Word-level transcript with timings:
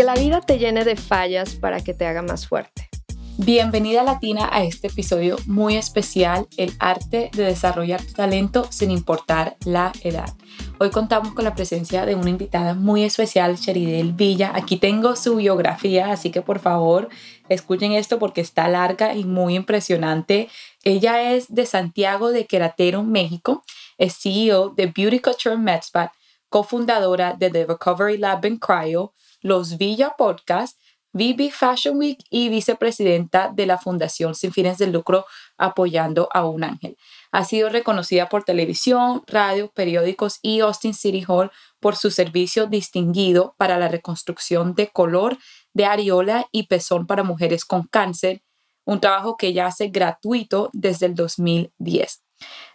Que 0.00 0.06
la 0.06 0.14
vida 0.14 0.40
te 0.40 0.58
llene 0.58 0.86
de 0.86 0.96
fallas 0.96 1.56
para 1.56 1.82
que 1.82 1.92
te 1.92 2.06
haga 2.06 2.22
más 2.22 2.48
fuerte. 2.48 2.88
Bienvenida 3.36 4.02
Latina 4.02 4.48
a 4.50 4.64
este 4.64 4.86
episodio 4.86 5.36
muy 5.44 5.76
especial, 5.76 6.48
el 6.56 6.72
arte 6.78 7.28
de 7.34 7.42
desarrollar 7.42 8.02
tu 8.02 8.14
talento 8.14 8.66
sin 8.72 8.90
importar 8.90 9.58
la 9.66 9.92
edad. 10.02 10.34
Hoy 10.78 10.88
contamos 10.88 11.34
con 11.34 11.44
la 11.44 11.54
presencia 11.54 12.06
de 12.06 12.14
una 12.14 12.30
invitada 12.30 12.72
muy 12.72 13.04
especial, 13.04 13.56
Sheridel 13.56 14.14
Villa. 14.14 14.52
Aquí 14.54 14.78
tengo 14.78 15.16
su 15.16 15.36
biografía, 15.36 16.10
así 16.12 16.30
que 16.30 16.40
por 16.40 16.60
favor 16.60 17.10
escuchen 17.50 17.92
esto 17.92 18.18
porque 18.18 18.40
está 18.40 18.68
larga 18.68 19.14
y 19.14 19.24
muy 19.24 19.54
impresionante. 19.54 20.48
Ella 20.82 21.34
es 21.34 21.54
de 21.54 21.66
Santiago 21.66 22.30
de 22.30 22.46
Queratero, 22.46 23.02
México, 23.02 23.64
es 23.98 24.16
CEO 24.16 24.70
de 24.70 24.86
Beauty 24.86 25.18
Culture 25.18 25.58
MedSpa, 25.58 26.14
cofundadora 26.48 27.34
de 27.34 27.50
The 27.50 27.66
Recovery 27.66 28.16
Lab 28.16 28.46
en 28.46 28.56
Cryo, 28.56 29.12
los 29.40 29.78
Villa 29.78 30.14
Podcast, 30.16 30.78
VB 31.12 31.50
Fashion 31.50 31.98
Week 31.98 32.22
y 32.30 32.48
vicepresidenta 32.48 33.50
de 33.52 33.66
la 33.66 33.78
Fundación 33.78 34.34
Sin 34.34 34.52
Fines 34.52 34.78
de 34.78 34.86
Lucro 34.86 35.26
Apoyando 35.58 36.28
a 36.32 36.44
un 36.44 36.62
Ángel. 36.62 36.96
Ha 37.32 37.44
sido 37.44 37.68
reconocida 37.68 38.28
por 38.28 38.44
televisión, 38.44 39.22
radio, 39.26 39.72
periódicos 39.72 40.38
y 40.42 40.60
Austin 40.60 40.94
City 40.94 41.24
Hall 41.26 41.50
por 41.80 41.96
su 41.96 42.10
servicio 42.10 42.66
distinguido 42.66 43.54
para 43.58 43.78
la 43.78 43.88
reconstrucción 43.88 44.74
de 44.74 44.88
color 44.88 45.36
de 45.72 45.84
areola 45.84 46.46
y 46.52 46.68
pezón 46.68 47.06
para 47.06 47.24
mujeres 47.24 47.64
con 47.64 47.84
cáncer, 47.88 48.42
un 48.84 49.00
trabajo 49.00 49.36
que 49.36 49.48
ella 49.48 49.66
hace 49.66 49.88
gratuito 49.88 50.70
desde 50.72 51.06
el 51.06 51.14
2010 51.14 52.22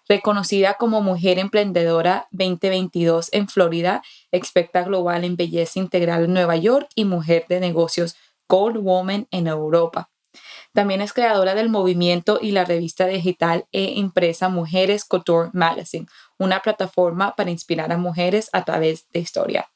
reconocida 0.07 0.75
como 0.75 1.01
Mujer 1.01 1.39
Emprendedora 1.39 2.27
2022 2.31 3.29
en 3.31 3.47
Florida, 3.47 4.03
experta 4.31 4.83
global 4.83 5.23
en 5.23 5.35
belleza 5.35 5.79
integral 5.79 6.25
en 6.25 6.33
Nueva 6.33 6.55
York 6.55 6.87
y 6.95 7.05
mujer 7.05 7.45
de 7.49 7.59
negocios 7.59 8.15
Gold 8.47 8.77
Woman 8.77 9.27
en 9.31 9.47
Europa. 9.47 10.09
También 10.73 11.01
es 11.01 11.13
creadora 11.13 11.55
del 11.55 11.69
movimiento 11.69 12.39
y 12.41 12.51
la 12.51 12.65
revista 12.65 13.07
digital 13.07 13.65
e 13.71 13.93
impresa 13.95 14.49
Mujeres 14.49 15.05
Couture 15.05 15.49
Magazine, 15.53 16.05
una 16.37 16.61
plataforma 16.61 17.35
para 17.35 17.49
inspirar 17.49 17.91
a 17.93 17.97
mujeres 17.97 18.49
a 18.51 18.65
través 18.65 19.07
de 19.11 19.21
historia. 19.21 19.69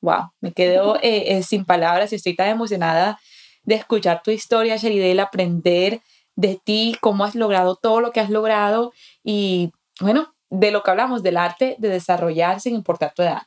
Wow, 0.00 0.30
me 0.40 0.52
quedo 0.52 0.96
eh, 1.02 1.36
eh, 1.36 1.42
sin 1.42 1.64
palabras 1.64 2.12
y 2.12 2.16
estoy 2.16 2.36
tan 2.36 2.50
emocionada 2.50 3.18
de 3.64 3.74
escuchar 3.74 4.22
tu 4.22 4.30
historia, 4.30 4.76
Sheridel, 4.76 5.18
aprender 5.18 6.00
de 6.38 6.60
ti, 6.62 6.96
cómo 7.00 7.24
has 7.24 7.34
logrado 7.34 7.74
todo 7.74 8.00
lo 8.00 8.12
que 8.12 8.20
has 8.20 8.30
logrado 8.30 8.92
y, 9.24 9.72
bueno, 10.00 10.36
de 10.50 10.70
lo 10.70 10.84
que 10.84 10.90
hablamos, 10.92 11.24
del 11.24 11.36
arte 11.36 11.74
de 11.80 11.88
desarrollar 11.88 12.60
sin 12.60 12.76
importar 12.76 13.12
tu 13.12 13.22
edad. 13.22 13.42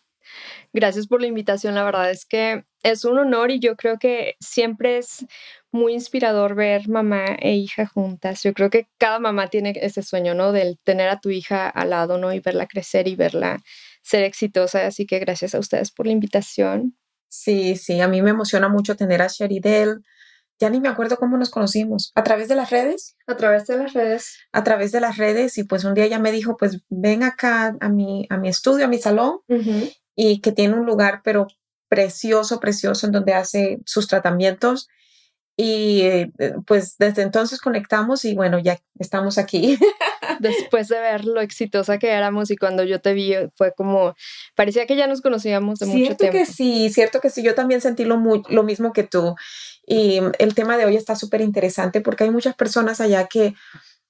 Gracias 0.73 1.07
por 1.07 1.21
la 1.21 1.27
invitación, 1.27 1.73
la 1.73 1.85
verdad 1.85 2.11
es 2.11 2.25
que 2.25 2.65
es 2.83 3.05
un 3.05 3.17
honor 3.17 3.49
y 3.49 3.59
yo 3.59 3.77
creo 3.77 3.97
que 3.97 4.35
siempre 4.41 4.97
es 4.97 5.25
muy 5.71 5.93
inspirador 5.93 6.53
ver 6.53 6.89
mamá 6.89 7.25
e 7.39 7.53
hija 7.53 7.85
juntas. 7.87 8.43
Yo 8.43 8.53
creo 8.53 8.69
que 8.69 8.87
cada 8.97 9.19
mamá 9.19 9.47
tiene 9.47 9.73
ese 9.77 10.01
sueño, 10.01 10.33
¿no? 10.33 10.51
Del 10.51 10.77
tener 10.83 11.07
a 11.07 11.21
tu 11.21 11.29
hija 11.29 11.69
al 11.69 11.91
lado, 11.91 12.17
¿no? 12.17 12.33
Y 12.33 12.41
verla 12.41 12.67
crecer 12.67 13.07
y 13.07 13.15
verla 13.15 13.61
ser 14.03 14.23
exitosa. 14.23 14.85
Así 14.85 15.05
que 15.05 15.19
gracias 15.19 15.55
a 15.55 15.59
ustedes 15.59 15.91
por 15.91 16.07
la 16.07 16.11
invitación. 16.11 16.97
Sí, 17.29 17.77
sí, 17.77 18.01
a 18.01 18.09
mí 18.09 18.21
me 18.21 18.31
emociona 18.31 18.67
mucho 18.67 18.97
tener 18.97 19.21
a 19.21 19.27
Sheridel, 19.27 20.03
ya 20.61 20.69
ni 20.69 20.79
me 20.79 20.89
acuerdo 20.89 21.17
cómo 21.17 21.37
nos 21.37 21.49
conocimos. 21.49 22.11
¿A 22.13 22.23
través 22.23 22.47
de 22.47 22.55
las 22.55 22.69
redes? 22.69 23.17
A 23.25 23.35
través 23.35 23.65
de 23.65 23.77
las 23.77 23.93
redes. 23.93 24.37
A 24.51 24.63
través 24.63 24.91
de 24.91 25.01
las 25.01 25.17
redes 25.17 25.57
y 25.57 25.63
pues 25.63 25.83
un 25.83 25.95
día 25.95 26.05
ella 26.05 26.19
me 26.19 26.31
dijo, 26.31 26.55
pues 26.55 26.81
ven 26.89 27.23
acá 27.23 27.75
a 27.79 27.89
mi, 27.89 28.27
a 28.29 28.37
mi 28.37 28.47
estudio, 28.47 28.85
a 28.85 28.87
mi 28.87 28.99
salón 28.99 29.39
y 30.15 30.39
que 30.39 30.51
tiene 30.51 30.75
un 30.75 30.85
lugar 30.85 31.21
pero 31.23 31.47
precioso, 31.89 32.59
precioso 32.59 33.07
en 33.07 33.11
donde 33.11 33.33
hace 33.33 33.79
sus 33.85 34.07
tratamientos. 34.07 34.87
Y 35.63 36.01
eh, 36.01 36.31
pues 36.65 36.97
desde 36.97 37.21
entonces 37.21 37.61
conectamos 37.61 38.25
y 38.25 38.33
bueno, 38.33 38.57
ya 38.57 38.79
estamos 38.97 39.37
aquí. 39.37 39.77
Después 40.39 40.87
de 40.87 40.99
ver 40.99 41.25
lo 41.25 41.39
exitosa 41.39 41.99
que 41.99 42.09
éramos 42.09 42.49
y 42.49 42.57
cuando 42.57 42.83
yo 42.83 42.99
te 42.99 43.13
vi 43.13 43.35
fue 43.53 43.71
como, 43.71 44.15
parecía 44.55 44.87
que 44.87 44.95
ya 44.95 45.05
nos 45.05 45.21
conocíamos 45.21 45.77
de 45.77 45.85
mucho 45.85 45.97
tiempo. 45.97 46.17
Cierto 46.17 46.35
que 46.35 46.45
sí, 46.47 46.89
cierto 46.89 47.21
que 47.21 47.29
sí, 47.29 47.43
yo 47.43 47.53
también 47.53 47.79
sentí 47.79 48.05
lo, 48.05 48.19
lo 48.49 48.63
mismo 48.63 48.91
que 48.91 49.03
tú. 49.03 49.35
Y 49.85 50.19
el 50.39 50.55
tema 50.55 50.77
de 50.77 50.85
hoy 50.85 50.95
está 50.95 51.15
súper 51.15 51.41
interesante 51.41 52.01
porque 52.01 52.23
hay 52.23 52.31
muchas 52.31 52.55
personas 52.55 52.99
allá 52.99 53.27
que 53.27 53.53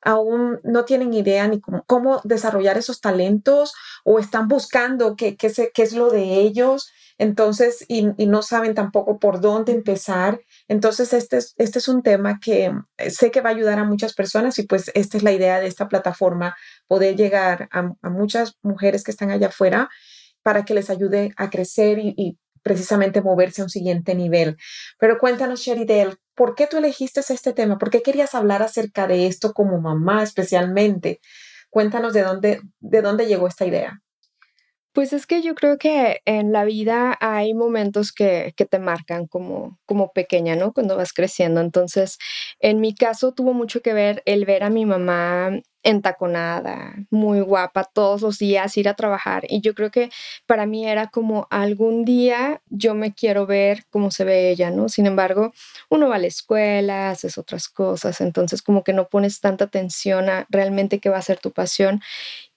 aún 0.01 0.57
no 0.63 0.85
tienen 0.85 1.13
idea 1.13 1.49
ni 1.49 1.59
cómo, 1.59 2.21
desarrollar 2.23 2.77
esos 2.77 3.01
talentos 3.01 3.73
o 4.05 4.19
están 4.19 4.47
buscando 4.47 5.17
qué, 5.17 5.35
qué, 5.35 5.51
qué 5.73 5.83
es 5.83 5.91
lo 5.91 6.09
de 6.11 6.35
ellos, 6.35 6.93
entonces, 7.21 7.85
y, 7.87 8.01
no 8.01 8.41
saben 8.41 8.73
tampoco 8.73 9.19
por 9.19 9.41
dónde 9.41 9.73
empezar. 9.73 10.41
Entonces, 10.67 11.13
este 11.13 11.37
es, 11.37 11.53
este 11.57 11.77
es 11.77 11.87
un 11.87 12.01
tema 12.01 12.39
que 12.39 12.73
sé 13.11 13.29
que 13.29 13.41
va 13.41 13.51
a 13.51 13.53
ayudar 13.53 13.77
a 13.77 13.83
muchas 13.83 14.15
personas 14.15 14.57
y 14.57 14.63
pues 14.63 14.89
esta 14.95 15.17
es 15.17 15.23
la 15.23 15.31
idea 15.31 15.59
de 15.59 15.67
esta 15.67 15.87
plataforma, 15.87 16.55
poder 16.87 17.15
llegar 17.15 17.69
a, 17.71 17.93
muchas 18.09 18.57
mujeres 18.63 19.03
que 19.03 19.11
están 19.11 19.29
allá 19.29 19.49
afuera 19.49 19.87
para 20.41 20.65
que 20.65 20.73
les 20.73 20.89
ayude 20.89 21.31
a 21.37 21.51
crecer 21.51 21.99
y 21.99 22.39
precisamente 22.63 23.21
moverse 23.21 23.61
a 23.61 23.65
un 23.65 23.69
siguiente 23.69 24.15
nivel. 24.15 24.57
Pero 24.97 25.19
cuéntanos, 25.19 25.59
Sheridel, 25.59 26.17
¿por 26.33 26.55
qué 26.55 26.65
tú 26.65 26.77
elegiste 26.77 27.19
este 27.19 27.53
tema? 27.53 27.77
¿Por 27.77 27.91
qué 27.91 28.01
querías 28.01 28.33
hablar 28.33 28.63
acerca 28.63 29.05
de 29.05 29.27
esto 29.27 29.53
como 29.53 29.79
mamá 29.79 30.23
especialmente? 30.23 31.19
Cuéntanos 31.69 32.13
de 32.13 32.23
dónde, 32.23 32.61
de 32.79 33.01
dónde 33.03 33.27
llegó 33.27 33.47
esta 33.47 33.67
idea. 33.67 34.01
Pues 34.93 35.13
es 35.13 35.25
que 35.25 35.41
yo 35.41 35.55
creo 35.55 35.77
que 35.77 36.21
en 36.25 36.51
la 36.51 36.65
vida 36.65 37.17
hay 37.21 37.53
momentos 37.53 38.11
que, 38.11 38.53
que, 38.57 38.65
te 38.65 38.77
marcan 38.77 39.25
como, 39.25 39.79
como 39.85 40.11
pequeña, 40.11 40.55
¿no? 40.57 40.73
Cuando 40.73 40.97
vas 40.97 41.13
creciendo. 41.13 41.61
Entonces, 41.61 42.17
en 42.59 42.81
mi 42.81 42.93
caso 42.93 43.31
tuvo 43.33 43.53
mucho 43.53 43.81
que 43.81 43.93
ver 43.93 44.21
el 44.25 44.45
ver 44.45 44.63
a 44.63 44.69
mi 44.69 44.85
mamá 44.85 45.51
entaconada, 45.83 46.93
muy 47.09 47.41
guapa 47.41 47.83
todos 47.85 48.21
los 48.21 48.37
días, 48.37 48.77
ir 48.77 48.89
a 48.89 48.95
trabajar. 48.95 49.43
Y 49.49 49.61
yo 49.61 49.73
creo 49.73 49.91
que 49.91 50.09
para 50.45 50.65
mí 50.65 50.87
era 50.87 51.07
como 51.07 51.47
algún 51.49 52.05
día 52.05 52.61
yo 52.69 52.93
me 52.93 53.13
quiero 53.13 53.45
ver 53.45 53.85
cómo 53.89 54.11
se 54.11 54.23
ve 54.23 54.51
ella, 54.51 54.71
¿no? 54.71 54.89
Sin 54.89 55.07
embargo, 55.07 55.53
uno 55.89 56.09
va 56.09 56.15
a 56.15 56.19
la 56.19 56.27
escuela, 56.27 57.09
haces 57.11 57.37
otras 57.37 57.67
cosas, 57.69 58.21
entonces 58.21 58.61
como 58.61 58.83
que 58.83 58.93
no 58.93 59.07
pones 59.09 59.39
tanta 59.39 59.65
atención 59.65 60.29
a 60.29 60.45
realmente 60.49 60.99
qué 60.99 61.09
va 61.09 61.17
a 61.17 61.21
ser 61.21 61.39
tu 61.39 61.51
pasión. 61.51 62.01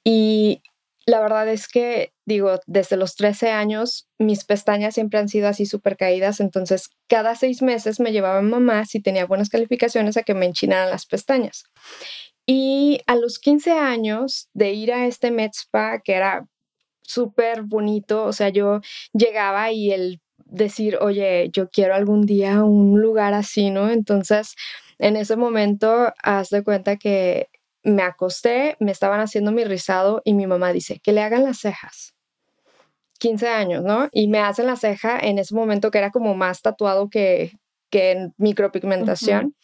Y 0.05 0.63
la 1.07 1.21
verdad 1.21 1.49
es 1.49 1.69
que, 1.69 2.13
digo, 2.25 2.61
desde 2.67 2.97
los 2.97 3.15
13 3.17 3.51
años, 3.51 4.09
mis 4.19 4.45
pestañas 4.45 4.95
siempre 4.95 5.19
han 5.19 5.29
sido 5.29 5.49
así 5.49 5.67
súper 5.67 5.97
caídas, 5.97 6.41
entonces 6.41 6.91
cada 7.09 7.35
seis 7.35 7.63
meses 7.63 8.01
me 8.01 8.13
llevaba 8.13 8.41
mamá, 8.43 8.85
si 8.87 9.01
tenía 9.01 9.27
buenas 9.27 9.51
calificaciones, 9.51 10.17
a 10.17 10.23
que 10.23 10.35
me 10.35 10.47
enchinaran 10.47 10.91
las 10.91 11.07
pestañas. 11.07 11.65
Y 12.47 13.01
a 13.07 13.17
los 13.17 13.39
15 13.39 13.73
años 13.73 14.49
de 14.55 14.73
ir 14.73 14.93
a 14.93 15.07
este 15.07 15.31
Med 15.31 15.51
Spa, 15.55 16.01
que 16.03 16.15
era 16.15 16.47
súper 17.03 17.63
bonito, 17.63 18.25
o 18.25 18.33
sea, 18.33 18.49
yo 18.49 18.81
llegaba 19.13 19.73
y 19.73 19.93
el 19.93 20.21
decir, 20.47 20.99
oye, 21.01 21.51
yo 21.53 21.69
quiero 21.71 21.95
algún 21.95 22.27
día 22.27 22.63
un 22.65 23.01
lugar 23.01 23.35
así, 23.35 23.71
¿no? 23.71 23.91
Entonces, 23.91 24.55
en 24.99 25.17
ese 25.17 25.37
momento, 25.37 26.13
haz 26.23 26.51
de 26.51 26.63
cuenta 26.63 26.97
que 26.97 27.49
me 27.85 28.03
acosté, 28.03 28.77
me 28.81 28.91
estaban 28.91 29.21
haciendo 29.21 29.53
mi 29.53 29.65
rizado 29.65 30.23
y 30.25 30.35
mi 30.35 30.47
mamá 30.47 30.73
dice, 30.73 31.01
que 31.01 31.13
le 31.13 31.23
hagan 31.23 31.45
las 31.45 31.59
cejas. 31.59 32.15
15 33.19 33.49
años, 33.49 33.85
¿no? 33.85 34.09
Y 34.13 34.29
me 34.29 34.41
hacen 34.41 34.67
la 34.67 34.77
ceja 34.77 35.19
en 35.19 35.39
ese 35.39 35.55
momento 35.55 35.91
que 35.91 35.99
era 35.99 36.11
como 36.11 36.35
más 36.35 36.63
tatuado 36.63 37.09
que, 37.09 37.53
que 37.91 38.11
en 38.13 38.35
micropigmentación. 38.39 39.55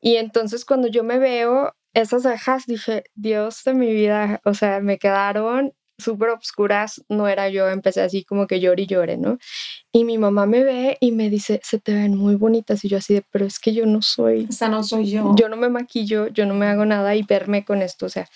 Y 0.00 0.16
entonces 0.16 0.64
cuando 0.64 0.88
yo 0.88 1.02
me 1.02 1.18
veo 1.18 1.74
esas 1.92 2.22
cejas, 2.22 2.66
dije, 2.66 3.04
Dios 3.14 3.62
de 3.64 3.74
mi 3.74 3.92
vida, 3.92 4.40
o 4.44 4.54
sea, 4.54 4.80
me 4.80 4.98
quedaron 4.98 5.74
súper 5.98 6.30
obscuras, 6.30 7.02
no 7.08 7.28
era 7.28 7.48
yo, 7.48 7.68
empecé 7.68 8.02
así 8.02 8.24
como 8.24 8.46
que 8.46 8.60
llore 8.60 8.82
y 8.82 8.86
llore, 8.86 9.16
¿no? 9.16 9.38
Y 9.92 10.04
mi 10.04 10.18
mamá 10.18 10.46
me 10.46 10.64
ve 10.64 10.96
y 11.00 11.12
me 11.12 11.30
dice, 11.30 11.60
se 11.62 11.78
te 11.78 11.94
ven 11.94 12.16
muy 12.16 12.34
bonitas 12.36 12.84
y 12.84 12.88
yo 12.88 12.98
así 12.98 13.14
de, 13.14 13.24
pero 13.30 13.46
es 13.46 13.58
que 13.58 13.72
yo 13.74 13.86
no 13.86 14.02
soy. 14.02 14.46
Esa 14.50 14.68
no 14.68 14.82
soy 14.82 15.10
yo. 15.10 15.34
Yo 15.36 15.48
no 15.48 15.56
me 15.56 15.68
maquillo, 15.68 16.28
yo 16.28 16.46
no 16.46 16.54
me 16.54 16.66
hago 16.66 16.84
nada 16.84 17.14
y 17.14 17.22
verme 17.22 17.64
con 17.64 17.82
esto, 17.82 18.06
o 18.06 18.08
sea. 18.08 18.28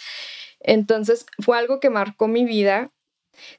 Entonces 0.60 1.26
fue 1.40 1.58
algo 1.58 1.80
que 1.80 1.90
marcó 1.90 2.28
mi 2.28 2.44
vida 2.44 2.90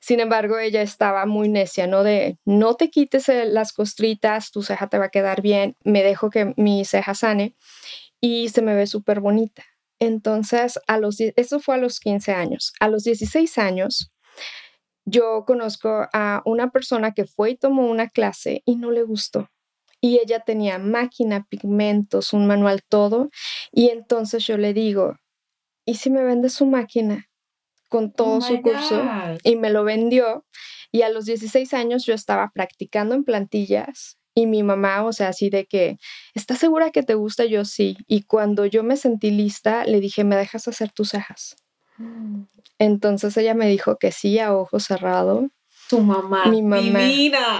Sin 0.01 0.19
embargo, 0.19 0.57
ella 0.59 0.81
estaba 0.81 1.25
muy 1.25 1.49
necia, 1.49 1.87
¿no? 1.87 2.03
De 2.03 2.37
no 2.45 2.75
te 2.75 2.89
quites 2.89 3.29
las 3.47 3.73
costritas, 3.73 4.51
tu 4.51 4.61
ceja 4.63 4.87
te 4.87 4.97
va 4.97 5.05
a 5.05 5.09
quedar 5.09 5.41
bien, 5.41 5.75
me 5.83 6.03
dejo 6.03 6.29
que 6.29 6.53
mi 6.57 6.85
ceja 6.85 7.13
sane 7.15 7.55
y 8.21 8.49
se 8.49 8.61
me 8.61 8.75
ve 8.75 8.87
súper 8.87 9.21
bonita. 9.21 9.63
Entonces, 9.99 10.79
a 10.87 10.97
los, 10.97 11.19
eso 11.19 11.59
fue 11.59 11.75
a 11.75 11.77
los 11.77 11.99
15 11.99 12.31
años. 12.31 12.73
A 12.79 12.87
los 12.87 13.03
16 13.03 13.57
años, 13.57 14.11
yo 15.05 15.43
conozco 15.45 16.07
a 16.13 16.41
una 16.45 16.69
persona 16.71 17.13
que 17.13 17.25
fue 17.25 17.51
y 17.51 17.57
tomó 17.57 17.89
una 17.89 18.07
clase 18.07 18.61
y 18.65 18.75
no 18.75 18.91
le 18.91 19.03
gustó. 19.03 19.49
Y 20.01 20.19
ella 20.19 20.39
tenía 20.39 20.77
máquina, 20.79 21.45
pigmentos, 21.49 22.31
un 22.31 22.47
manual, 22.47 22.81
todo. 22.87 23.29
Y 23.71 23.89
entonces 23.89 24.45
yo 24.45 24.57
le 24.57 24.73
digo, 24.73 25.15
¿y 25.85 25.95
si 25.95 26.09
me 26.09 26.23
vende 26.23 26.49
su 26.49 26.65
máquina 26.65 27.25
con 27.89 28.05
oh 28.05 28.11
todo 28.11 28.41
su 28.41 28.61
curso? 28.61 29.03
Y 29.43 29.57
me 29.57 29.69
lo 29.69 29.83
vendió. 29.83 30.45
Y 30.91 31.01
a 31.01 31.09
los 31.09 31.25
16 31.25 31.73
años 31.73 32.05
yo 32.05 32.13
estaba 32.13 32.51
practicando 32.53 33.15
en 33.15 33.25
plantillas 33.25 34.18
y 34.41 34.45
mi 34.45 34.63
mamá, 34.63 35.03
o 35.03 35.13
sea, 35.13 35.29
así 35.29 35.49
de 35.49 35.65
que, 35.65 35.97
¿estás 36.33 36.59
segura 36.59 36.91
que 36.91 37.03
te 37.03 37.15
gusta? 37.15 37.45
Yo 37.45 37.65
sí. 37.65 37.97
Y 38.07 38.23
cuando 38.23 38.65
yo 38.65 38.83
me 38.83 38.97
sentí 38.97 39.31
lista, 39.31 39.85
le 39.85 39.99
dije, 39.99 40.23
¿me 40.23 40.35
dejas 40.35 40.67
hacer 40.67 40.91
tus 40.91 41.09
cejas? 41.09 41.55
Mm. 41.97 42.43
Entonces 42.77 43.35
ella 43.37 43.53
me 43.53 43.67
dijo 43.67 43.97
que 43.97 44.11
sí, 44.11 44.39
a 44.39 44.55
ojo 44.55 44.79
cerrado. 44.79 45.49
Tu 45.89 45.99
mamá. 45.99 46.45
Mi 46.45 46.61
mamá. 46.61 47.01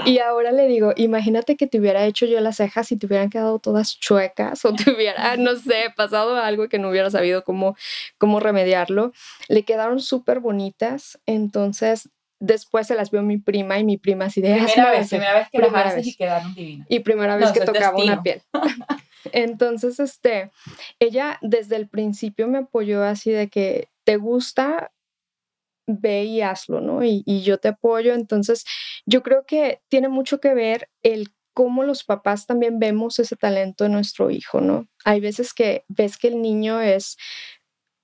Y 0.05 0.19
ahora 0.19 0.51
le 0.51 0.67
digo, 0.67 0.93
imagínate 0.95 1.57
que 1.57 1.67
te 1.67 1.79
hubiera 1.79 2.05
hecho 2.05 2.25
yo 2.25 2.39
las 2.39 2.57
cejas 2.57 2.91
y 2.91 2.97
te 2.97 3.07
hubieran 3.07 3.29
quedado 3.29 3.59
todas 3.59 3.99
chuecas 3.99 4.63
o 4.65 4.73
te 4.73 4.91
hubiera, 4.91 5.35
no 5.35 5.55
sé, 5.55 5.91
pasado 5.97 6.35
algo 6.37 6.69
que 6.69 6.77
no 6.77 6.89
hubiera 6.89 7.09
sabido 7.09 7.43
cómo, 7.43 7.75
cómo 8.17 8.39
remediarlo. 8.39 9.11
Le 9.47 9.63
quedaron 9.63 9.99
súper 9.99 10.39
bonitas. 10.39 11.19
Entonces 11.25 12.09
después 12.39 12.87
se 12.87 12.95
las 12.95 13.11
vio 13.11 13.21
mi 13.21 13.37
prima 13.37 13.79
y 13.79 13.83
mi 13.83 13.97
prima 13.97 14.25
así 14.25 14.41
de... 14.41 14.53
Primera 14.55 14.91
vez, 14.91 15.09
primera 15.09 15.33
vez 15.35 15.49
que 15.51 15.59
las 15.59 15.73
haces 15.73 16.07
y 16.07 16.15
quedaron 16.15 16.53
divinas. 16.55 16.87
Y 16.89 16.99
primera 16.99 17.37
vez 17.37 17.51
que 17.51 17.61
tocaba 17.61 17.97
una 17.97 18.23
piel. 18.23 18.41
Entonces, 19.31 19.99
este, 19.99 20.51
ella 20.99 21.37
desde 21.41 21.75
el 21.75 21.87
principio 21.87 22.47
me 22.47 22.59
apoyó 22.59 23.03
así 23.03 23.31
de 23.31 23.49
que 23.49 23.89
te 24.05 24.17
gusta, 24.17 24.91
ve 25.85 26.23
y 26.23 26.41
hazlo, 26.41 26.81
¿no? 26.81 27.03
Y, 27.03 27.23
y 27.25 27.41
yo 27.41 27.57
te 27.57 27.67
apoyo. 27.67 28.13
Entonces, 28.13 28.63
yo 29.05 29.21
creo 29.21 29.45
que 29.45 29.81
tiene 29.89 30.07
mucho 30.07 30.39
que 30.39 30.53
ver 30.53 30.89
el 31.03 31.33
cómo 31.53 31.83
los 31.83 32.05
papás 32.05 32.45
también 32.45 32.79
vemos 32.79 33.19
ese 33.19 33.35
talento 33.35 33.83
en 33.83 33.91
nuestro 33.91 34.31
hijo, 34.31 34.61
¿no? 34.61 34.87
Hay 35.03 35.19
veces 35.19 35.53
que 35.53 35.83
ves 35.89 36.17
que 36.17 36.29
el 36.29 36.41
niño 36.41 36.79
es 36.79 37.17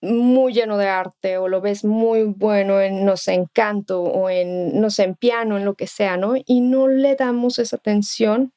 muy 0.06 0.54
lleno 0.54 0.78
de 0.78 0.88
arte 0.88 1.38
o 1.38 1.48
lo 1.48 1.62
ves 1.62 1.84
muy 1.84 2.24
bueno 2.24 2.80
en, 2.82 3.06
no 3.06 3.18
sé, 3.18 3.34
en 3.34 3.46
canto 3.46 4.02
o 4.02 4.30
en, 4.30 4.80
no 4.80 4.90
sé, 4.90 5.04
en 5.04 5.16
piano, 5.16 5.58
en 5.58 5.66
lo 5.66 5.76
que 5.76 5.88
sea, 5.88 6.18
¿no? 6.18 6.34
Y 6.46 6.62
no 6.62 6.88
le 6.88 7.16
damos 7.16 7.60
esa 7.60 7.76
atención 7.76 8.54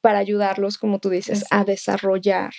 para 0.00 0.18
ayudarlos, 0.18 0.78
como 0.78 0.98
tú 0.98 1.10
dices, 1.10 1.44
a 1.50 1.64
desarrollar 1.64 2.52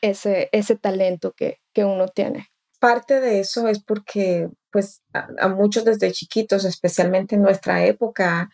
ese, 0.00 0.48
ese 0.52 0.76
talento 0.76 1.32
que, 1.32 1.60
que 1.72 1.84
uno 1.84 2.08
tiene. 2.08 2.48
Parte 2.78 3.20
de 3.20 3.40
eso 3.40 3.68
es 3.68 3.82
porque, 3.82 4.48
pues, 4.70 5.02
a 5.12 5.48
muchos 5.48 5.84
desde 5.84 6.10
chiquitos, 6.10 6.64
especialmente 6.64 7.36
en 7.36 7.42
nuestra 7.42 7.84
época, 7.84 8.50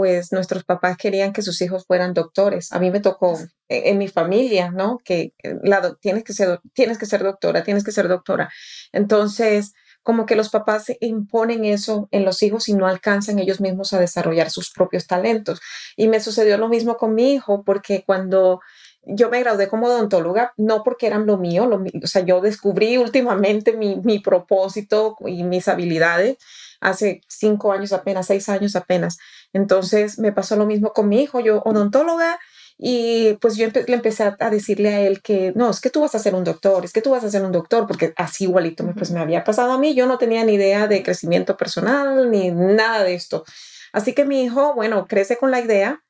pues 0.00 0.32
nuestros 0.32 0.64
papás 0.64 0.96
querían 0.96 1.34
que 1.34 1.42
sus 1.42 1.60
hijos 1.60 1.84
fueran 1.84 2.14
doctores. 2.14 2.72
A 2.72 2.78
mí 2.78 2.90
me 2.90 3.00
tocó 3.00 3.38
en, 3.68 3.98
mi 3.98 4.08
familia, 4.08 4.70
¿no? 4.70 4.98
Que 5.04 5.34
la, 5.62 5.94
tienes, 6.00 6.24
que 6.24 6.32
ser, 6.32 6.58
tienes 6.72 6.96
que 6.96 7.04
ser 7.04 7.22
doctora, 7.22 7.64
tienes 7.64 7.84
que 7.84 7.92
ser 7.92 8.08
doctora. 8.08 8.50
Entonces, 8.92 9.74
como 10.02 10.24
que 10.24 10.36
los 10.36 10.48
papás 10.48 10.86
imponen 11.00 11.66
eso 11.66 12.08
en 12.12 12.24
los 12.24 12.42
hijos 12.42 12.70
y 12.70 12.72
no 12.72 12.86
alcanzan 12.86 13.38
ellos 13.40 13.60
mismos 13.60 13.92
a 13.92 14.00
desarrollar 14.00 14.48
sus 14.48 14.70
propios 14.70 15.06
talentos. 15.06 15.60
Y 15.96 16.08
me 16.08 16.20
sucedió 16.20 16.56
lo 16.56 16.70
mismo 16.70 16.96
con 16.96 17.14
mi 17.14 17.34
hijo, 17.34 17.62
porque 17.62 18.02
cuando 18.06 18.60
yo 19.02 19.28
me 19.28 19.40
gradué 19.40 19.68
como 19.68 19.88
odontóloga, 19.88 20.54
no 20.56 20.82
porque 20.82 21.08
eran 21.08 21.26
lo 21.26 21.36
mío, 21.36 21.66
lo, 21.66 21.84
o 22.02 22.06
sea, 22.06 22.24
yo 22.24 22.40
descubrí 22.40 22.96
últimamente 22.96 23.74
mi, 23.74 23.96
mi 23.96 24.18
propósito 24.18 25.18
y 25.26 25.44
mis 25.44 25.68
habilidades 25.68 26.38
hace 26.80 27.22
cinco 27.28 27.72
años 27.72 27.92
apenas, 27.92 28.26
seis 28.26 28.48
años 28.48 28.76
apenas. 28.76 29.18
Entonces 29.52 30.18
me 30.18 30.32
pasó 30.32 30.56
lo 30.56 30.66
mismo 30.66 30.92
con 30.92 31.08
mi 31.08 31.22
hijo, 31.22 31.40
yo 31.40 31.62
odontóloga, 31.64 32.38
y 32.82 33.34
pues 33.42 33.56
yo 33.56 33.68
le 33.68 33.94
empecé 33.94 34.24
a, 34.38 34.50
decirle 34.50 34.88
a 34.88 35.00
él 35.00 35.20
que 35.20 35.52
no, 35.54 35.68
es 35.68 35.80
que 35.80 35.90
tú 35.90 36.00
vas 36.00 36.14
a 36.14 36.18
ser 36.18 36.34
un 36.34 36.44
doctor, 36.44 36.82
es 36.82 36.94
que 36.94 37.02
tú 37.02 37.10
vas 37.10 37.22
a 37.22 37.30
ser 37.30 37.44
un 37.44 37.52
doctor, 37.52 37.86
porque 37.86 38.14
así 38.16 38.44
igualito 38.44 38.86
pues 38.96 39.10
me 39.10 39.20
había 39.20 39.44
pasado 39.44 39.72
a 39.72 39.78
mí, 39.78 39.94
yo 39.94 40.06
no 40.06 40.16
tenía 40.16 40.42
ni 40.44 40.54
idea 40.54 40.86
de 40.86 41.02
crecimiento 41.02 41.58
personal 41.58 42.30
ni 42.30 42.50
nada 42.50 43.04
de 43.04 43.14
esto. 43.14 43.44
Así 43.92 44.14
que 44.14 44.24
mi 44.24 44.44
hijo, 44.44 44.74
bueno, 44.74 45.06
crece 45.06 45.36
con 45.36 45.50
la 45.50 45.60
idea 45.60 46.02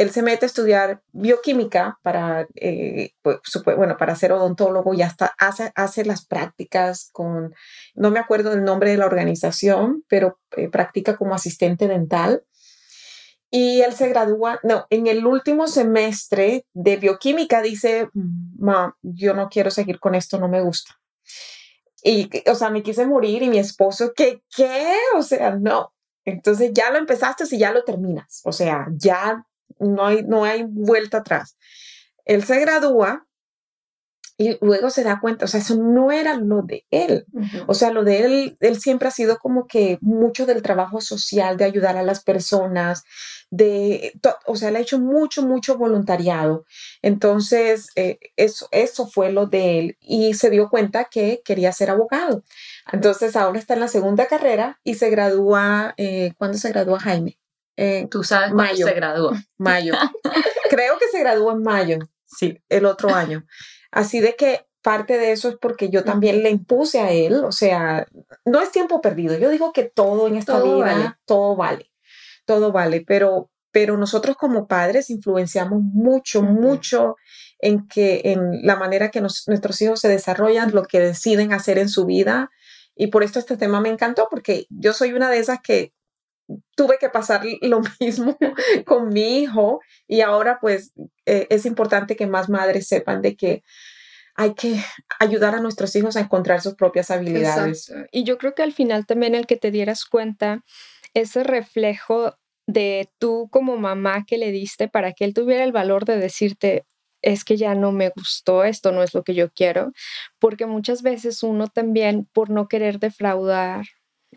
él 0.00 0.10
se 0.10 0.22
mete 0.22 0.46
a 0.46 0.48
estudiar 0.48 1.02
bioquímica 1.12 1.98
para, 2.02 2.48
eh, 2.54 3.10
pues, 3.20 3.38
bueno, 3.76 3.98
para 3.98 4.16
ser 4.16 4.32
odontólogo 4.32 4.94
y 4.94 5.02
hasta 5.02 5.34
hace, 5.36 6.04
las 6.06 6.24
prácticas 6.24 7.10
con, 7.12 7.54
no 7.94 8.10
me 8.10 8.18
acuerdo 8.18 8.54
el 8.54 8.64
nombre 8.64 8.92
de 8.92 8.96
la 8.96 9.04
organización, 9.04 10.02
pero 10.08 10.38
eh, 10.56 10.70
practica 10.70 11.18
como 11.18 11.34
asistente 11.34 11.86
dental. 11.86 12.44
Y 13.50 13.82
él 13.82 13.92
se 13.92 14.08
gradúa, 14.08 14.58
no, 14.62 14.86
en 14.88 15.06
el 15.06 15.26
último 15.26 15.66
semestre 15.66 16.64
de 16.72 16.96
bioquímica 16.96 17.60
dice, 17.60 18.08
ma, 18.14 18.96
yo 19.02 19.34
no 19.34 19.50
quiero 19.50 19.70
seguir 19.70 20.00
con 20.00 20.14
esto, 20.14 20.38
no 20.38 20.48
me 20.48 20.62
gusta. 20.62 20.98
Y, 22.02 22.30
o 22.48 22.54
sea, 22.54 22.70
me 22.70 22.82
quise 22.82 23.04
morir 23.06 23.42
y 23.42 23.50
mi 23.50 23.58
esposo, 23.58 24.14
¿qué? 24.16 24.42
¿Qué? 24.56 24.94
O 25.14 25.22
sea, 25.22 25.56
no. 25.56 25.92
Entonces 26.24 26.70
ya 26.72 26.90
lo 26.90 26.96
empezaste 26.96 27.44
y 27.50 27.58
ya 27.58 27.70
lo 27.70 27.84
terminas. 27.84 28.40
O 28.44 28.52
sea, 28.52 28.86
ya 28.92 29.44
no 29.78 30.06
hay, 30.06 30.22
no 30.22 30.44
hay 30.44 30.64
vuelta 30.66 31.18
atrás. 31.18 31.56
Él 32.24 32.44
se 32.44 32.60
gradúa 32.60 33.26
y 34.40 34.56
luego 34.62 34.88
se 34.88 35.04
da 35.04 35.20
cuenta, 35.20 35.44
o 35.44 35.48
sea, 35.48 35.60
eso 35.60 35.76
no 35.76 36.10
era 36.10 36.34
lo 36.34 36.62
de 36.62 36.86
él. 36.90 37.26
O 37.66 37.74
sea, 37.74 37.90
lo 37.90 38.04
de 38.04 38.24
él, 38.24 38.56
él 38.60 38.80
siempre 38.80 39.06
ha 39.08 39.10
sido 39.10 39.38
como 39.38 39.66
que 39.66 39.98
mucho 40.00 40.46
del 40.46 40.62
trabajo 40.62 41.02
social, 41.02 41.58
de 41.58 41.66
ayudar 41.66 41.98
a 41.98 42.02
las 42.02 42.24
personas, 42.24 43.04
de, 43.50 44.14
o 44.46 44.56
sea, 44.56 44.70
él 44.70 44.76
ha 44.76 44.80
hecho 44.80 44.98
mucho, 44.98 45.42
mucho 45.42 45.76
voluntariado. 45.76 46.64
Entonces, 47.02 47.88
eh, 47.96 48.18
eso, 48.36 48.66
eso 48.70 49.06
fue 49.06 49.30
lo 49.30 49.44
de 49.44 49.78
él 49.78 49.98
y 50.00 50.32
se 50.32 50.48
dio 50.48 50.70
cuenta 50.70 51.04
que 51.10 51.42
quería 51.44 51.70
ser 51.72 51.90
abogado. 51.90 52.42
Entonces, 52.92 53.36
ahora 53.36 53.58
está 53.58 53.74
en 53.74 53.80
la 53.80 53.88
segunda 53.88 54.26
carrera 54.26 54.80
y 54.84 54.94
se 54.94 55.10
gradúa, 55.10 55.92
eh, 55.98 56.32
¿cuándo 56.38 56.56
se 56.56 56.70
gradúa 56.70 56.98
Jaime? 56.98 57.38
Eh, 57.76 58.08
Tú 58.10 58.24
sabes 58.24 58.52
mayo, 58.52 58.86
se 58.86 58.94
graduó. 58.94 59.32
Mayo. 59.58 59.94
Creo 60.70 60.98
que 60.98 61.08
se 61.08 61.20
graduó 61.20 61.52
en 61.52 61.62
mayo, 61.62 61.98
sí, 62.26 62.62
el 62.68 62.84
otro 62.84 63.14
año. 63.14 63.44
Así 63.90 64.20
de 64.20 64.36
que 64.36 64.66
parte 64.82 65.18
de 65.18 65.32
eso 65.32 65.48
es 65.48 65.56
porque 65.60 65.90
yo 65.90 66.04
también 66.04 66.42
le 66.42 66.50
impuse 66.50 67.00
a 67.00 67.10
él, 67.10 67.44
o 67.44 67.52
sea, 67.52 68.06
no 68.44 68.60
es 68.60 68.70
tiempo 68.70 69.00
perdido. 69.00 69.36
Yo 69.38 69.50
digo 69.50 69.72
que 69.72 69.84
todo 69.84 70.26
en 70.26 70.36
esta 70.36 70.60
vida, 70.62 71.18
todo 71.26 71.56
vale, 71.56 71.90
todo 72.44 72.72
vale, 72.72 73.04
pero, 73.06 73.50
pero 73.70 73.96
nosotros 73.96 74.36
como 74.36 74.66
padres 74.66 75.10
influenciamos 75.10 75.80
mucho, 75.82 76.42
mucho 76.42 77.16
en 77.58 77.86
que 77.88 78.22
en 78.24 78.62
la 78.62 78.76
manera 78.76 79.10
que 79.10 79.20
nuestros 79.20 79.80
hijos 79.82 80.00
se 80.00 80.08
desarrollan, 80.08 80.72
lo 80.72 80.84
que 80.84 81.00
deciden 81.00 81.52
hacer 81.52 81.78
en 81.78 81.88
su 81.88 82.06
vida. 82.06 82.50
Y 82.94 83.08
por 83.08 83.22
esto 83.22 83.38
este 83.38 83.56
tema 83.56 83.80
me 83.80 83.88
encantó, 83.88 84.28
porque 84.30 84.66
yo 84.70 84.92
soy 84.92 85.12
una 85.12 85.30
de 85.30 85.38
esas 85.38 85.60
que 85.62 85.92
tuve 86.74 86.98
que 86.98 87.08
pasar 87.08 87.42
lo 87.60 87.80
mismo 88.00 88.36
con 88.86 89.08
mi 89.08 89.38
hijo 89.38 89.80
y 90.06 90.20
ahora 90.20 90.58
pues 90.60 90.92
eh, 91.26 91.46
es 91.50 91.66
importante 91.66 92.16
que 92.16 92.26
más 92.26 92.48
madres 92.48 92.88
sepan 92.88 93.22
de 93.22 93.36
que 93.36 93.62
hay 94.36 94.54
que 94.54 94.80
ayudar 95.18 95.54
a 95.54 95.60
nuestros 95.60 95.94
hijos 95.96 96.16
a 96.16 96.20
encontrar 96.20 96.62
sus 96.62 96.74
propias 96.74 97.10
habilidades. 97.10 97.92
Y 98.10 98.24
yo 98.24 98.38
creo 98.38 98.54
que 98.54 98.62
al 98.62 98.72
final 98.72 99.04
también 99.04 99.34
el 99.34 99.46
que 99.46 99.56
te 99.56 99.70
dieras 99.70 100.04
cuenta, 100.06 100.64
ese 101.12 101.44
reflejo 101.44 102.36
de 102.66 103.10
tú 103.18 103.48
como 103.50 103.76
mamá 103.76 104.24
que 104.26 104.38
le 104.38 104.50
diste 104.50 104.88
para 104.88 105.12
que 105.12 105.24
él 105.24 105.34
tuviera 105.34 105.64
el 105.64 105.72
valor 105.72 106.04
de 106.04 106.16
decirte, 106.16 106.86
es 107.22 107.44
que 107.44 107.56
ya 107.56 107.74
no 107.74 107.92
me 107.92 108.10
gustó, 108.10 108.64
esto 108.64 108.92
no 108.92 109.02
es 109.02 109.12
lo 109.14 109.24
que 109.24 109.34
yo 109.34 109.50
quiero, 109.50 109.92
porque 110.38 110.66
muchas 110.66 111.02
veces 111.02 111.42
uno 111.42 111.68
también 111.68 112.26
por 112.32 112.48
no 112.50 112.68
querer 112.68 112.98
defraudar 112.98 113.84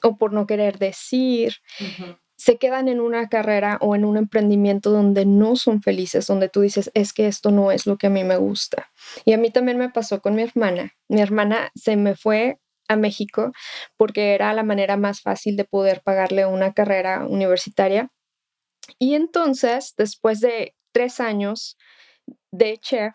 o 0.04 0.18
por 0.18 0.34
no 0.34 0.46
querer 0.46 0.78
decir, 0.78 1.56
se 2.36 2.58
quedan 2.58 2.88
en 2.88 3.00
una 3.00 3.30
carrera 3.30 3.78
o 3.82 3.96
en 3.96 4.06
un 4.06 4.18
emprendimiento 4.18 4.92
donde 4.92 5.26
no 5.26 5.56
son 5.56 5.82
felices, 5.82 6.28
donde 6.28 6.50
tú 6.50 6.62
dices, 6.62 6.92
es 6.94 7.14
que 7.14 7.28
esto 7.28 7.52
no 7.52 7.72
es 7.72 7.86
lo 7.86 7.98
que 7.98 8.08
a 8.08 8.10
mí 8.10 8.24
me 8.24 8.38
gusta. 8.38 8.92
Y 9.26 9.34
a 9.34 9.38
mí 9.38 9.50
también 9.50 9.78
me 9.78 9.90
pasó 9.90 10.22
con 10.22 10.36
mi 10.36 10.44
hermana. 10.44 10.94
Mi 11.08 11.22
hermana 11.22 11.72
se 11.76 11.96
me 11.96 12.16
fue 12.16 12.60
a 12.90 12.96
México 12.96 13.52
porque 13.98 14.34
era 14.34 14.54
la 14.54 14.64
manera 14.64 14.98
más 14.98 15.22
fácil 15.22 15.56
de 15.56 15.66
poder 15.66 16.02
pagarle 16.02 16.46
una 16.46 16.74
carrera 16.74 17.26
universitaria. 17.26 18.10
Y 19.00 19.16
entonces, 19.16 19.94
después 19.98 20.42
de 20.42 20.76
tres 20.92 21.20
años 21.20 21.78
de 22.52 22.78
chef, 22.78 23.14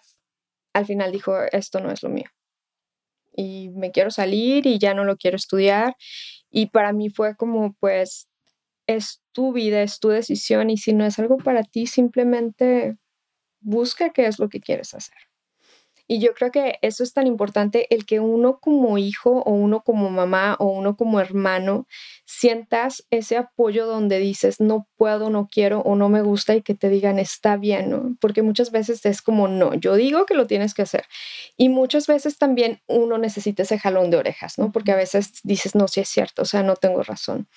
al 0.73 0.87
final 0.87 1.13
dijo, 1.13 1.35
esto 1.53 1.81
no 1.81 1.91
es 1.91 2.03
lo 2.03 2.09
mío. 2.09 2.31
Y 3.35 3.71
me 3.71 3.93
quiero 3.93 4.11
salir 4.11 4.67
y 4.67 4.79
ya 4.79 4.95
no 4.95 5.05
lo 5.05 5.17
quiero 5.17 5.37
estudiar. 5.37 5.95
Y 6.59 6.67
para 6.67 6.93
mí 6.93 7.09
fue 7.09 7.37
como, 7.37 7.75
pues, 7.75 8.29
es 8.89 9.23
tu 9.31 9.53
vida, 9.53 9.81
es 9.81 10.01
tu 10.01 10.09
decisión 10.09 10.71
y 10.71 10.77
si 10.77 10.93
no 10.93 11.07
es 11.07 11.17
algo 11.21 11.37
para 11.37 11.63
ti, 11.63 11.87
simplemente 11.87 12.97
busca 13.61 14.11
qué 14.11 14.27
es 14.27 14.41
lo 14.41 14.49
que 14.49 14.59
quieres 14.61 14.93
hacer. 14.93 15.15
Y 16.09 16.19
yo 16.19 16.35
creo 16.35 16.51
que 16.51 16.81
eso 16.83 17.05
es 17.05 17.13
tan 17.13 17.29
importante, 17.29 17.87
el 17.95 18.07
que 18.07 18.19
uno 18.19 18.59
como 18.59 18.99
hijo 18.99 19.41
o 19.43 19.53
uno 19.53 19.85
como 19.85 20.11
mamá 20.11 20.57
o 20.59 20.67
uno 20.67 20.97
como 20.97 21.21
hermano 21.21 21.87
sientas 22.25 23.07
ese 23.11 23.37
apoyo 23.37 23.87
donde 23.87 24.19
dices, 24.19 24.59
no 24.61 24.88
puedo, 24.99 25.31
no 25.31 25.49
quiero 25.51 25.81
o 25.81 25.97
no 25.97 26.11
me 26.11 26.21
gusta 26.21 26.55
y 26.55 26.63
que 26.63 26.75
te 26.75 26.91
digan, 26.91 27.19
está 27.19 27.57
bien, 27.57 27.91
¿no? 27.91 28.17
Porque 28.21 28.43
muchas 28.43 28.71
veces 28.71 29.07
es 29.07 29.23
como, 29.23 29.49
no, 29.49 29.73
yo 29.75 29.95
digo 29.95 30.27
que 30.27 30.35
lo 30.35 30.47
tienes 30.47 30.75
que 30.75 30.83
hacer. 30.83 31.05
Y 31.57 31.71
muchas 31.71 32.07
veces 32.07 32.37
también 32.37 32.83
uno 32.87 33.17
necesita 33.17 33.63
ese 33.63 33.79
jalón 33.79 34.11
de 34.11 34.19
orejas, 34.19 34.59
¿no? 34.59 34.73
Porque 34.73 34.93
a 34.93 34.97
veces 34.97 35.41
dices, 35.45 35.75
no, 35.75 35.89
sí 35.89 36.01
es 36.01 36.09
cierto, 36.11 36.43
o 36.43 36.45
sea, 36.45 36.63
no 36.63 36.77
tengo 36.77 37.03
razón 37.03 37.49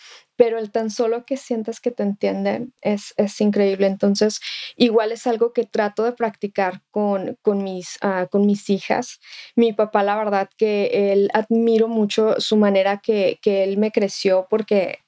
pero 0.41 0.57
el 0.57 0.71
tan 0.71 0.89
solo 0.89 1.23
que 1.23 1.37
sientas 1.37 1.79
que 1.79 1.91
te 1.91 2.01
entienden 2.01 2.73
es, 2.81 3.13
es 3.17 3.39
increíble. 3.41 3.85
Entonces, 3.85 4.39
igual 4.75 5.11
es 5.11 5.27
algo 5.27 5.53
que 5.53 5.65
trato 5.65 6.03
de 6.03 6.13
practicar 6.13 6.81
con, 6.89 7.37
con, 7.43 7.63
mis, 7.63 7.99
ah, 8.01 8.25
con 8.25 8.47
mis 8.47 8.67
hijas. 8.71 9.19
Mi 9.55 9.71
papá, 9.71 10.01
la 10.01 10.15
verdad 10.15 10.49
que 10.57 11.11
él 11.13 11.29
admiro 11.35 11.87
mucho 11.87 12.39
su 12.39 12.57
manera 12.57 13.01
que, 13.03 13.37
que 13.43 13.63
él 13.63 13.77
me 13.77 13.91
creció 13.91 14.47
porque 14.49 15.01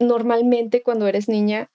normalmente 0.00 0.82
cuando 0.82 1.06
eres 1.06 1.28
niña, 1.28 1.70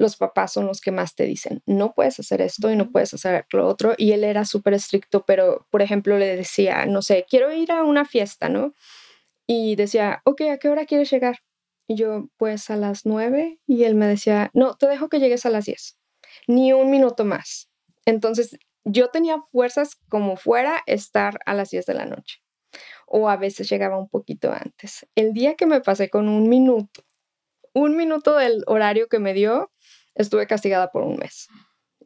los 0.00 0.16
papás 0.16 0.52
son 0.54 0.66
los 0.66 0.80
que 0.80 0.92
más 0.92 1.14
te 1.14 1.24
dicen, 1.24 1.62
no 1.66 1.92
puedes 1.92 2.18
hacer 2.18 2.40
esto 2.40 2.70
y 2.70 2.76
no 2.76 2.90
puedes 2.90 3.12
hacer 3.12 3.44
lo 3.52 3.68
otro. 3.68 3.94
Y 3.98 4.12
él 4.12 4.24
era 4.24 4.46
súper 4.46 4.72
estricto, 4.72 5.24
pero, 5.26 5.66
por 5.70 5.82
ejemplo, 5.82 6.18
le 6.18 6.36
decía, 6.36 6.86
no 6.86 7.02
sé, 7.02 7.26
quiero 7.28 7.52
ir 7.52 7.70
a 7.70 7.82
una 7.82 8.06
fiesta, 8.06 8.48
¿no? 8.48 8.72
Y 9.46 9.76
decía, 9.76 10.22
ok, 10.24 10.40
¿a 10.52 10.58
qué 10.58 10.70
hora 10.70 10.86
quieres 10.86 11.10
llegar? 11.10 11.40
Y 11.86 11.96
yo, 11.96 12.28
pues 12.38 12.70
a 12.70 12.76
las 12.76 13.04
nueve. 13.04 13.58
Y 13.66 13.84
él 13.84 13.94
me 13.94 14.06
decía, 14.06 14.50
no, 14.54 14.74
te 14.76 14.86
dejo 14.86 15.10
que 15.10 15.20
llegues 15.20 15.44
a 15.44 15.50
las 15.50 15.66
diez. 15.66 15.98
Ni 16.46 16.72
un 16.72 16.90
minuto 16.90 17.24
más. 17.26 17.68
Entonces, 18.06 18.56
yo 18.84 19.08
tenía 19.08 19.42
fuerzas 19.52 19.96
como 20.08 20.36
fuera 20.36 20.82
estar 20.86 21.40
a 21.44 21.52
las 21.52 21.70
diez 21.70 21.84
de 21.84 21.94
la 21.94 22.06
noche. 22.06 22.38
O 23.06 23.28
a 23.28 23.36
veces 23.36 23.68
llegaba 23.68 23.98
un 23.98 24.08
poquito 24.08 24.52
antes. 24.52 25.06
El 25.14 25.34
día 25.34 25.56
que 25.56 25.66
me 25.66 25.80
pasé 25.80 26.08
con 26.08 26.28
un 26.28 26.48
minuto, 26.48 27.02
un 27.72 27.96
minuto 27.96 28.36
del 28.36 28.62
horario 28.66 29.08
que 29.08 29.18
me 29.18 29.32
dio, 29.32 29.70
estuve 30.14 30.46
castigada 30.46 30.90
por 30.90 31.02
un 31.02 31.16
mes. 31.16 31.48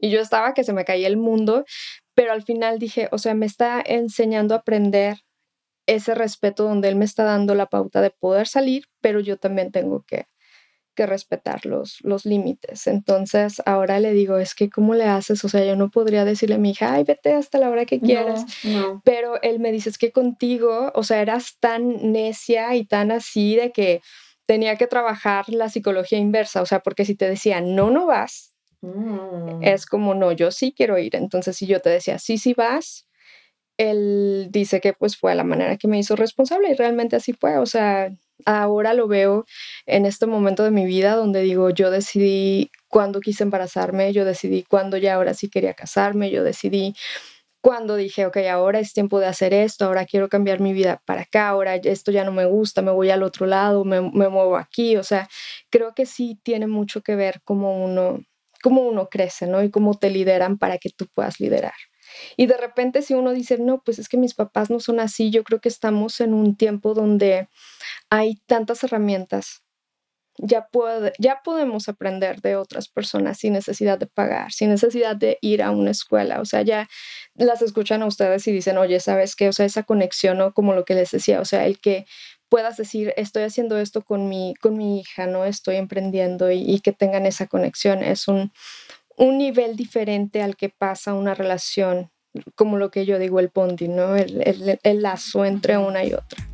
Y 0.00 0.11
yo 0.11 0.21
estaba 0.21 0.54
que 0.54 0.64
se 0.64 0.73
me 0.73 0.85
caía 0.85 1.06
el 1.06 1.16
mundo, 1.16 1.64
pero 2.14 2.33
al 2.33 2.42
final 2.42 2.78
dije, 2.78 3.09
o 3.12 3.18
sea, 3.18 3.35
me 3.35 3.47
está 3.47 3.83
enseñando 3.85 4.54
a 4.54 4.59
aprender 4.59 5.18
ese 5.87 6.14
respeto 6.14 6.64
donde 6.64 6.88
él 6.88 6.97
me 6.97 7.04
está 7.04 7.25
dando 7.25 7.54
la 7.54 7.66
pauta 7.66 8.00
de 8.00 8.11
poder 8.11 8.47
salir, 8.47 8.85
pero 9.00 9.21
yo 9.21 9.37
también 9.37 9.71
tengo 9.71 10.02
que, 10.06 10.26
que 10.94 11.06
respetar 11.06 11.66
los, 11.66 11.99
los 12.02 12.25
límites. 12.25 12.87
Entonces 12.87 13.61
ahora 13.66 14.00
le 14.00 14.12
digo, 14.12 14.38
es 14.38 14.54
que 14.54 14.71
¿cómo 14.71 14.94
le 14.94 15.04
haces? 15.04 15.44
O 15.44 15.49
sea, 15.49 15.64
yo 15.64 15.76
no 15.76 15.90
podría 15.90 16.25
decirle 16.25 16.54
a 16.54 16.59
mi 16.59 16.71
hija, 16.71 16.94
ay, 16.94 17.04
vete 17.04 17.35
hasta 17.35 17.59
la 17.59 17.68
hora 17.68 17.85
que 17.85 18.00
quieras. 18.00 18.44
Pero 19.04 19.40
él 19.42 19.61
me 19.61 19.73
dice, 19.73 19.90
es 19.90 19.99
que 19.99 20.12
contigo, 20.12 20.92
o 20.94 21.02
sea, 21.02 21.21
eras 21.21 21.56
tan 21.61 22.12
necia 22.12 22.75
y 22.76 22.87
tan 22.87 23.11
así 23.11 23.56
de 23.56 23.73
que 23.73 24.00
tenía 24.46 24.76
que 24.76 24.86
trabajar 24.86 25.48
la 25.48 25.68
psicología 25.68 26.18
inversa, 26.18 26.62
o 26.62 26.66
sea, 26.66 26.80
porque 26.80 27.04
si 27.04 27.14
te 27.14 27.28
decía, 27.28 27.60
no, 27.60 27.90
no 27.90 28.06
vas, 28.06 28.54
mm. 28.82 29.62
es 29.62 29.86
como, 29.86 30.14
no, 30.14 30.32
yo 30.32 30.50
sí 30.50 30.74
quiero 30.76 30.98
ir. 30.98 31.16
Entonces, 31.16 31.56
si 31.56 31.66
yo 31.66 31.80
te 31.80 31.90
decía, 31.90 32.18
sí, 32.18 32.38
sí 32.38 32.54
vas, 32.54 33.06
él 33.76 34.48
dice 34.50 34.80
que 34.80 34.92
pues 34.92 35.16
fue 35.16 35.34
la 35.34 35.44
manera 35.44 35.76
que 35.76 35.88
me 35.88 35.98
hizo 35.98 36.16
responsable 36.16 36.70
y 36.70 36.74
realmente 36.74 37.16
así 37.16 37.32
fue. 37.32 37.58
O 37.58 37.66
sea, 37.66 38.10
ahora 38.46 38.94
lo 38.94 39.08
veo 39.08 39.44
en 39.86 40.06
este 40.06 40.26
momento 40.26 40.62
de 40.62 40.70
mi 40.70 40.84
vida 40.86 41.16
donde 41.16 41.42
digo, 41.42 41.70
yo 41.70 41.90
decidí 41.90 42.70
cuándo 42.88 43.20
quise 43.20 43.42
embarazarme, 43.44 44.12
yo 44.12 44.24
decidí 44.24 44.64
cuándo 44.64 44.96
ya 44.96 45.14
ahora 45.14 45.34
sí 45.34 45.48
quería 45.48 45.74
casarme, 45.74 46.30
yo 46.30 46.44
decidí 46.44 46.94
cuando 47.64 47.97
dije, 47.97 48.26
ok, 48.26 48.37
ahora 48.52 48.78
es 48.78 48.92
tiempo 48.92 49.18
de 49.21 49.26
hacer 49.26 49.54
esto, 49.54 49.87
ahora 49.87 50.04
quiero 50.04 50.28
cambiar 50.28 50.61
mi 50.61 50.75
vida 50.75 51.00
para 51.06 51.23
acá, 51.23 51.49
ahora 51.49 51.76
esto 51.76 52.12
ya 52.12 52.23
no 52.23 52.30
me 52.30 52.44
gusta, 52.44 52.83
me 52.83 52.90
voy 52.90 53.09
al 53.09 53.23
otro 53.23 53.47
lado, 53.47 53.87
me, 53.87 54.02
me 54.02 54.28
muevo 54.28 54.59
aquí. 54.59 54.99
O 54.99 55.02
sea, 55.02 55.30
creo 55.71 55.94
que 55.94 56.04
sí 56.04 56.38
tiene 56.42 56.66
mucho 56.66 57.00
que 57.00 57.16
ver 57.16 57.40
cómo 57.42 57.83
uno, 57.83 58.21
cómo 58.62 58.83
uno 58.83 59.09
crece, 59.09 59.47
¿no? 59.47 59.62
Y 59.62 59.71
cómo 59.71 59.94
te 59.99 60.11
lideran 60.11 60.59
para 60.59 60.76
que 60.76 60.90
tú 60.90 61.06
puedas 61.14 61.40
liderar. 61.40 61.73
Y 62.37 62.44
de 62.47 62.59
repente 62.59 63.00
si 63.00 63.14
uno 63.14 63.33
dice, 63.33 63.56
no, 63.56 63.80
pues 63.83 63.99
es 63.99 64.11
que 64.11 64.18
mis 64.18 64.35
papás 64.35 64.68
no 64.68 64.78
son 64.78 65.00
así, 65.00 65.30
yo 65.30 65.42
creo 65.42 65.62
que 65.62 65.71
estamos 65.71 66.21
en 66.21 66.35
un 66.35 66.56
tiempo 66.56 66.92
donde 66.92 67.49
hay 68.11 68.37
tantas 68.47 68.85
herramientas. 68.85 69.63
Ya, 70.38 70.66
puede, 70.66 71.12
ya 71.18 71.42
podemos 71.44 71.88
aprender 71.88 72.40
de 72.40 72.56
otras 72.56 72.88
personas 72.88 73.38
sin 73.38 73.52
necesidad 73.52 73.98
de 73.98 74.06
pagar, 74.06 74.52
sin 74.52 74.68
necesidad 74.68 75.14
de 75.14 75.38
ir 75.40 75.62
a 75.62 75.70
una 75.70 75.92
escuela. 75.92 76.40
O 76.40 76.44
sea, 76.44 76.62
ya 76.62 76.88
las 77.34 77.62
escuchan 77.62 78.02
a 78.02 78.06
ustedes 78.06 78.46
y 78.48 78.52
dicen, 78.52 78.76
oye, 78.76 78.98
¿sabes 78.98 79.36
qué? 79.36 79.48
O 79.48 79.52
sea, 79.52 79.64
esa 79.64 79.84
conexión, 79.84 80.38
¿no? 80.38 80.52
Como 80.52 80.74
lo 80.74 80.84
que 80.84 80.94
les 80.94 81.12
decía, 81.12 81.40
o 81.40 81.44
sea, 81.44 81.66
el 81.66 81.78
que 81.78 82.06
puedas 82.48 82.76
decir, 82.76 83.12
estoy 83.16 83.44
haciendo 83.44 83.78
esto 83.78 84.02
con 84.02 84.28
mi, 84.28 84.54
con 84.60 84.76
mi 84.76 85.00
hija, 85.00 85.26
¿no? 85.26 85.44
Estoy 85.44 85.76
emprendiendo 85.76 86.50
y, 86.50 86.62
y 86.62 86.80
que 86.80 86.92
tengan 86.92 87.26
esa 87.26 87.46
conexión. 87.46 88.02
Es 88.02 88.26
un, 88.26 88.52
un 89.16 89.38
nivel 89.38 89.76
diferente 89.76 90.42
al 90.42 90.56
que 90.56 90.68
pasa 90.68 91.14
una 91.14 91.34
relación, 91.34 92.10
como 92.56 92.76
lo 92.76 92.90
que 92.90 93.06
yo 93.06 93.18
digo, 93.18 93.38
el 93.40 93.50
bonding, 93.54 93.94
¿no? 93.94 94.16
El, 94.16 94.78
el 94.82 95.02
lazo 95.02 95.44
entre 95.44 95.78
una 95.78 96.04
y 96.04 96.12
otra. 96.14 96.53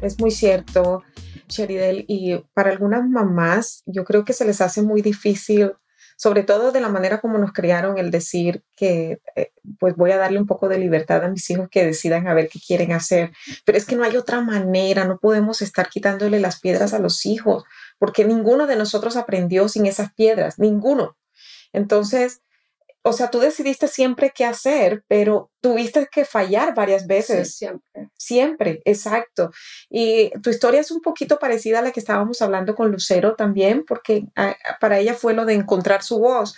Es 0.00 0.18
muy 0.20 0.30
cierto, 0.30 1.02
Sheridel, 1.48 2.04
y 2.08 2.36
para 2.54 2.70
algunas 2.70 3.08
mamás 3.08 3.82
yo 3.86 4.04
creo 4.04 4.24
que 4.24 4.32
se 4.32 4.44
les 4.44 4.60
hace 4.60 4.82
muy 4.82 5.02
difícil 5.02 5.72
sobre 6.22 6.44
todo 6.44 6.70
de 6.70 6.80
la 6.80 6.88
manera 6.88 7.20
como 7.20 7.36
nos 7.36 7.52
criaron, 7.52 7.98
el 7.98 8.12
decir 8.12 8.62
que 8.76 9.20
eh, 9.34 9.50
pues 9.80 9.96
voy 9.96 10.12
a 10.12 10.18
darle 10.18 10.38
un 10.38 10.46
poco 10.46 10.68
de 10.68 10.78
libertad 10.78 11.24
a 11.24 11.28
mis 11.28 11.50
hijos 11.50 11.68
que 11.68 11.84
decidan 11.84 12.28
a 12.28 12.34
ver 12.34 12.48
qué 12.48 12.60
quieren 12.64 12.92
hacer, 12.92 13.32
pero 13.64 13.76
es 13.76 13.84
que 13.84 13.96
no 13.96 14.04
hay 14.04 14.16
otra 14.16 14.40
manera, 14.40 15.04
no 15.04 15.18
podemos 15.18 15.62
estar 15.62 15.88
quitándole 15.88 16.38
las 16.38 16.60
piedras 16.60 16.94
a 16.94 17.00
los 17.00 17.26
hijos, 17.26 17.64
porque 17.98 18.24
ninguno 18.24 18.68
de 18.68 18.76
nosotros 18.76 19.16
aprendió 19.16 19.68
sin 19.68 19.86
esas 19.86 20.12
piedras, 20.12 20.60
ninguno. 20.60 21.16
Entonces, 21.72 22.42
o 23.04 23.12
sea, 23.12 23.30
tú 23.30 23.40
decidiste 23.40 23.88
siempre 23.88 24.32
qué 24.34 24.44
hacer, 24.44 25.04
pero 25.08 25.50
tuviste 25.60 26.08
que 26.10 26.24
fallar 26.24 26.74
varias 26.74 27.06
veces. 27.06 27.56
siempre. 27.56 28.10
Siempre, 28.16 28.82
exacto. 28.84 29.50
Y 29.90 30.30
tu 30.40 30.50
historia 30.50 30.80
es 30.80 30.90
un 30.90 31.00
poquito 31.00 31.38
parecida 31.38 31.80
a 31.80 31.82
la 31.82 31.90
que 31.90 32.00
estábamos 32.00 32.40
hablando 32.42 32.74
con 32.76 32.92
Lucero 32.92 33.34
también, 33.34 33.84
porque 33.86 34.24
ah, 34.36 34.56
para 34.80 35.00
ella 35.00 35.14
fue 35.14 35.34
lo 35.34 35.44
de 35.44 35.54
encontrar 35.54 36.02
su 36.04 36.20
voz. 36.20 36.54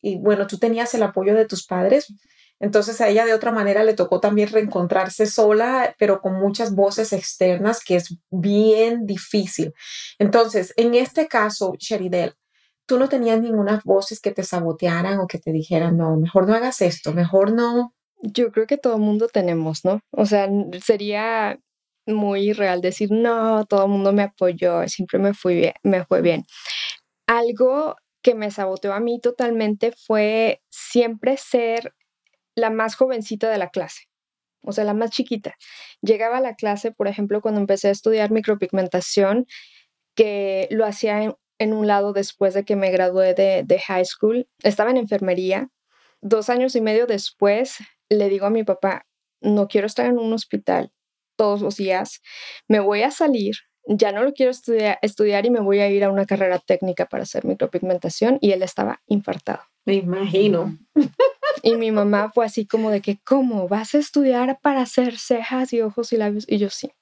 Y 0.00 0.18
bueno, 0.18 0.46
tú 0.46 0.58
tenías 0.58 0.94
el 0.94 1.02
apoyo 1.02 1.34
de 1.34 1.46
tus 1.46 1.66
padres, 1.66 2.06
entonces 2.60 3.00
a 3.00 3.08
ella 3.08 3.24
de 3.24 3.34
otra 3.34 3.52
manera 3.52 3.84
le 3.84 3.94
tocó 3.94 4.20
también 4.20 4.48
reencontrarse 4.50 5.26
sola, 5.26 5.94
pero 5.98 6.20
con 6.20 6.34
muchas 6.34 6.74
voces 6.74 7.12
externas, 7.12 7.82
que 7.84 7.96
es 7.96 8.16
bien 8.30 9.06
difícil. 9.06 9.74
Entonces, 10.18 10.72
en 10.76 10.94
este 10.94 11.28
caso, 11.28 11.74
Sheridel, 11.78 12.34
tú 12.88 12.98
no 12.98 13.08
tenías 13.08 13.40
ninguna 13.40 13.80
voces 13.84 14.18
que 14.20 14.32
te 14.32 14.42
sabotearan 14.42 15.20
o 15.20 15.26
que 15.28 15.38
te 15.38 15.52
dijeran, 15.52 15.98
no, 15.98 16.16
mejor 16.16 16.48
no 16.48 16.54
hagas 16.54 16.80
esto, 16.80 17.12
mejor 17.12 17.52
no, 17.52 17.94
Yo 18.22 18.50
creo 18.50 18.66
que 18.66 18.78
todo 18.78 18.94
el 18.96 19.02
mundo 19.02 19.28
tenemos, 19.28 19.84
¿no? 19.84 20.00
O 20.10 20.26
sea, 20.26 20.48
sería 20.84 21.60
muy 22.06 22.52
real 22.54 22.80
decir, 22.80 23.10
no, 23.12 23.66
todo 23.66 23.84
el 23.84 23.90
mundo 23.90 24.12
me 24.12 24.22
apoyó, 24.22 24.88
siempre 24.88 25.18
me 25.18 25.34
fue 25.34 26.22
bien. 26.22 26.44
Algo 27.26 27.96
que 28.22 28.34
me 28.34 28.50
saboteó 28.50 28.94
a 28.94 29.00
mí 29.00 29.20
totalmente 29.20 29.92
fue 29.92 30.62
siempre 30.70 31.36
ser 31.36 31.94
la 32.54 32.70
más 32.70 32.96
jovencita 32.96 33.50
de 33.50 33.58
la 33.58 33.68
clase, 33.68 34.08
o 34.62 34.72
sea, 34.72 34.84
la 34.84 34.94
más 34.94 35.10
chiquita. 35.10 35.54
Llegaba 36.00 36.38
a 36.38 36.40
la 36.40 36.54
clase, 36.54 36.90
por 36.90 37.06
ejemplo, 37.06 37.42
cuando 37.42 37.60
empecé 37.60 37.88
a 37.88 37.92
estudiar 37.92 38.30
micropigmentación, 38.30 39.46
que 40.14 40.68
lo 40.70 40.84
hacía 40.86 41.22
en, 41.22 41.34
un 41.72 41.86
lado 41.86 42.12
después 42.12 42.54
de 42.54 42.64
que 42.64 42.76
me 42.76 42.90
gradué 42.90 43.34
de, 43.34 43.62
de 43.64 43.78
high 43.80 44.04
school, 44.04 44.48
estaba 44.62 44.90
en 44.90 44.96
enfermería. 44.96 45.70
Dos 46.20 46.48
años 46.48 46.74
y 46.76 46.80
medio 46.80 47.06
después, 47.06 47.78
le 48.08 48.28
digo 48.28 48.46
a 48.46 48.50
mi 48.50 48.64
papá, 48.64 49.06
no 49.40 49.68
quiero 49.68 49.86
estar 49.86 50.06
en 50.06 50.18
un 50.18 50.32
hospital 50.32 50.92
todos 51.36 51.60
los 51.60 51.76
días, 51.76 52.20
me 52.66 52.80
voy 52.80 53.02
a 53.02 53.10
salir, 53.10 53.54
ya 53.86 54.12
no 54.12 54.22
lo 54.22 54.32
quiero 54.32 54.50
estudiar, 54.50 54.98
estudiar 55.02 55.46
y 55.46 55.50
me 55.50 55.60
voy 55.60 55.78
a 55.78 55.88
ir 55.88 56.04
a 56.04 56.10
una 56.10 56.26
carrera 56.26 56.58
técnica 56.58 57.06
para 57.06 57.22
hacer 57.22 57.44
micropigmentación 57.44 58.38
y 58.40 58.50
él 58.50 58.62
estaba 58.62 59.00
infartado. 59.06 59.62
Me 59.84 59.94
imagino. 59.94 60.76
Y 61.62 61.74
mi 61.74 61.90
mamá 61.90 62.30
fue 62.32 62.46
así 62.46 62.66
como 62.66 62.90
de 62.90 63.00
que, 63.00 63.18
¿cómo? 63.24 63.66
¿Vas 63.66 63.94
a 63.94 63.98
estudiar 63.98 64.60
para 64.62 64.82
hacer 64.82 65.18
cejas 65.18 65.72
y 65.72 65.80
ojos 65.80 66.12
y 66.12 66.16
labios? 66.16 66.44
Y 66.46 66.58
yo 66.58 66.70
sí. 66.70 66.92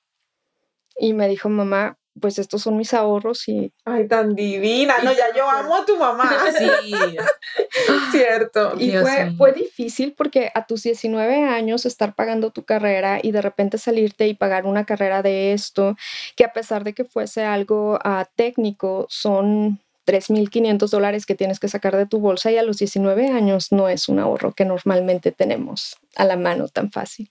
Y 0.98 1.12
me 1.12 1.28
dijo, 1.28 1.50
mamá, 1.50 1.98
pues 2.20 2.38
estos 2.38 2.62
son 2.62 2.76
mis 2.76 2.94
ahorros 2.94 3.48
y... 3.48 3.72
Ay, 3.84 4.08
tan 4.08 4.34
divina. 4.34 4.94
No, 5.02 5.12
ya 5.12 5.34
yo 5.36 5.48
amo 5.48 5.76
a 5.76 5.84
tu 5.84 5.96
mamá. 5.96 6.30
Sí. 6.56 6.94
Cierto. 8.10 8.74
Y 8.78 8.92
fue, 8.92 9.32
fue, 9.36 9.52
difícil 9.52 10.14
porque 10.16 10.50
a 10.54 10.66
tus 10.66 10.82
19 10.82 11.44
años 11.44 11.86
estar 11.86 12.14
pagando 12.14 12.50
tu 12.50 12.64
carrera 12.64 13.18
y 13.22 13.32
de 13.32 13.42
repente 13.42 13.78
salirte 13.78 14.26
y 14.28 14.34
pagar 14.34 14.66
una 14.66 14.84
carrera 14.84 15.22
de 15.22 15.52
esto, 15.52 15.96
que 16.36 16.44
a 16.44 16.52
pesar 16.52 16.84
de 16.84 16.94
que 16.94 17.04
fuese 17.04 17.44
algo 17.44 17.98
uh, 18.04 18.24
técnico, 18.34 19.06
son 19.08 19.80
3.500 20.06 20.88
dólares 20.88 21.26
que 21.26 21.34
tienes 21.34 21.60
que 21.60 21.68
sacar 21.68 21.96
de 21.96 22.06
tu 22.06 22.20
bolsa 22.20 22.50
y 22.50 22.58
a 22.58 22.62
los 22.62 22.78
19 22.78 23.28
años 23.28 23.72
no 23.72 23.88
es 23.88 24.08
un 24.08 24.20
ahorro 24.20 24.52
que 24.52 24.64
normalmente 24.64 25.32
tenemos 25.32 25.96
a 26.14 26.24
la 26.24 26.36
mano 26.36 26.68
tan 26.68 26.90
fácil. 26.90 27.30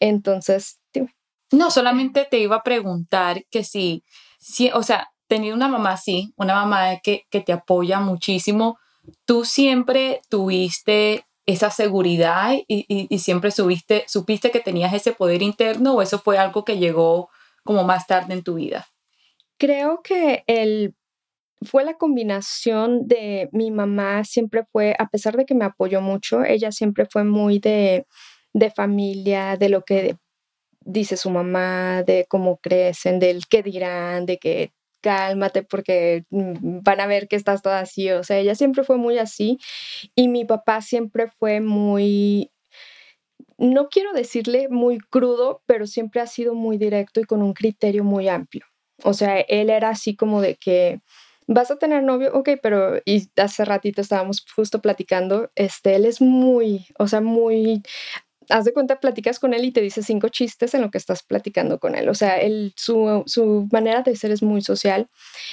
Entonces, 0.00 0.78
dime. 0.92 1.14
No, 1.52 1.70
solamente 1.70 2.26
te 2.30 2.38
iba 2.38 2.56
a 2.56 2.62
preguntar 2.62 3.44
que 3.50 3.64
si, 3.64 4.04
si 4.38 4.70
o 4.70 4.82
sea, 4.82 5.10
tener 5.26 5.54
una 5.54 5.68
mamá 5.68 5.92
así, 5.92 6.32
una 6.36 6.54
mamá 6.54 6.98
que, 7.02 7.26
que 7.30 7.40
te 7.40 7.52
apoya 7.52 8.00
muchísimo, 8.00 8.78
tú 9.24 9.44
siempre 9.44 10.22
tuviste 10.28 11.24
esa 11.46 11.70
seguridad 11.70 12.52
y, 12.68 12.86
y, 13.08 13.18
siempre 13.18 13.50
subiste, 13.50 14.04
supiste 14.06 14.50
que 14.50 14.60
tenías 14.60 14.92
ese 14.92 15.12
poder 15.12 15.42
interno 15.42 15.94
o 15.94 16.02
eso 16.02 16.18
fue 16.18 16.38
algo 16.38 16.64
que 16.64 16.78
llegó 16.78 17.28
como 17.64 17.84
más 17.84 18.06
tarde 18.06 18.34
en 18.34 18.42
tu 18.42 18.54
vida? 18.54 18.86
Creo 19.58 20.00
que 20.02 20.44
el 20.46 20.94
fue 21.62 21.84
la 21.84 21.94
combinación 21.94 23.06
de 23.06 23.50
mi 23.52 23.70
mamá 23.70 24.24
siempre 24.24 24.64
fue, 24.72 24.96
a 24.98 25.08
pesar 25.08 25.36
de 25.36 25.44
que 25.44 25.54
me 25.54 25.66
apoyó 25.66 26.00
mucho, 26.00 26.42
ella 26.42 26.72
siempre 26.72 27.06
fue 27.10 27.24
muy 27.24 27.58
de, 27.58 28.06
de 28.54 28.70
familia, 28.70 29.56
de 29.58 29.68
lo 29.68 29.82
que 29.82 30.16
dice 30.92 31.16
su 31.16 31.30
mamá, 31.30 32.02
de 32.04 32.26
cómo 32.28 32.58
crecen, 32.58 33.18
del 33.18 33.46
qué 33.48 33.62
dirán, 33.62 34.26
de 34.26 34.38
que 34.38 34.72
cálmate 35.00 35.62
porque 35.62 36.24
mm, 36.30 36.80
van 36.82 37.00
a 37.00 37.06
ver 37.06 37.28
que 37.28 37.36
estás 37.36 37.62
toda 37.62 37.80
así. 37.80 38.10
O 38.10 38.24
sea, 38.24 38.38
ella 38.38 38.54
siempre 38.54 38.84
fue 38.84 38.96
muy 38.98 39.18
así 39.18 39.58
y 40.14 40.28
mi 40.28 40.44
papá 40.44 40.82
siempre 40.82 41.28
fue 41.38 41.60
muy, 41.60 42.50
no 43.58 43.88
quiero 43.88 44.12
decirle 44.12 44.68
muy 44.68 44.98
crudo, 44.98 45.62
pero 45.66 45.86
siempre 45.86 46.20
ha 46.20 46.26
sido 46.26 46.54
muy 46.54 46.78
directo 46.78 47.20
y 47.20 47.24
con 47.24 47.42
un 47.42 47.52
criterio 47.54 48.04
muy 48.04 48.28
amplio. 48.28 48.64
O 49.04 49.14
sea, 49.14 49.40
él 49.40 49.70
era 49.70 49.90
así 49.90 50.16
como 50.16 50.40
de 50.42 50.56
que 50.56 51.00
vas 51.46 51.70
a 51.70 51.78
tener 51.78 52.02
novio, 52.02 52.30
ok, 52.34 52.50
pero 52.62 52.98
y 53.04 53.28
hace 53.36 53.64
ratito 53.64 54.00
estábamos 54.00 54.44
justo 54.54 54.80
platicando, 54.80 55.50
este, 55.56 55.96
él 55.96 56.06
es 56.06 56.20
muy, 56.20 56.86
o 56.98 57.08
sea, 57.08 57.20
muy 57.20 57.82
haz 58.50 58.64
de 58.64 58.72
cuenta, 58.72 59.00
platicas 59.00 59.38
con 59.38 59.54
él 59.54 59.64
y 59.64 59.72
te 59.72 59.80
dice 59.80 60.02
cinco 60.02 60.28
chistes 60.28 60.74
en 60.74 60.82
lo 60.82 60.90
que 60.90 60.98
estás 60.98 61.22
platicando 61.22 61.78
con 61.78 61.94
él. 61.94 62.08
O 62.08 62.14
sea, 62.14 62.38
él, 62.38 62.72
su, 62.76 63.22
su 63.26 63.68
manera 63.72 64.02
de 64.02 64.16
ser 64.16 64.30
es 64.30 64.42
muy 64.42 64.62
social. 64.62 65.08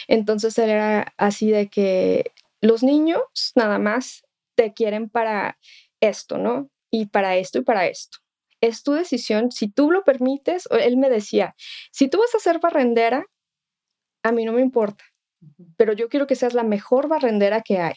Entonces 0.07 0.57
él 0.57 0.69
era 0.69 1.13
así 1.17 1.49
de 1.49 1.67
que 1.67 2.31
los 2.61 2.83
niños 2.83 3.21
nada 3.55 3.79
más 3.79 4.23
te 4.55 4.73
quieren 4.73 5.09
para 5.09 5.57
esto, 6.01 6.37
¿no? 6.37 6.69
Y 6.91 7.07
para 7.07 7.37
esto 7.37 7.59
y 7.59 7.61
para 7.61 7.87
esto. 7.87 8.17
Es 8.61 8.83
tu 8.83 8.93
decisión. 8.93 9.51
Si 9.51 9.69
tú 9.69 9.91
lo 9.91 10.03
permites, 10.03 10.67
él 10.71 10.97
me 10.97 11.09
decía, 11.09 11.55
si 11.91 12.07
tú 12.07 12.19
vas 12.19 12.33
a 12.33 12.39
ser 12.39 12.59
barrendera, 12.59 13.25
a 14.23 14.31
mí 14.31 14.45
no 14.45 14.53
me 14.53 14.61
importa 14.61 15.03
pero 15.77 15.93
yo 15.93 16.09
quiero 16.09 16.27
que 16.27 16.35
seas 16.35 16.53
la 16.53 16.63
mejor 16.63 17.07
barrendera 17.07 17.61
que 17.61 17.79
hay. 17.79 17.95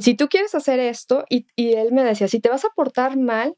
si 0.00 0.14
tú 0.14 0.28
quieres 0.28 0.54
hacer 0.54 0.80
esto, 0.80 1.24
y, 1.28 1.46
y, 1.56 1.74
él 1.74 1.92
me 1.92 2.04
decía, 2.04 2.28
si 2.28 2.40
te 2.40 2.48
vas 2.48 2.64
a 2.64 2.70
portar 2.74 3.16
mal, 3.16 3.54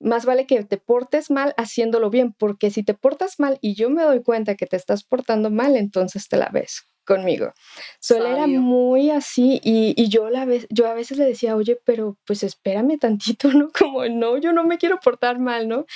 más 0.00 0.24
vale 0.26 0.46
que 0.46 0.62
te 0.64 0.76
portes 0.76 1.30
mal 1.30 1.54
haciéndolo 1.56 2.10
bien, 2.10 2.32
porque 2.32 2.70
si 2.70 2.82
te 2.82 2.94
portas 2.94 3.38
mal 3.40 3.58
y 3.60 3.74
yo 3.74 3.90
me 3.90 4.02
doy 4.02 4.22
cuenta 4.22 4.54
que 4.54 4.66
te 4.66 4.76
estás 4.76 5.04
portando 5.04 5.50
mal, 5.50 5.76
entonces 5.76 6.28
te 6.28 6.36
la 6.36 6.50
ves 6.52 6.88
conmigo. 7.04 7.52
Solo 8.00 8.26
era 8.26 8.46
muy 8.46 9.10
así 9.10 9.60
y, 9.62 10.08
yo, 10.08 10.30
la 10.30 10.44
vez, 10.44 10.66
yo 10.70 10.86
a 10.86 10.94
veces 10.94 11.18
le 11.18 11.24
decía, 11.24 11.54
oye, 11.56 11.78
pero 11.84 12.18
pues 12.26 12.42
espérame 12.42 12.98
tantito, 12.98 13.48
¿no? 13.52 13.70
Como, 13.78 14.06
no, 14.06 14.38
yo 14.38 14.52
no 14.52 14.64
me 14.64 14.78
quiero 14.78 14.98
portar 15.00 15.38
mal, 15.38 15.68
¿no? 15.68 15.86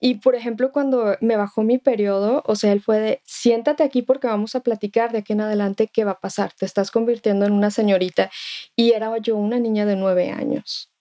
Y 0.00 0.16
por 0.16 0.34
ejemplo, 0.34 0.72
cuando 0.72 1.16
me 1.20 1.36
bajó 1.36 1.62
mi 1.62 1.78
periodo, 1.78 2.42
o 2.46 2.56
sea, 2.56 2.72
él 2.72 2.80
fue 2.80 2.98
de, 2.98 3.22
siéntate 3.24 3.82
aquí 3.82 4.02
porque 4.02 4.26
vamos 4.26 4.54
a 4.54 4.60
platicar 4.60 5.12
de 5.12 5.18
aquí 5.18 5.34
en 5.34 5.42
adelante 5.42 5.88
qué 5.92 6.04
va 6.04 6.12
a 6.12 6.20
pasar, 6.20 6.52
te 6.52 6.66
estás 6.66 6.90
convirtiendo 6.90 7.46
en 7.46 7.52
una 7.52 7.70
señorita. 7.70 8.30
Y 8.76 8.92
era 8.92 9.16
yo 9.18 9.36
una 9.36 9.58
niña 9.58 9.86
de 9.86 9.96
nueve 9.96 10.30
años. 10.30 10.93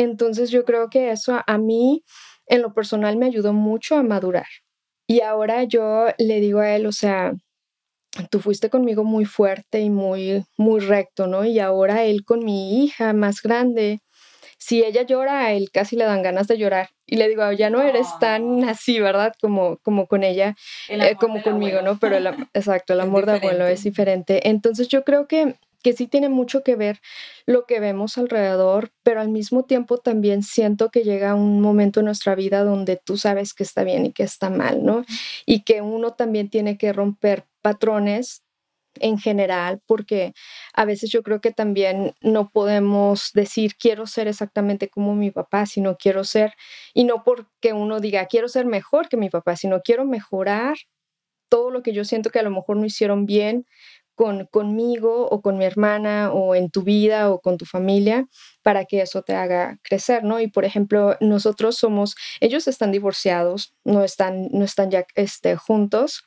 Entonces 0.00 0.50
yo 0.50 0.64
creo 0.64 0.88
que 0.88 1.10
eso 1.10 1.42
a 1.46 1.58
mí 1.58 2.02
en 2.46 2.62
lo 2.62 2.72
personal 2.72 3.18
me 3.18 3.26
ayudó 3.26 3.52
mucho 3.52 3.96
a 3.96 4.02
madurar. 4.02 4.46
Y 5.06 5.20
ahora 5.20 5.64
yo 5.64 6.06
le 6.16 6.40
digo 6.40 6.60
a 6.60 6.74
él, 6.74 6.86
o 6.86 6.92
sea, 6.92 7.34
tú 8.30 8.40
fuiste 8.40 8.70
conmigo 8.70 9.04
muy 9.04 9.26
fuerte 9.26 9.80
y 9.80 9.90
muy, 9.90 10.44
muy 10.56 10.80
recto, 10.80 11.26
¿no? 11.26 11.44
Y 11.44 11.58
ahora 11.58 12.04
él 12.04 12.24
con 12.24 12.44
mi 12.44 12.82
hija 12.82 13.12
más 13.12 13.42
grande, 13.42 14.00
si 14.56 14.82
ella 14.82 15.02
llora, 15.02 15.40
a 15.40 15.52
él 15.52 15.70
casi 15.70 15.96
le 15.96 16.04
dan 16.04 16.22
ganas 16.22 16.48
de 16.48 16.56
llorar. 16.56 16.88
Y 17.06 17.16
le 17.16 17.28
digo, 17.28 17.50
ya 17.52 17.68
no 17.68 17.82
eres 17.82 18.06
tan 18.20 18.64
así, 18.64 19.00
¿verdad? 19.00 19.34
Como, 19.40 19.76
como 19.78 20.06
con 20.06 20.24
ella, 20.24 20.54
eh, 20.88 21.14
como 21.18 21.42
conmigo, 21.42 21.82
¿no? 21.82 21.98
Pero 21.98 22.16
el, 22.16 22.26
exacto, 22.54 22.94
el 22.94 23.00
amor 23.00 23.26
de 23.26 23.32
abuelo 23.32 23.66
es 23.66 23.84
diferente. 23.84 24.48
Entonces 24.48 24.88
yo 24.88 25.04
creo 25.04 25.26
que 25.26 25.56
que 25.82 25.92
sí 25.92 26.06
tiene 26.06 26.28
mucho 26.28 26.62
que 26.62 26.76
ver 26.76 27.00
lo 27.46 27.66
que 27.66 27.80
vemos 27.80 28.18
alrededor, 28.18 28.92
pero 29.02 29.20
al 29.20 29.28
mismo 29.28 29.64
tiempo 29.64 29.98
también 29.98 30.42
siento 30.42 30.90
que 30.90 31.02
llega 31.02 31.34
un 31.34 31.60
momento 31.60 32.00
en 32.00 32.06
nuestra 32.06 32.34
vida 32.34 32.64
donde 32.64 32.96
tú 32.96 33.16
sabes 33.16 33.54
que 33.54 33.62
está 33.62 33.84
bien 33.84 34.06
y 34.06 34.12
que 34.12 34.22
está 34.24 34.50
mal, 34.50 34.84
¿no? 34.84 35.04
Y 35.46 35.62
que 35.64 35.82
uno 35.82 36.12
también 36.14 36.50
tiene 36.50 36.78
que 36.78 36.92
romper 36.92 37.46
patrones 37.62 38.42
en 38.96 39.18
general, 39.18 39.80
porque 39.86 40.32
a 40.74 40.84
veces 40.84 41.10
yo 41.10 41.22
creo 41.22 41.40
que 41.40 41.52
también 41.52 42.14
no 42.20 42.50
podemos 42.50 43.30
decir 43.34 43.76
quiero 43.78 44.06
ser 44.06 44.28
exactamente 44.28 44.88
como 44.88 45.14
mi 45.14 45.30
papá, 45.30 45.66
sino 45.66 45.96
quiero 45.96 46.24
ser, 46.24 46.54
y 46.94 47.04
no 47.04 47.22
porque 47.24 47.72
uno 47.72 48.00
diga 48.00 48.26
quiero 48.26 48.48
ser 48.48 48.66
mejor 48.66 49.08
que 49.08 49.16
mi 49.16 49.30
papá, 49.30 49.56
sino 49.56 49.80
quiero 49.82 50.04
mejorar 50.06 50.76
todo 51.50 51.70
lo 51.70 51.82
que 51.82 51.92
yo 51.92 52.04
siento 52.04 52.30
que 52.30 52.38
a 52.40 52.42
lo 52.42 52.50
mejor 52.50 52.76
no 52.76 52.86
hicieron 52.86 53.26
bien, 53.26 53.66
con, 54.20 54.44
conmigo 54.50 55.26
o 55.30 55.40
con 55.40 55.56
mi 55.56 55.64
hermana 55.64 56.30
o 56.30 56.54
en 56.54 56.68
tu 56.68 56.82
vida 56.82 57.30
o 57.30 57.40
con 57.40 57.56
tu 57.56 57.64
familia 57.64 58.28
para 58.62 58.84
que 58.84 59.00
eso 59.00 59.22
te 59.22 59.34
haga 59.34 59.78
crecer, 59.82 60.24
¿no? 60.24 60.40
Y 60.40 60.48
por 60.48 60.66
ejemplo, 60.66 61.16
nosotros 61.20 61.78
somos, 61.78 62.16
ellos 62.40 62.68
están 62.68 62.92
divorciados, 62.92 63.74
no 63.82 64.04
están, 64.04 64.48
no 64.52 64.62
están 64.62 64.90
ya 64.90 65.06
este, 65.14 65.56
juntos, 65.56 66.24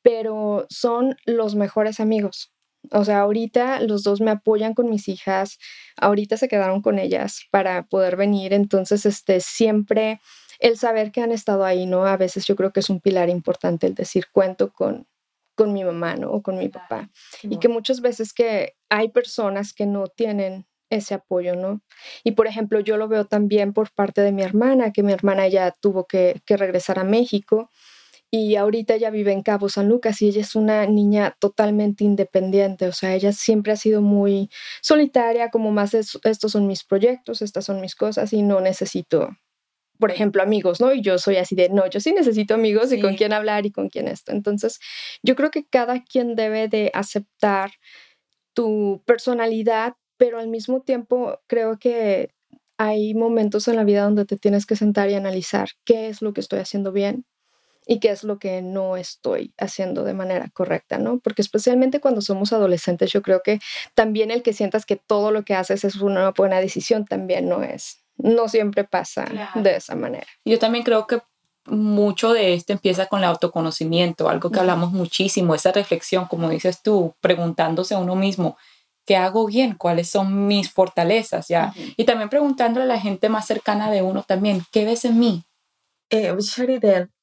pero 0.00 0.66
son 0.70 1.16
los 1.26 1.56
mejores 1.56 2.00
amigos. 2.00 2.54
O 2.90 3.04
sea, 3.04 3.20
ahorita 3.20 3.80
los 3.82 4.02
dos 4.02 4.22
me 4.22 4.30
apoyan 4.30 4.72
con 4.72 4.88
mis 4.88 5.06
hijas, 5.06 5.58
ahorita 5.98 6.38
se 6.38 6.48
quedaron 6.48 6.80
con 6.80 6.98
ellas 6.98 7.42
para 7.50 7.82
poder 7.82 8.16
venir, 8.16 8.54
entonces, 8.54 9.04
este, 9.04 9.40
siempre 9.40 10.20
el 10.58 10.78
saber 10.78 11.12
que 11.12 11.20
han 11.20 11.32
estado 11.32 11.66
ahí, 11.66 11.84
¿no? 11.84 12.06
A 12.06 12.16
veces 12.16 12.46
yo 12.46 12.56
creo 12.56 12.72
que 12.72 12.80
es 12.80 12.88
un 12.88 13.00
pilar 13.02 13.28
importante 13.28 13.86
el 13.86 13.94
decir 13.94 14.24
cuento 14.32 14.72
con, 14.72 15.06
con 15.56 15.72
mi 15.72 15.82
mamá, 15.82 16.14
¿no? 16.14 16.30
O 16.30 16.42
con 16.42 16.58
mi 16.58 16.68
papá. 16.68 17.10
Y 17.42 17.58
que 17.58 17.68
muchas 17.68 18.00
veces 18.00 18.32
que 18.32 18.74
hay 18.88 19.08
personas 19.08 19.72
que 19.72 19.86
no 19.86 20.06
tienen 20.06 20.66
ese 20.90 21.14
apoyo, 21.14 21.56
¿no? 21.56 21.80
Y 22.22 22.32
por 22.32 22.46
ejemplo, 22.46 22.78
yo 22.80 22.96
lo 22.96 23.08
veo 23.08 23.24
también 23.24 23.72
por 23.72 23.90
parte 23.92 24.20
de 24.20 24.32
mi 24.32 24.42
hermana, 24.42 24.92
que 24.92 25.02
mi 25.02 25.12
hermana 25.12 25.48
ya 25.48 25.72
tuvo 25.72 26.06
que, 26.06 26.40
regresar 26.46 26.98
a 26.98 27.04
México 27.04 27.70
y 28.30 28.56
ahorita 28.56 28.94
ella 28.94 29.10
vive 29.10 29.32
en 29.32 29.42
Cabo 29.42 29.68
San 29.68 29.88
Lucas 29.88 30.20
y 30.20 30.28
ella 30.28 30.42
es 30.42 30.54
una 30.54 30.86
niña 30.86 31.36
totalmente 31.40 32.04
independiente, 32.04 32.86
o 32.88 32.92
sea, 32.92 33.14
ella 33.14 33.32
siempre 33.32 33.72
ha 33.72 33.76
sido 33.76 34.02
muy 34.02 34.50
solitaria, 34.82 35.50
como 35.50 35.70
más 35.72 35.94
estos 35.94 36.52
son 36.52 36.66
mis 36.66 36.84
proyectos, 36.84 37.42
estas 37.42 37.64
son 37.64 37.80
mis 37.80 37.94
cosas 37.94 38.32
y 38.32 38.42
no 38.42 38.60
necesito 38.60 39.30
por 39.98 40.10
ejemplo, 40.10 40.42
amigos, 40.42 40.80
¿no? 40.80 40.92
Y 40.92 41.02
yo 41.02 41.18
soy 41.18 41.36
así 41.36 41.54
de, 41.54 41.68
no, 41.68 41.88
yo 41.88 42.00
sí 42.00 42.12
necesito 42.12 42.54
amigos 42.54 42.92
y 42.92 43.00
con 43.00 43.16
quién 43.16 43.32
hablar 43.32 43.66
y 43.66 43.72
con 43.72 43.88
quién 43.88 44.08
esto. 44.08 44.32
Entonces, 44.32 44.78
yo 45.22 45.36
creo 45.36 45.50
que 45.50 45.66
cada 45.66 46.02
quien 46.04 46.34
debe 46.36 46.68
de 46.68 46.90
aceptar 46.94 47.72
tu 48.54 49.02
personalidad, 49.06 49.94
pero 50.16 50.38
al 50.38 50.48
mismo 50.48 50.82
tiempo 50.82 51.40
creo 51.46 51.78
que 51.78 52.30
hay 52.78 53.14
momentos 53.14 53.68
en 53.68 53.76
la 53.76 53.84
vida 53.84 54.04
donde 54.04 54.24
te 54.24 54.36
tienes 54.36 54.66
que 54.66 54.76
sentar 54.76 55.10
y 55.10 55.14
analizar 55.14 55.68
qué 55.84 56.08
es 56.08 56.22
lo 56.22 56.32
que 56.32 56.40
estoy 56.40 56.58
haciendo 56.60 56.92
bien 56.92 57.24
y 57.86 58.00
qué 58.00 58.10
es 58.10 58.24
lo 58.24 58.38
que 58.38 58.62
no 58.62 58.96
estoy 58.96 59.54
haciendo 59.58 60.04
de 60.04 60.14
manera 60.14 60.50
correcta, 60.52 60.98
¿no? 60.98 61.20
Porque 61.20 61.42
especialmente 61.42 62.00
cuando 62.00 62.20
somos 62.20 62.52
adolescentes, 62.52 63.12
yo 63.12 63.22
creo 63.22 63.42
que 63.42 63.60
también 63.94 64.30
el 64.30 64.42
que 64.42 64.52
sientas 64.52 64.84
que 64.86 64.96
todo 64.96 65.30
lo 65.30 65.44
que 65.44 65.54
haces 65.54 65.84
es 65.84 65.96
una 65.96 66.30
buena 66.32 66.60
decisión 66.60 67.04
también 67.04 67.48
no 67.48 67.62
es 67.62 68.05
no 68.18 68.48
siempre 68.48 68.84
pasa 68.84 69.26
de 69.54 69.76
esa 69.76 69.94
manera. 69.94 70.26
Yo 70.44 70.58
también 70.58 70.84
creo 70.84 71.06
que 71.06 71.20
mucho 71.66 72.32
de 72.32 72.54
esto 72.54 72.72
empieza 72.72 73.06
con 73.06 73.20
el 73.20 73.24
autoconocimiento, 73.24 74.28
algo 74.28 74.50
que 74.50 74.60
hablamos 74.60 74.92
muchísimo, 74.92 75.54
esa 75.54 75.72
reflexión, 75.72 76.26
como 76.26 76.48
dices 76.48 76.82
tú, 76.82 77.14
preguntándose 77.20 77.94
a 77.94 77.98
uno 77.98 78.14
mismo, 78.14 78.56
¿qué 79.04 79.16
hago 79.16 79.46
bien? 79.46 79.74
¿Cuáles 79.76 80.08
son 80.08 80.46
mis 80.46 80.70
fortalezas? 80.70 81.48
¿ya? 81.48 81.72
Y 81.96 82.04
también 82.04 82.28
preguntándole 82.28 82.84
a 82.84 82.88
la 82.88 83.00
gente 83.00 83.28
más 83.28 83.46
cercana 83.46 83.90
de 83.90 84.02
uno 84.02 84.22
también, 84.22 84.62
¿qué 84.72 84.84
ves 84.84 85.04
en 85.04 85.18
mí? 85.18 85.44
Eh, 86.10 86.34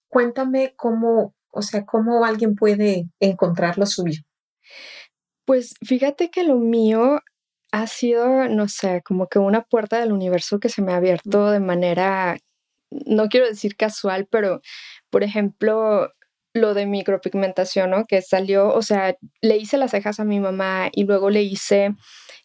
cuéntame 0.10 0.73
cómo, 0.75 1.34
o 1.51 1.62
sea, 1.62 1.86
cómo 1.86 2.25
alguien 2.25 2.56
puede 2.56 3.08
encontrar 3.19 3.77
lo 3.77 3.86
suyo. 3.86 4.21
Pues 5.45 5.75
fíjate 5.82 6.29
que 6.29 6.43
lo 6.43 6.56
mío 6.56 7.19
ha 7.73 7.88
sido, 7.88 8.47
no 8.49 8.67
sé, 8.69 9.01
como 9.03 9.27
que 9.27 9.39
una 9.39 9.63
puerta 9.63 9.99
del 9.99 10.13
universo 10.13 10.59
que 10.59 10.69
se 10.69 10.83
me 10.83 10.93
ha 10.93 10.97
abierto 10.97 11.49
de 11.51 11.59
manera, 11.59 12.38
no 12.91 13.29
quiero 13.29 13.47
decir 13.47 13.75
casual, 13.75 14.27
pero 14.29 14.62
por 15.09 15.23
ejemplo, 15.23 16.12
lo 16.53 16.75
de 16.75 16.86
micropigmentación, 16.86 17.89
¿no? 17.89 18.05
Que 18.05 18.21
salió, 18.21 18.69
o 18.73 18.83
sea, 18.83 19.15
le 19.41 19.57
hice 19.57 19.77
las 19.77 19.91
cejas 19.91 20.19
a 20.19 20.25
mi 20.25 20.39
mamá 20.39 20.89
y 20.91 21.05
luego 21.05 21.31
le 21.31 21.41
hice 21.43 21.95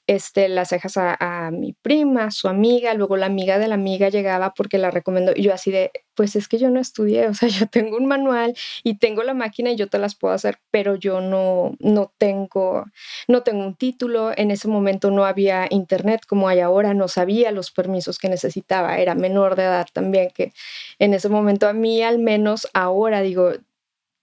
este, 0.08 0.48
las 0.48 0.70
cejas 0.70 0.94
a, 0.96 1.50
mi 1.52 1.74
prima, 1.74 2.30
su 2.30 2.48
amiga, 2.48 2.94
luego 2.94 3.18
la 3.18 3.26
amiga 3.26 3.58
de 3.58 3.68
la 3.68 3.74
amiga 3.74 4.08
llegaba 4.08 4.54
porque 4.54 4.78
la 4.78 4.90
recomendó 4.90 5.32
y 5.36 5.42
yo 5.42 5.52
así 5.52 5.70
de, 5.70 5.92
pues 6.14 6.34
es 6.34 6.48
que 6.48 6.56
yo 6.56 6.70
no 6.70 6.80
estudié, 6.80 7.28
o 7.28 7.34
sea, 7.34 7.48
yo 7.50 7.66
tengo 7.66 7.98
un 7.98 8.06
manual 8.06 8.54
y 8.82 8.94
tengo 8.98 9.22
la 9.22 9.34
máquina 9.34 9.70
y 9.70 9.76
yo 9.76 9.88
te 9.88 9.98
las 9.98 10.14
puedo 10.14 10.32
hacer, 10.32 10.60
pero 10.70 10.96
yo 10.96 11.20
no, 11.20 11.76
no 11.78 12.10
tengo, 12.16 12.86
no 13.28 13.42
tengo 13.42 13.60
un 13.66 13.74
título, 13.74 14.32
en 14.34 14.50
ese 14.50 14.66
momento 14.66 15.10
no 15.10 15.26
había 15.26 15.66
internet 15.68 16.22
como 16.26 16.48
hay 16.48 16.60
ahora, 16.60 16.94
no 16.94 17.06
sabía 17.08 17.52
los 17.52 17.70
permisos 17.70 18.18
que 18.18 18.30
necesitaba, 18.30 18.98
era 18.98 19.14
menor 19.14 19.56
de 19.56 19.64
edad 19.64 19.86
también, 19.92 20.30
que 20.34 20.54
en 20.98 21.12
ese 21.12 21.28
momento 21.28 21.68
a 21.68 21.74
mí 21.74 22.02
al 22.02 22.18
menos 22.18 22.66
ahora 22.72 23.20
digo, 23.20 23.52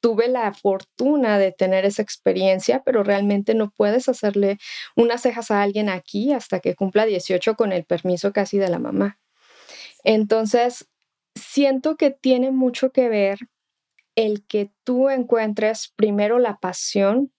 tuve 0.06 0.28
la 0.28 0.54
fortuna 0.54 1.40
de 1.40 1.52
tener 1.52 1.84
esa 1.84 2.04
experiencia, 2.04 2.84
pero 2.84 3.02
realmente 3.02 3.56
no 3.56 3.72
puedes 3.72 4.08
hacerle 4.08 4.60
unas 4.96 5.24
cejas 5.24 5.50
a 5.50 5.64
alguien 5.64 5.90
aquí 5.90 6.32
hasta 6.32 6.60
que 6.60 6.76
cumpla 6.76 7.08
18 7.08 7.56
con 7.56 7.72
el 7.72 7.86
permiso 7.86 8.32
casi 8.32 8.60
de 8.60 8.70
la 8.70 8.78
mamá. 8.78 9.18
Entonces, 10.04 10.88
siento 11.34 11.96
que 11.96 12.12
tiene 12.12 12.52
mucho 12.52 12.92
que 12.92 13.10
ver 13.10 13.40
el 14.14 14.46
que 14.46 14.70
tú 14.84 15.10
encuentres 15.10 15.92
primero 15.96 16.38
la 16.38 16.58
pasión 16.58 17.34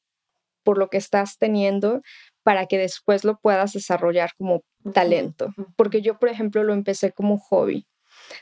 por 0.65 0.77
lo 0.77 0.91
que 0.91 0.99
estás 0.99 1.39
teniendo 1.39 2.03
para 2.43 2.67
que 2.67 2.79
después 2.79 3.23
lo 3.23 3.39
puedas 3.39 3.75
desarrollar 3.75 4.31
como 4.37 4.65
talento. 4.93 5.55
Porque 5.77 6.03
yo, 6.03 6.19
por 6.19 6.31
ejemplo, 6.31 6.65
lo 6.65 6.73
empecé 6.73 7.13
como 7.13 7.39
hobby. 7.39 7.87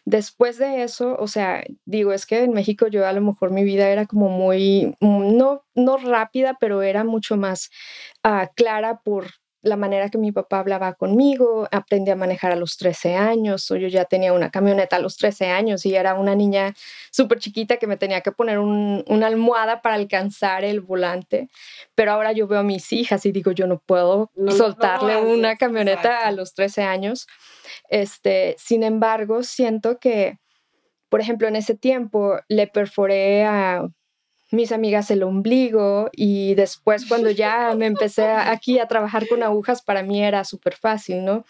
Después 0.07 0.59
de 0.59 0.83
eso, 0.83 1.17
o 1.19 1.27
sea, 1.29 1.65
digo, 1.87 2.13
es 2.13 2.27
que 2.27 2.43
en 2.45 2.53
México 2.53 2.89
yo 2.89 3.07
a 3.07 3.13
lo 3.13 3.23
mejor 3.23 3.51
mi 3.53 3.65
vida 3.65 3.89
era 3.89 4.07
como 4.07 4.29
muy, 4.29 4.95
mm, 5.01 5.37
no, 5.37 5.65
no 5.75 5.97
rápida, 5.97 6.57
pero 6.61 6.83
era 6.83 7.05
mucho 7.05 7.37
más 7.37 7.71
ah, 8.23 8.51
clara 8.55 9.01
por 9.03 9.29
la 9.65 9.77
manera 9.77 10.11
que 10.11 10.19
mi 10.19 10.31
papá 10.31 10.59
hablaba 10.59 10.93
conmigo, 10.93 11.67
aprendí 11.73 12.11
a 12.11 12.17
manejar 12.17 12.53
a 12.53 12.57
los 12.57 12.77
13 12.77 13.17
años, 13.17 13.71
o 13.71 13.77
yo 13.77 13.89
ya 13.89 14.05
tenía 14.05 14.33
una 14.33 14.51
camioneta 14.51 14.97
a 14.97 14.99
los 14.99 15.17
13 15.17 15.47
años 15.47 15.87
y 15.87 15.95
era 15.95 16.15
una 16.15 16.35
niña 16.35 16.75
súper 17.11 17.39
chiquita 17.39 17.79
que 17.79 17.87
me 17.87 17.97
tenía 17.97 18.21
que 18.21 18.31
poner 18.31 18.59
una 18.59 19.27
almohada 19.27 19.81
para 19.81 19.95
alcanzar 19.95 20.65
el 20.65 20.83
volante, 20.83 21.49
pero 21.95 22.13
ahora 22.13 22.33
yo 22.33 22.47
veo 22.47 22.61
a 22.61 22.63
mis 22.63 22.93
hijas 22.93 23.25
y 23.25 23.33
digo, 23.33 23.53
yo 23.53 23.67
no 23.67 23.79
puedo 23.79 24.31
soltarle 24.51 25.17
una 25.17 25.57
camioneta 25.57 26.27
a 26.27 26.33
los 26.33 26.53
13 26.55 26.83
años. 26.83 27.27
Este, 27.89 28.57
sin 28.59 28.83
embargo, 28.83 29.43
siento 29.43 29.99
que, 29.99 30.39
por 31.09 31.21
ejemplo, 31.23 31.49
en 31.49 31.57
ese 31.57 31.75
tiempo 31.75 32.37
le 32.49 32.67
perforé 32.67 33.45
a 33.45 33.89
mis 34.55 34.73
amigas 34.73 35.11
el 35.11 35.23
ombligo 35.23 36.09
y 36.13 36.55
después 36.55 37.07
cuando 37.07 37.31
ya 37.31 37.75
me 37.77 37.87
empecé 37.87 38.27
aquí 38.27 38.79
a 38.79 38.89
trabajar 38.89 39.29
con 39.29 39.43
agujas, 39.43 39.83
para 39.83 40.03
mí 40.03 40.23
era 40.23 40.45
súper 40.45 40.75
fácil, 40.75 41.25
¿no? 41.25 41.45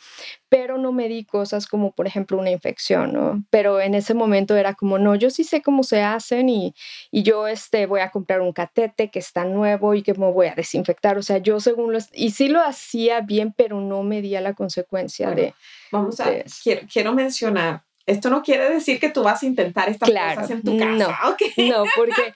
Pero 0.48 0.78
no 0.78 0.92
me 0.92 1.08
di 1.08 1.24
cosas 1.24 1.66
como, 1.66 1.92
por 1.92 2.06
ejemplo, 2.06 2.38
una 2.38 2.50
infección, 2.50 3.12
¿no? 3.12 3.44
Pero 3.50 3.80
en 3.80 3.94
ese 3.94 4.14
momento 4.14 4.56
era 4.56 4.74
como, 4.74 4.98
no, 4.98 5.14
yo 5.14 5.30
sí 5.30 5.44
sé 5.44 5.62
cómo 5.62 5.82
se 5.82 6.02
hacen 6.02 6.48
y, 6.48 6.74
y 7.10 7.22
yo 7.22 7.46
este, 7.48 7.86
voy 7.86 8.00
a 8.00 8.10
comprar 8.10 8.40
un 8.40 8.52
catete 8.52 9.10
que 9.10 9.18
está 9.18 9.44
nuevo 9.44 9.94
y 9.94 10.02
que 10.02 10.14
me 10.14 10.30
voy 10.30 10.46
a 10.46 10.54
desinfectar. 10.54 11.18
O 11.18 11.22
sea, 11.22 11.38
yo 11.38 11.60
según 11.60 11.92
lo... 11.92 11.98
Y 12.12 12.30
sí 12.30 12.48
lo 12.48 12.60
hacía 12.60 13.20
bien, 13.20 13.52
pero 13.56 13.80
no 13.80 14.02
me 14.02 14.20
di 14.22 14.36
a 14.36 14.40
la 14.40 14.54
consecuencia 14.54 15.30
de... 15.30 15.54
Vamos 15.90 16.20
a... 16.20 16.30
quiero, 16.62 16.86
quiero 16.92 17.12
mencionar 17.12 17.82
esto 18.06 18.30
no 18.30 18.42
quiere 18.42 18.68
decir 18.70 19.00
que 19.00 19.08
tú 19.08 19.22
vas 19.22 19.42
a 19.42 19.46
intentar 19.46 19.88
estas 19.88 20.10
cosas 20.10 20.50
en 20.50 20.62
tu 20.62 20.76
casa. 20.78 20.92
No, 20.92 21.08
no, 21.56 21.84
porque 21.96 22.34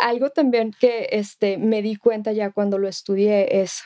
algo 0.00 0.30
también 0.30 0.74
que 0.78 1.08
este, 1.12 1.56
me 1.58 1.82
di 1.82 1.96
cuenta 1.96 2.32
ya 2.32 2.50
cuando 2.50 2.78
lo 2.78 2.88
estudié 2.88 3.62
es 3.62 3.82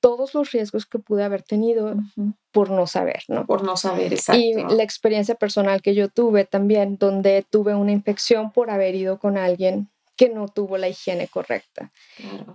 todos 0.00 0.34
los 0.34 0.50
riesgos 0.50 0.84
que 0.84 0.98
pude 0.98 1.22
haber 1.22 1.42
tenido 1.42 1.94
por 2.50 2.70
no 2.70 2.88
saber, 2.88 3.22
¿no? 3.28 3.46
Por 3.46 3.62
no 3.62 3.76
saber, 3.76 4.12
exacto. 4.12 4.42
Y 4.42 4.52
la 4.54 4.82
experiencia 4.82 5.36
personal 5.36 5.80
que 5.80 5.94
yo 5.94 6.08
tuve 6.08 6.44
también, 6.44 6.98
donde 6.98 7.46
tuve 7.48 7.74
una 7.76 7.92
infección 7.92 8.50
por 8.50 8.70
haber 8.70 8.96
ido 8.96 9.20
con 9.20 9.38
alguien 9.38 9.88
que 10.16 10.28
no 10.28 10.48
tuvo 10.48 10.76
la 10.76 10.88
higiene 10.88 11.28
correcta. 11.28 11.92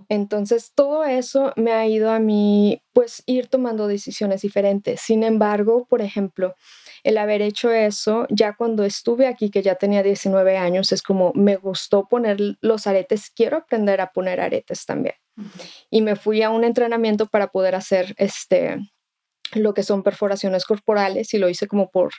Entonces, 0.08 0.72
todo 0.74 1.04
eso 1.04 1.52
me 1.56 1.72
ha 1.72 1.86
ido 1.86 2.10
a 2.10 2.18
mí, 2.18 2.82
pues, 2.92 3.22
ir 3.26 3.48
tomando 3.48 3.88
decisiones 3.88 4.42
diferentes. 4.42 5.00
Sin 5.00 5.22
embargo, 5.22 5.86
por 5.88 6.02
ejemplo, 6.02 6.54
el 7.08 7.16
haber 7.16 7.40
hecho 7.40 7.70
eso, 7.70 8.26
ya 8.28 8.52
cuando 8.52 8.84
estuve 8.84 9.28
aquí, 9.28 9.48
que 9.48 9.62
ya 9.62 9.76
tenía 9.76 10.02
19 10.02 10.58
años, 10.58 10.92
es 10.92 11.00
como 11.00 11.32
me 11.34 11.56
gustó 11.56 12.06
poner 12.06 12.36
los 12.60 12.86
aretes, 12.86 13.30
quiero 13.34 13.56
aprender 13.56 14.02
a 14.02 14.12
poner 14.12 14.42
aretes 14.42 14.84
también. 14.84 15.14
Y 15.88 16.02
me 16.02 16.16
fui 16.16 16.42
a 16.42 16.50
un 16.50 16.64
entrenamiento 16.64 17.24
para 17.24 17.46
poder 17.46 17.76
hacer 17.76 18.14
este, 18.18 18.76
lo 19.54 19.72
que 19.72 19.84
son 19.84 20.02
perforaciones 20.02 20.66
corporales 20.66 21.32
y 21.32 21.38
lo 21.38 21.48
hice 21.48 21.66
como 21.66 21.88
por 21.90 22.12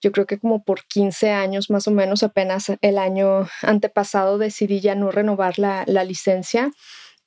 yo 0.00 0.12
creo 0.12 0.26
que 0.26 0.38
como 0.38 0.62
por 0.62 0.84
15 0.84 1.30
años 1.30 1.68
más 1.68 1.88
o 1.88 1.90
menos, 1.90 2.22
apenas 2.22 2.72
el 2.80 2.98
año 2.98 3.48
antepasado 3.60 4.38
decidí 4.38 4.78
ya 4.78 4.94
no 4.94 5.10
renovar 5.10 5.58
la, 5.58 5.82
la 5.88 6.04
licencia 6.04 6.70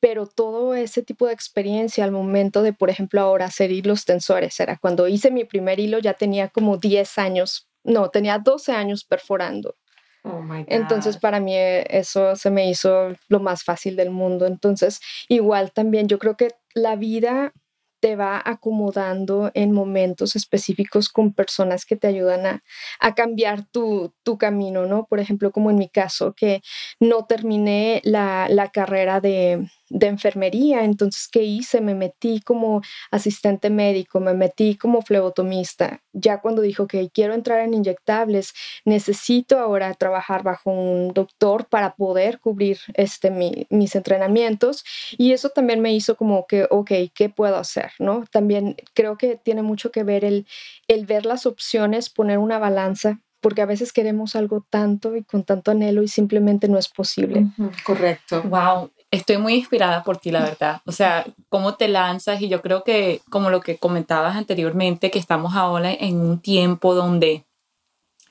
pero 0.06 0.28
todo 0.28 0.76
ese 0.76 1.02
tipo 1.02 1.26
de 1.26 1.34
experiencia 1.34 2.04
al 2.04 2.12
momento 2.12 2.62
de, 2.62 2.74
por 2.74 2.92
ejemplo, 2.92 3.22
ahora 3.22 3.46
hacer 3.46 3.72
hilos 3.72 4.06
tensores, 4.06 4.60
era 4.60 4.78
cuando 4.78 5.08
hice 5.08 5.32
mi 5.32 5.46
primer 5.46 5.80
hilo 5.80 5.98
ya 5.98 6.14
tenía 6.14 6.50
como 6.50 6.78
10 6.78 7.18
años, 7.18 7.68
no, 7.84 8.12
tenía 8.12 8.38
12 8.38 8.72
años 8.72 9.04
perforando. 9.04 9.78
Oh 10.24 10.44
Entonces 10.68 11.18
para 11.18 11.40
mí 11.40 11.56
eh, 11.56 11.88
eso 11.90 12.36
se 12.36 12.52
me 12.52 12.70
hizo 12.70 13.16
lo 13.30 13.40
más 13.40 13.64
fácil 13.64 13.96
del 13.96 14.12
mundo. 14.12 14.46
Entonces 14.46 15.00
igual 15.28 15.72
también 15.72 16.08
yo 16.08 16.20
creo 16.20 16.38
que 16.38 16.50
la 16.76 16.96
vida 16.96 17.52
te 18.00 18.16
va 18.16 18.40
acomodando 18.46 19.50
en 19.56 19.72
momentos 19.72 20.36
específicos 20.36 21.10
con 21.10 21.34
personas 21.34 21.86
que 21.86 21.96
te 21.96 22.06
ayudan 22.06 22.46
a, 22.46 22.64
a 23.00 23.16
cambiar 23.16 23.66
tu, 23.66 24.14
tu, 24.22 24.38
camino, 24.38 24.86
¿no? 24.86 25.08
Por 25.08 25.20
ejemplo, 25.20 25.52
como 25.52 25.72
en 25.72 25.78
mi 25.78 25.90
caso, 25.90 26.36
que 26.36 26.62
no 27.00 27.26
terminé 27.26 28.02
la, 28.04 28.48
la 28.48 28.70
carrera 28.70 29.22
de, 29.22 29.68
de 29.90 30.08
enfermería. 30.08 30.84
Entonces, 30.84 31.28
¿qué 31.32 31.44
hice? 31.44 31.82
Me 31.82 31.96
metí 31.96 32.42
como 32.42 32.82
asistente 33.12 33.70
médico, 33.70 34.20
me 34.20 34.34
metí 34.34 34.76
como 34.76 35.02
flebotomista. 35.02 36.02
Ya 36.14 36.42
cuando 36.42 36.62
dijo 36.62 36.88
que 36.88 37.10
quiero 37.10 37.34
entrar 37.34 37.60
en 37.62 37.74
inyectables, 37.74 38.54
necesito 38.84 39.60
ahora 39.60 39.94
trabajar 39.94 40.44
bajo 40.44 40.72
un 40.72 41.14
doctor 41.14 41.66
para 41.66 41.96
poder 41.96 42.40
cubrir 42.40 42.80
este, 42.94 43.32
mis 43.70 43.96
entrenamientos. 43.96 44.84
Y 45.18 45.32
eso 45.34 45.50
también 45.50 45.82
me 45.82 45.94
hizo 45.94 46.16
como 46.16 46.48
que, 46.48 46.68
ok, 46.70 46.92
¿qué 47.14 47.30
puedo 47.30 47.58
hacer? 47.58 47.92
¿no? 48.00 48.26
También 48.32 48.76
creo 48.94 49.18
que 49.18 49.36
tiene 49.36 49.62
mucho 49.62 49.92
que 49.92 50.04
ver 50.04 50.26
el, 50.26 50.48
el 50.88 51.06
ver 51.06 51.26
las 51.26 51.46
opciones, 51.46 52.10
poner 52.10 52.38
una 52.38 52.60
balanza 52.60 53.20
porque 53.42 53.62
a 53.62 53.68
veces 53.68 53.94
queremos 53.94 54.36
algo 54.36 54.66
tanto 54.68 55.16
y 55.16 55.24
con 55.24 55.44
tanto 55.44 55.70
anhelo 55.70 56.02
y 56.02 56.08
simplemente 56.08 56.68
no 56.68 56.80
es 56.80 56.90
posible. 56.90 57.46
correcto. 57.84 58.42
Wow, 58.42 58.90
estoy 59.18 59.38
muy 59.38 59.56
inspirada 59.56 60.04
por 60.04 60.18
ti, 60.18 60.32
la 60.32 60.42
verdad. 60.42 60.82
O 60.86 60.92
sea, 60.92 61.26
cómo 61.50 61.76
te 61.76 61.88
lanzas 61.88 62.42
y 62.42 62.50
yo 62.50 62.62
creo 62.62 62.84
que 62.84 63.22
como 63.30 63.50
lo 63.50 63.62
que 63.62 63.78
comentabas 63.78 64.36
anteriormente, 64.36 65.12
que 65.12 65.20
estamos 65.20 65.56
ahora 65.56 65.92
en 65.92 66.20
un 66.20 66.40
tiempo 66.42 66.96
donde 66.96 67.46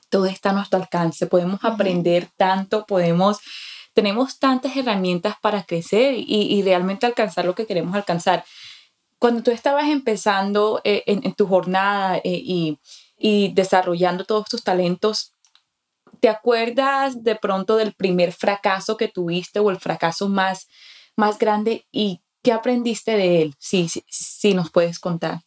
todo 0.09 0.25
está 0.25 0.51
a 0.51 0.53
nuestro 0.53 0.79
alcance, 0.79 1.27
podemos 1.27 1.59
aprender 1.63 2.29
tanto, 2.37 2.85
podemos, 2.85 3.39
tenemos 3.93 4.39
tantas 4.39 4.75
herramientas 4.75 5.35
para 5.41 5.63
crecer 5.63 6.15
y, 6.17 6.61
realmente 6.63 7.05
alcanzar 7.05 7.45
lo 7.45 7.55
que 7.55 7.65
queremos 7.65 7.95
alcanzar. 7.95 8.45
Cuando 9.19 9.43
tú 9.43 9.51
estabas 9.51 9.85
empezando 9.89 10.81
eh, 10.83 11.03
en, 11.05 11.33
tu 11.33 11.47
jornada 11.47 12.17
eh, 12.17 12.21
y, 12.25 12.79
y 13.17 13.53
desarrollando 13.53 14.25
todos 14.25 14.45
tus 14.45 14.63
talentos, 14.63 15.34
¿te 16.19 16.29
acuerdas 16.29 17.23
de 17.23 17.35
pronto 17.35 17.75
del 17.77 17.93
primer 17.93 18.31
fracaso 18.31 18.97
que 18.97 19.07
tuviste 19.07 19.59
o 19.59 19.69
el 19.69 19.79
fracaso 19.79 20.29
más, 20.29 20.67
más 21.15 21.37
grande 21.37 21.85
y 21.91 22.21
qué 22.43 22.51
aprendiste 22.51 23.17
de 23.17 23.41
él? 23.41 23.55
Sí, 23.59 23.89
sí, 23.89 24.03
sí 24.07 24.53
nos 24.53 24.71
puedes 24.71 24.99
contar. 24.99 25.39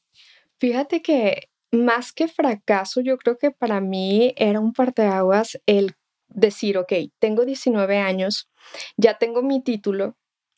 Fíjate 0.58 1.02
que 1.02 1.50
más 1.70 2.12
que 2.12 2.28
fracaso, 2.28 3.00
yo 3.00 3.18
creo 3.18 3.38
que 3.38 3.50
para 3.50 3.80
mí 3.80 4.32
era 4.36 4.60
un 4.60 4.72
parteaguas 4.72 5.60
el 5.66 5.94
decir, 6.28 6.78
ok, 6.78 6.92
tengo 7.18 7.44
19 7.44 7.98
años, 7.98 8.50
ya 8.96 9.18
tengo 9.18 9.42
mi 9.42 9.62
título, 9.62 10.16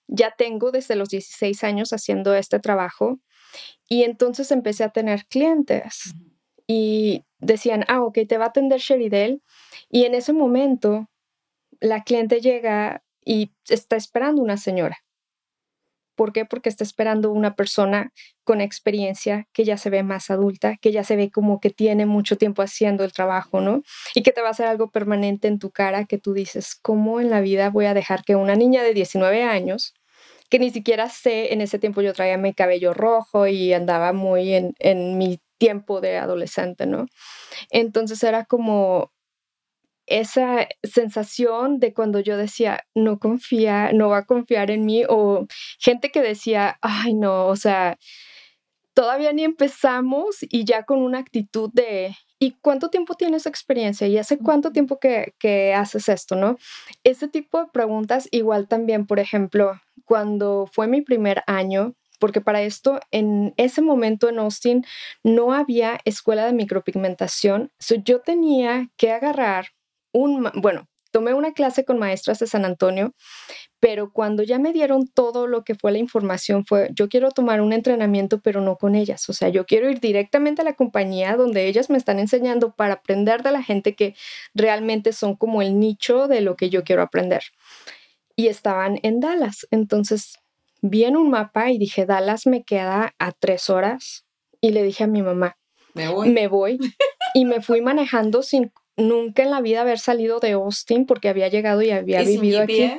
ya 0.09 0.35
tengo 0.37 0.70
desde 0.70 0.96
los 0.96 1.09
16 1.11 1.62
años 1.64 1.92
haciendo 1.92 2.35
este 2.35 2.59
trabajo 2.59 3.20
y 3.88 4.03
entonces 4.05 4.51
empecé 4.51 4.85
a 4.85 4.90
tener 4.90 5.27
clientes 5.27 6.14
y 6.72 7.24
decían, 7.40 7.85
ah, 7.88 8.00
ok, 8.00 8.20
te 8.28 8.38
va 8.38 8.44
a 8.44 8.48
atender 8.48 8.78
Sheridel 8.78 9.42
y 9.88 10.04
en 10.04 10.14
ese 10.14 10.33
momento 10.33 11.09
la 11.80 12.04
cliente 12.04 12.40
llega 12.40 13.02
y 13.24 13.50
está 13.68 13.96
esperando 13.96 14.40
una 14.40 14.56
señora. 14.56 14.98
¿Por 16.14 16.33
qué? 16.33 16.44
Porque 16.44 16.68
está 16.68 16.85
esperando 16.85 17.33
una 17.33 17.56
persona 17.56 18.12
con 18.44 18.61
experiencia 18.61 19.48
que 19.52 19.64
ya 19.64 19.78
se 19.78 19.90
ve 19.90 20.04
más 20.04 20.30
adulta, 20.30 20.76
que 20.76 20.92
ya 20.92 21.02
se 21.02 21.16
ve 21.16 21.33
como 21.33 21.59
que 21.59 21.70
tiene 21.70 22.06
mucho 22.06 22.38
tiempo 22.38 22.62
haciendo 22.62 23.02
el 23.02 23.12
trabajo, 23.12 23.61
¿no? 23.61 23.83
Y 24.14 24.22
que 24.22 24.30
te 24.30 24.40
va 24.40 24.46
a 24.48 24.50
hacer 24.52 24.66
algo 24.66 24.92
permanente 24.92 25.48
en 25.48 25.59
tu 25.59 25.72
cara 25.72 26.04
que 26.04 26.18
tú 26.18 26.35
dices, 26.35 26.76
¿cómo 26.80 27.20
en 27.20 27.30
la 27.30 27.40
vida 27.40 27.70
voy 27.70 27.87
a 27.87 27.94
dejar 27.94 28.22
que 28.22 28.37
una 28.37 28.54
niña 28.54 28.85
de 28.85 28.94
19 28.94 29.42
años, 29.42 29.92
que 30.48 30.61
ni 30.61 30.70
siquiera 30.70 31.09
sé, 31.09 31.52
en 31.52 31.62
ese 31.62 31.80
tiempo 31.80 32.00
yo 32.00 32.12
traía 32.12 32.38
mi 32.38 32.54
cabello 32.54 32.94
rojo 32.94 33.48
y 33.48 33.72
andaba 33.72 34.12
muy 34.12 34.54
en, 34.54 34.74
en 34.78 35.18
mi 35.18 35.40
tiempo 35.61 36.01
de 36.01 36.16
adolescente, 36.16 36.87
¿no? 36.87 37.07
Entonces 37.70 38.25
era 38.25 38.46
como, 38.46 39.12
esa 40.11 40.66
sensación 40.83 41.79
de 41.79 41.94
cuando 41.94 42.18
yo 42.18 42.37
decía, 42.37 42.85
no 42.94 43.18
confía, 43.20 43.92
no 43.92 44.09
va 44.09 44.18
a 44.18 44.27
confiar 44.27 44.70
en 44.73 44.85
mí, 44.85 45.05
o 45.09 45.46
gente 45.79 46.11
que 46.11 46.20
decía, 46.20 46.79
ay, 46.83 47.14
no, 47.14 47.46
o 47.46 47.57
sea, 47.57 47.96
todavía 48.92 49.33
ni 49.33 49.44
empezamos 49.44 50.38
y 50.42 50.64
ya 50.64 50.83
con 50.85 51.01
una 51.01 51.18
actitud 51.20 51.70
de, 51.73 52.16
¿y 52.40 52.57
cuánto 52.61 52.90
tiempo 52.90 53.14
tienes 53.14 53.46
experiencia? 53.46 54.09
¿Y 54.09 54.18
hace 54.18 54.38
cuánto 54.38 54.73
tiempo 54.73 54.99
que, 54.99 55.35
que 55.38 55.75
haces 55.75 56.09
esto, 56.09 56.35
no? 56.35 56.59
Ese 57.05 57.29
tipo 57.29 57.61
de 57.61 57.68
preguntas, 57.73 58.29
igual 58.33 58.66
también, 58.66 59.07
por 59.07 59.20
ejemplo, 59.20 59.81
cuando 60.05 60.68
fue 60.73 60.88
mi 60.88 61.03
primer 61.03 61.44
año, 61.46 61.94
porque 62.20 62.40
para 62.40 62.62
esto 62.62 63.00
en 63.11 63.54
ese 63.56 63.83
momento 63.83 64.28
en 64.28 64.38
Austin 64.38 64.85
no 65.24 65.52
había 65.52 65.98
escuela 66.04 66.46
de 66.46 66.52
micropigmentación, 66.52 67.72
yo 68.04 68.20
tenía 68.20 68.88
que 68.96 69.11
agarrar 69.11 69.68
un, 70.12 70.50
bueno, 70.54 70.87
tomé 71.11 71.35
una 71.35 71.52
clase 71.52 71.85
con 71.85 71.98
maestras 71.98 72.38
de 72.38 72.46
San 72.46 72.64
Antonio, 72.64 73.14
pero 73.80 74.12
cuando 74.12 74.42
ya 74.42 74.59
me 74.59 74.72
dieron 74.72 75.09
todo 75.09 75.46
lo 75.46 75.64
que 75.64 75.74
fue 75.74 75.92
la 75.92 75.98
información 75.98 76.64
fue, 76.64 76.90
yo 76.94 77.09
quiero 77.09 77.30
tomar 77.30 77.61
un 77.61 77.72
entrenamiento, 77.72 78.40
pero 78.40 78.61
no 78.61 78.76
con 78.76 78.94
ellas. 78.94 79.28
O 79.28 79.33
sea, 79.33 79.48
yo 79.48 79.66
quiero 79.66 79.90
ir 79.90 80.00
directamente 80.00 80.62
a 80.62 80.64
la 80.64 80.74
compañía 80.74 81.37
donde 81.37 81.66
ellas 81.66 81.90
me 81.90 81.98
están 81.98 82.18
enseñando 82.18 82.74
para 82.74 82.94
aprender 82.94 83.42
de 83.42 83.52
la 83.52 83.62
gente 83.62 83.94
que 83.94 84.14
realmente 84.54 85.12
son 85.12 85.37
como 85.37 85.62
el 85.62 85.78
nicho 85.78 86.28
de 86.28 86.42
lo 86.42 86.56
que 86.56 86.70
yo 86.70 86.85
quiero 86.85 87.02
aprender. 87.02 87.42
Y 88.37 88.48
estaban 88.48 88.98
en 89.02 89.20
Dallas. 89.20 89.66
Entonces 89.70 90.39
vi 90.83 91.05
en 91.05 91.16
un 91.16 91.31
mapa 91.31 91.71
y 91.71 91.79
dije, 91.79 92.07
Dallas 92.07 92.47
me 92.47 92.62
queda 92.62 93.14
a 93.19 93.33
tres 93.33 93.71
horas. 93.71 94.25
Y 94.61 94.71
le 94.71 94.83
dije 94.83 95.05
a 95.05 95.07
mi 95.07 95.23
mamá, 95.23 95.57
me 95.95 96.09
voy. 96.09 96.31
Me 96.31 96.49
voy. 96.49 96.79
y 97.35 97.45
me 97.45 97.61
fui 97.61 97.81
manejando 97.81 98.43
sin 98.43 98.73
nunca 98.97 99.43
en 99.43 99.51
la 99.51 99.61
vida 99.61 99.81
haber 99.81 99.99
salido 99.99 100.40
de 100.40 100.53
Austin 100.53 101.07
porque 101.07 101.29
había 101.29 101.49
llegado 101.49 101.83
y 101.83 101.90
había 101.90 102.23
vivido 102.23 102.61
aquí. 102.61 102.93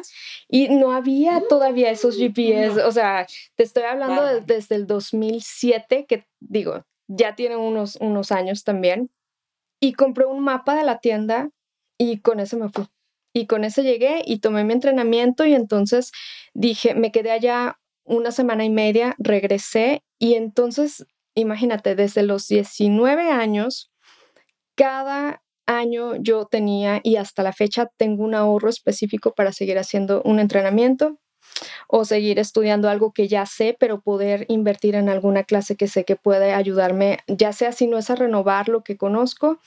Y 0.49 0.69
no 0.69 0.91
había 0.91 1.41
todavía 1.47 1.91
esos 1.91 2.17
GPS. 2.17 2.83
O 2.83 2.91
sea, 2.91 3.27
te 3.55 3.63
estoy 3.63 3.83
hablando 3.83 4.23
desde 4.41 4.75
el 4.75 4.87
2007, 4.87 6.05
que 6.07 6.25
digo, 6.39 6.85
ya 7.07 7.35
tiene 7.35 7.55
unos, 7.55 7.95
unos 7.97 8.31
años 8.31 8.63
también. 8.63 9.09
Y 9.79 9.93
compré 9.93 10.25
un 10.25 10.43
mapa 10.43 10.75
de 10.75 10.83
la 10.83 10.99
tienda 10.99 11.49
y 11.97 12.19
con 12.19 12.39
ese 12.39 12.57
me 12.57 12.69
fui. 12.69 12.85
Y 13.33 13.47
con 13.47 13.63
ese 13.63 13.83
llegué 13.83 14.21
y 14.25 14.39
tomé 14.39 14.63
mi 14.63 14.73
entrenamiento 14.73 15.45
y 15.45 15.53
entonces 15.53 16.11
dije, 16.53 16.95
me 16.95 17.11
quedé 17.11 17.31
allá 17.31 17.79
una 18.03 18.31
semana 18.31 18.65
y 18.65 18.69
media, 18.69 19.15
regresé 19.19 20.03
y 20.19 20.33
entonces, 20.35 21.05
imagínate, 21.35 21.95
desde 21.95 22.23
los 22.23 22.47
19 22.47 23.31
años, 23.31 23.91
cada 24.75 25.41
año 25.65 26.15
yo 26.17 26.45
tenía 26.45 26.99
y 27.03 27.15
hasta 27.15 27.43
la 27.43 27.53
fecha 27.53 27.89
tengo 27.97 28.23
un 28.23 28.35
ahorro 28.35 28.69
específico 28.69 29.33
para 29.33 29.53
seguir 29.53 29.77
haciendo 29.77 30.21
un 30.23 30.39
entrenamiento 30.39 31.19
o 31.87 32.05
seguir 32.05 32.39
estudiando 32.39 32.89
algo 32.89 33.11
que 33.11 33.27
ya 33.27 33.45
sé, 33.45 33.75
pero 33.79 34.01
poder 34.01 34.45
invertir 34.49 34.95
en 34.95 35.09
alguna 35.09 35.43
clase 35.43 35.75
que 35.75 35.87
sé 35.87 36.05
que 36.05 36.15
puede 36.15 36.53
ayudarme, 36.53 37.19
ya 37.27 37.53
sea 37.53 37.71
si 37.71 37.87
no 37.87 37.97
es 37.97 38.09
a 38.09 38.15
renovar 38.15 38.69
lo 38.69 38.83
que 38.83 38.97
conozco, 38.97 39.59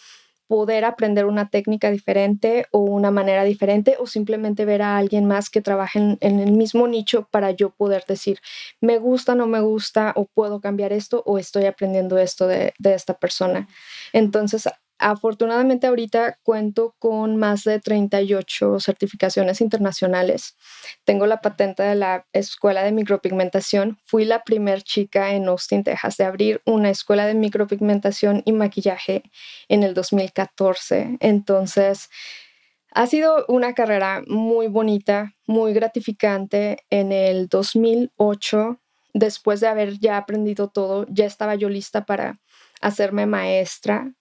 poder 0.46 0.84
aprender 0.84 1.26
una 1.26 1.48
técnica 1.48 1.90
diferente 1.90 2.66
o 2.70 2.80
una 2.80 3.10
manera 3.10 3.44
diferente 3.44 3.96
o 3.98 4.06
simplemente 4.06 4.64
ver 4.64 4.82
a 4.82 4.96
alguien 4.96 5.24
más 5.24 5.50
que 5.50 5.60
trabaje 5.60 5.98
en, 5.98 6.18
el 6.20 6.52
mismo 6.52 6.86
nicho 6.86 7.28
para 7.30 7.50
yo 7.50 7.70
poder 7.70 8.04
decir, 8.06 8.38
me 8.80 8.98
gusta, 8.98 9.34
no 9.34 9.46
me 9.46 9.60
gusta 9.60 10.12
o 10.16 10.26
puedo 10.26 10.60
cambiar 10.60 10.92
esto 10.92 11.22
o 11.26 11.38
estoy 11.38 11.64
aprendiendo 11.64 12.18
esto 12.18 12.46
de, 12.46 12.74
de 12.78 12.94
esta 12.94 13.14
persona. 13.14 13.68
Entonces, 14.12 14.68
Afortunadamente 14.98 15.88
ahorita 15.88 16.38
cuento 16.44 16.94
con 17.00 17.36
más 17.36 17.64
de 17.64 17.80
38 17.80 18.78
certificaciones 18.78 19.60
internacionales. 19.60 20.56
Tengo 21.04 21.26
la 21.26 21.40
patente 21.40 21.82
de 21.82 21.96
la 21.96 22.26
Escuela 22.32 22.84
de 22.84 22.92
Micropigmentación. 22.92 23.98
Fui 24.04 24.24
la 24.24 24.44
primer 24.44 24.82
chica 24.82 25.32
en 25.32 25.48
Austin, 25.48 25.82
Texas, 25.82 26.16
de 26.16 26.24
abrir 26.24 26.62
una 26.64 26.90
escuela 26.90 27.26
de 27.26 27.34
micropigmentación 27.34 28.42
y 28.44 28.52
maquillaje 28.52 29.24
en 29.68 29.82
el 29.82 29.94
2014. 29.94 31.16
Entonces, 31.18 32.08
ha 32.92 33.08
sido 33.08 33.44
una 33.48 33.74
carrera 33.74 34.22
muy 34.28 34.68
bonita, 34.68 35.34
muy 35.46 35.72
gratificante. 35.72 36.78
En 36.90 37.10
el 37.10 37.48
2008, 37.48 38.80
después 39.12 39.58
de 39.58 39.66
haber 39.66 39.98
ya 39.98 40.18
aprendido 40.18 40.68
todo, 40.68 41.04
ya 41.08 41.26
estaba 41.26 41.56
yo 41.56 41.68
lista 41.68 42.06
para 42.06 42.40
hacerme 42.80 43.26
maestra 43.26 44.14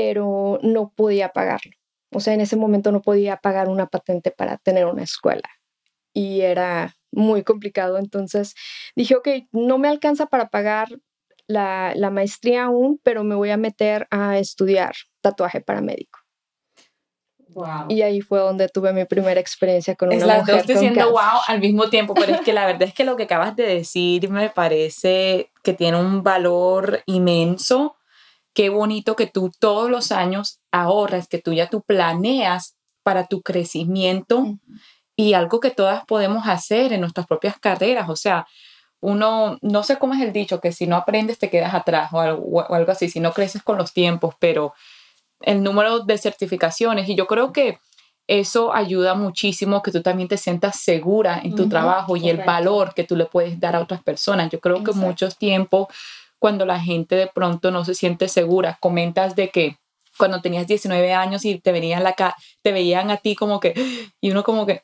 pero 0.00 0.58
no 0.62 0.92
podía 0.96 1.28
pagarlo. 1.28 1.72
O 2.12 2.20
sea, 2.20 2.32
en 2.32 2.40
ese 2.40 2.56
momento 2.56 2.90
no 2.90 3.02
podía 3.02 3.36
pagar 3.36 3.68
una 3.68 3.86
patente 3.86 4.30
para 4.30 4.56
tener 4.56 4.86
una 4.86 5.02
escuela 5.02 5.48
y 6.14 6.40
era 6.40 6.96
muy 7.12 7.44
complicado. 7.44 7.98
Entonces 7.98 8.54
dije, 8.96 9.14
ok, 9.14 9.28
no 9.52 9.76
me 9.76 9.88
alcanza 9.88 10.26
para 10.26 10.48
pagar 10.48 10.88
la, 11.46 11.94
maestría 12.10 12.64
aún, 12.64 12.98
pero 13.02 13.24
me 13.24 13.34
voy 13.34 13.50
a 13.50 13.58
meter 13.58 14.08
a 14.10 14.38
estudiar 14.38 14.94
tatuaje 15.20 15.60
paramédico. 15.60 16.18
Wow. 17.48 17.86
Y 17.88 18.00
ahí 18.02 18.22
fue 18.22 18.38
donde 18.38 18.68
tuve 18.68 18.92
mi 18.92 19.04
primera 19.04 19.40
experiencia 19.40 19.96
con 19.96 20.08
una 20.14 20.24
las 20.24 20.46
dos 20.46 20.66
diciendo 20.66 21.10
wow 21.10 21.40
al 21.46 21.60
mismo 21.60 21.90
tiempo, 21.90 22.14
pero 22.14 22.36
es 22.36 22.40
que 22.40 22.52
la 22.52 22.64
verdad 22.66 22.84
es 22.84 22.94
que 22.94 23.04
lo 23.04 23.16
que 23.16 23.24
acabas 23.24 23.54
de 23.54 23.64
decir 23.64 24.30
me 24.30 24.48
parece 24.48 25.50
que 25.62 25.74
tiene 25.74 26.00
un 26.00 26.22
valor 26.22 27.02
inmenso 27.06 27.96
qué 28.54 28.68
bonito 28.68 29.16
que 29.16 29.26
tú 29.26 29.50
todos 29.58 29.90
los 29.90 30.12
años 30.12 30.60
ahorras, 30.72 31.28
que 31.28 31.38
tú 31.38 31.52
ya 31.52 31.68
tú 31.68 31.82
planeas 31.82 32.76
para 33.02 33.26
tu 33.26 33.42
crecimiento 33.42 34.58
y 35.16 35.34
algo 35.34 35.60
que 35.60 35.70
todas 35.70 36.04
podemos 36.04 36.46
hacer 36.46 36.92
en 36.92 37.00
nuestras 37.00 37.26
propias 37.26 37.58
carreras. 37.58 38.08
O 38.08 38.16
sea, 38.16 38.46
uno, 39.00 39.58
no 39.62 39.82
sé 39.82 39.98
cómo 39.98 40.14
es 40.14 40.20
el 40.20 40.32
dicho, 40.32 40.60
que 40.60 40.72
si 40.72 40.86
no 40.86 40.96
aprendes 40.96 41.38
te 41.38 41.50
quedas 41.50 41.74
atrás 41.74 42.12
o 42.12 42.20
algo, 42.20 42.42
o 42.42 42.74
algo 42.74 42.92
así, 42.92 43.08
si 43.08 43.20
no 43.20 43.32
creces 43.32 43.62
con 43.62 43.78
los 43.78 43.92
tiempos, 43.92 44.34
pero 44.38 44.74
el 45.40 45.62
número 45.62 46.00
de 46.00 46.18
certificaciones 46.18 47.08
y 47.08 47.14
yo 47.14 47.26
creo 47.26 47.52
que 47.52 47.78
eso 48.26 48.72
ayuda 48.72 49.14
muchísimo 49.14 49.82
que 49.82 49.90
tú 49.90 50.02
también 50.02 50.28
te 50.28 50.36
sientas 50.36 50.78
segura 50.78 51.40
en 51.42 51.56
tu 51.56 51.68
trabajo 51.68 52.16
y 52.16 52.28
el 52.28 52.44
valor 52.44 52.94
que 52.94 53.02
tú 53.02 53.16
le 53.16 53.24
puedes 53.24 53.58
dar 53.58 53.74
a 53.74 53.80
otras 53.80 54.04
personas. 54.04 54.50
Yo 54.50 54.60
creo 54.60 54.84
que 54.84 54.92
muchos 54.92 55.36
tiempos 55.36 55.88
cuando 56.40 56.66
la 56.66 56.80
gente 56.80 57.14
de 57.14 57.28
pronto 57.28 57.70
no 57.70 57.84
se 57.84 57.94
siente 57.94 58.26
segura. 58.26 58.78
Comentas 58.80 59.36
de 59.36 59.50
que 59.50 59.76
cuando 60.18 60.40
tenías 60.40 60.66
19 60.66 61.12
años 61.12 61.44
y 61.44 61.60
te 61.60 61.70
venían 61.70 62.02
la 62.02 62.14
te 62.62 62.72
veían 62.72 63.10
a 63.10 63.18
ti 63.18 63.36
como 63.36 63.60
que 63.60 63.74
y 64.20 64.30
uno 64.32 64.42
como 64.42 64.66
que 64.66 64.82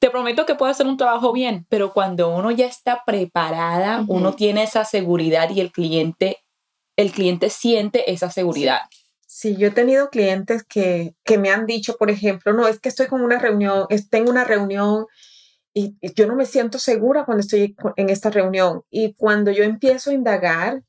te 0.00 0.10
prometo 0.10 0.46
que 0.46 0.54
puedo 0.54 0.70
hacer 0.70 0.86
un 0.86 0.96
trabajo 0.96 1.32
bien, 1.32 1.66
pero 1.68 1.92
cuando 1.92 2.28
uno 2.28 2.50
ya 2.50 2.66
está 2.66 3.02
preparada, 3.04 4.04
uno 4.06 4.34
tiene 4.34 4.62
esa 4.62 4.84
seguridad 4.84 5.50
y 5.50 5.60
el 5.60 5.72
cliente 5.72 6.38
el 6.96 7.12
cliente 7.12 7.48
siente 7.48 8.10
esa 8.10 8.30
seguridad. 8.30 8.80
Sí, 9.26 9.56
yo 9.56 9.68
he 9.68 9.70
tenido 9.70 10.10
clientes 10.10 10.64
que, 10.64 11.14
que 11.24 11.38
me 11.38 11.50
han 11.50 11.64
dicho, 11.64 11.96
por 11.96 12.10
ejemplo, 12.10 12.52
no, 12.52 12.66
es 12.66 12.80
que 12.80 12.88
estoy 12.88 13.06
con 13.06 13.20
una 13.20 13.38
reunión, 13.38 13.86
tengo 14.10 14.30
una 14.30 14.42
reunión 14.42 15.06
y, 15.78 15.96
yo 16.14 16.26
no 16.26 16.34
me 16.34 16.44
siento 16.44 16.78
segura 16.78 17.24
cuando 17.24 17.42
estoy 17.42 17.76
en 17.96 18.10
esta 18.10 18.30
reunión. 18.30 18.82
Y 18.90 19.14
cuando 19.14 19.52
yo 19.52 19.62
empiezo 19.62 20.10
a 20.10 20.14
indagar, 20.14 20.82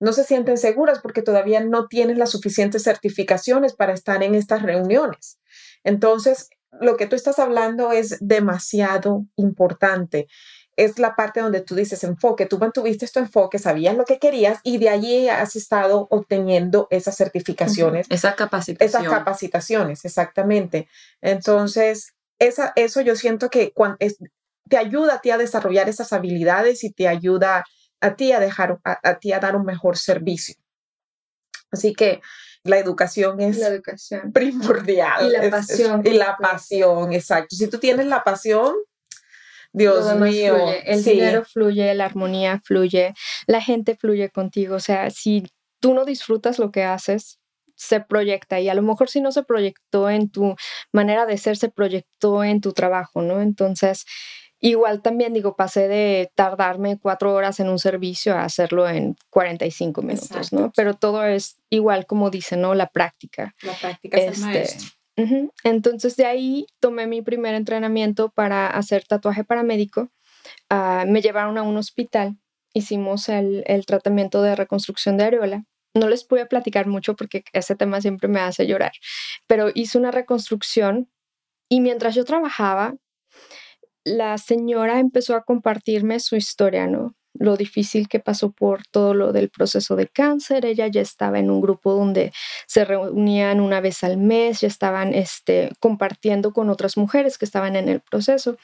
no 0.00 0.12
se 0.12 0.24
sienten 0.24 0.58
seguras 0.58 0.98
porque 1.00 1.22
todavía 1.22 1.60
no 1.60 1.86
tienen 1.86 2.18
las 2.18 2.30
suficientes 2.30 2.82
certificaciones 2.82 3.72
para 3.72 3.92
estar 3.92 4.20
en 4.24 4.34
estas 4.34 4.62
reuniones. 4.62 5.38
Entonces, 5.84 6.50
lo 6.80 6.96
que 6.96 7.06
tú 7.06 7.14
estás 7.14 7.38
hablando 7.38 7.92
es 7.92 8.16
demasiado 8.20 9.26
importante. 9.36 10.26
Es 10.74 10.98
la 10.98 11.14
parte 11.14 11.40
donde 11.40 11.60
tú 11.60 11.76
dices 11.76 12.02
enfoque, 12.02 12.46
tú 12.46 12.58
mantuviste 12.58 13.06
tu 13.06 13.20
enfoque, 13.20 13.60
sabías 13.60 13.94
lo 13.94 14.04
que 14.04 14.18
querías 14.18 14.58
y 14.64 14.78
de 14.78 14.88
allí 14.88 15.28
has 15.28 15.54
estado 15.54 16.08
obteniendo 16.10 16.88
esas 16.90 17.16
certificaciones. 17.16 18.06
Esas 18.10 18.34
capacitaciones. 18.34 18.94
Esas 18.94 19.08
capacitaciones, 19.08 20.04
exactamente. 20.04 20.88
Entonces, 21.20 22.14
esa, 22.46 22.72
eso 22.76 23.00
yo 23.00 23.16
siento 23.16 23.50
que 23.50 23.72
te 24.68 24.76
ayuda 24.76 25.14
a 25.14 25.20
ti 25.20 25.30
a 25.30 25.38
desarrollar 25.38 25.88
esas 25.88 26.12
habilidades 26.12 26.84
y 26.84 26.92
te 26.92 27.08
ayuda 27.08 27.64
a 28.00 28.16
ti 28.16 28.32
a 28.32 28.40
dejar, 28.40 28.78
a, 28.84 29.18
ti 29.18 29.32
a 29.32 29.38
dar 29.38 29.56
un 29.56 29.64
mejor 29.64 29.96
servicio. 29.96 30.56
Así 31.70 31.94
que 31.94 32.20
la 32.64 32.78
educación 32.78 33.40
es 33.40 33.58
la 33.58 33.68
educación. 33.68 34.32
primordial. 34.32 35.26
Y 35.26 35.30
la 35.30 35.50
pasión. 35.50 36.02
y 36.04 36.10
la 36.10 36.36
pasión, 36.36 37.12
exacto. 37.12 37.54
Si 37.56 37.68
tú 37.68 37.78
tienes 37.78 38.06
la 38.06 38.24
pasión, 38.24 38.74
Dios 39.72 40.14
mío. 40.16 40.56
El 40.84 41.02
dinero 41.02 41.44
fluye, 41.44 41.94
la 41.94 42.04
armonía 42.04 42.60
fluye, 42.64 43.14
la 43.46 43.62
gente 43.62 43.96
fluye 43.96 44.30
contigo. 44.30 44.76
O 44.76 44.80
sea, 44.80 45.10
si 45.10 45.44
tú 45.80 45.94
no 45.94 46.04
disfrutas 46.04 46.58
lo 46.58 46.70
que 46.70 46.82
haces, 46.82 47.38
se 47.82 48.00
proyecta 48.00 48.60
y 48.60 48.68
a 48.68 48.74
lo 48.74 48.82
mejor 48.82 49.08
si 49.08 49.20
no 49.20 49.32
se 49.32 49.42
proyectó 49.42 50.08
en 50.08 50.30
tu 50.30 50.54
manera 50.92 51.26
de 51.26 51.36
ser, 51.36 51.56
se 51.56 51.68
proyectó 51.68 52.44
en 52.44 52.60
tu 52.60 52.72
trabajo, 52.72 53.22
¿no? 53.22 53.40
Entonces, 53.42 54.04
igual 54.60 55.02
también 55.02 55.32
digo, 55.32 55.56
pasé 55.56 55.88
de 55.88 56.30
tardarme 56.36 56.98
cuatro 57.00 57.34
horas 57.34 57.58
en 57.58 57.68
un 57.68 57.80
servicio 57.80 58.34
a 58.34 58.44
hacerlo 58.44 58.88
en 58.88 59.16
45 59.30 60.02
minutos, 60.02 60.52
¿no? 60.52 60.70
Pero 60.76 60.94
todo 60.94 61.24
es 61.24 61.56
igual 61.70 62.06
como 62.06 62.30
dice, 62.30 62.56
¿no? 62.56 62.74
La 62.74 62.86
práctica. 62.86 63.54
La 63.62 63.74
práctica 63.74 64.16
es 64.16 64.24
el 64.24 64.32
este, 64.32 64.44
maestro. 64.46 64.88
Entonces 65.64 66.16
de 66.16 66.26
ahí 66.26 66.66
tomé 66.80 67.06
mi 67.06 67.20
primer 67.20 67.54
entrenamiento 67.54 68.30
para 68.30 68.68
hacer 68.68 69.04
tatuaje 69.04 69.44
paramédico. 69.44 70.08
Uh, 70.70 71.06
me 71.06 71.20
llevaron 71.20 71.58
a 71.58 71.62
un 71.62 71.76
hospital, 71.76 72.36
hicimos 72.72 73.28
el, 73.28 73.64
el 73.66 73.86
tratamiento 73.86 74.42
de 74.42 74.56
reconstrucción 74.56 75.16
de 75.16 75.24
areola 75.24 75.64
no 75.94 76.08
les 76.08 76.24
pude 76.24 76.46
platicar 76.46 76.86
mucho 76.86 77.16
porque 77.16 77.44
ese 77.52 77.76
tema 77.76 78.00
siempre 78.00 78.28
me 78.28 78.40
hace 78.40 78.66
llorar, 78.66 78.92
pero 79.46 79.70
hice 79.74 79.98
una 79.98 80.10
reconstrucción 80.10 81.10
y 81.68 81.80
mientras 81.80 82.14
yo 82.14 82.24
trabajaba, 82.24 82.94
la 84.04 84.38
señora 84.38 84.98
empezó 84.98 85.34
a 85.34 85.44
compartirme 85.44 86.20
su 86.20 86.36
historia, 86.36 86.86
¿no? 86.86 87.14
Lo 87.34 87.56
difícil 87.56 88.08
que 88.08 88.20
pasó 88.20 88.52
por 88.52 88.86
todo 88.86 89.14
lo 89.14 89.32
del 89.32 89.50
proceso 89.50 89.96
de 89.96 90.08
cáncer. 90.08 90.64
Ella 90.66 90.86
ya 90.86 91.00
estaba 91.00 91.38
en 91.38 91.50
un 91.50 91.60
grupo 91.60 91.92
donde 91.94 92.32
se 92.66 92.84
reunían 92.84 93.60
una 93.60 93.80
vez 93.80 94.04
al 94.04 94.16
mes, 94.16 94.60
ya 94.60 94.68
estaban 94.68 95.14
este, 95.14 95.70
compartiendo 95.80 96.52
con 96.52 96.70
otras 96.70 96.96
mujeres 96.96 97.38
que 97.38 97.44
estaban 97.44 97.76
en 97.76 97.88
el 97.88 98.00
proceso. 98.00 98.56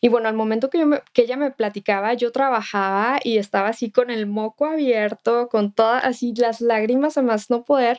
Y 0.00 0.08
bueno, 0.08 0.28
al 0.28 0.34
momento 0.34 0.70
que, 0.70 0.84
que 1.12 1.22
ella 1.22 1.36
me 1.36 1.50
platicaba, 1.50 2.14
yo 2.14 2.32
trabajaba 2.32 3.20
y 3.22 3.38
estaba 3.38 3.68
así 3.68 3.90
con 3.90 4.10
el 4.10 4.26
moco 4.26 4.66
abierto, 4.66 5.48
con 5.48 5.72
todas 5.72 6.04
así 6.04 6.34
las 6.36 6.60
lágrimas 6.60 7.18
a 7.18 7.22
más 7.22 7.50
no 7.50 7.64
poder, 7.64 7.98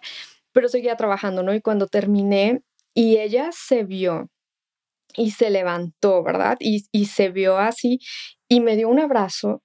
pero 0.52 0.70
seguía 0.70 0.96
trabajando, 0.98 1.44
¿no? 1.44 1.54
Y 1.54 1.62
cuando 1.62 1.88
terminé 1.88 2.62
y 2.94 3.18
ella 3.18 3.50
se 3.54 3.84
vio 3.84 4.30
y 5.16 5.32
se 5.32 5.50
levantó, 5.50 6.24
¿verdad? 6.24 6.58
Y, 6.60 6.86
y 6.92 7.06
se 7.08 7.30
vio 7.30 7.58
así 7.58 8.00
y 8.50 8.62
me 8.62 8.76
dio 8.76 8.90
un 8.90 9.00
abrazo 9.00 9.62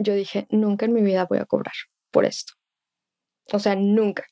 yo 0.00 0.14
dije, 0.14 0.46
nunca 0.50 0.86
en 0.86 0.92
mi 0.92 1.02
vida 1.02 1.26
voy 1.28 1.38
a 1.38 1.44
cobrar 1.44 1.74
por 2.10 2.24
esto. 2.24 2.54
O 3.52 3.58
sea, 3.58 3.76
nunca. 3.76 4.24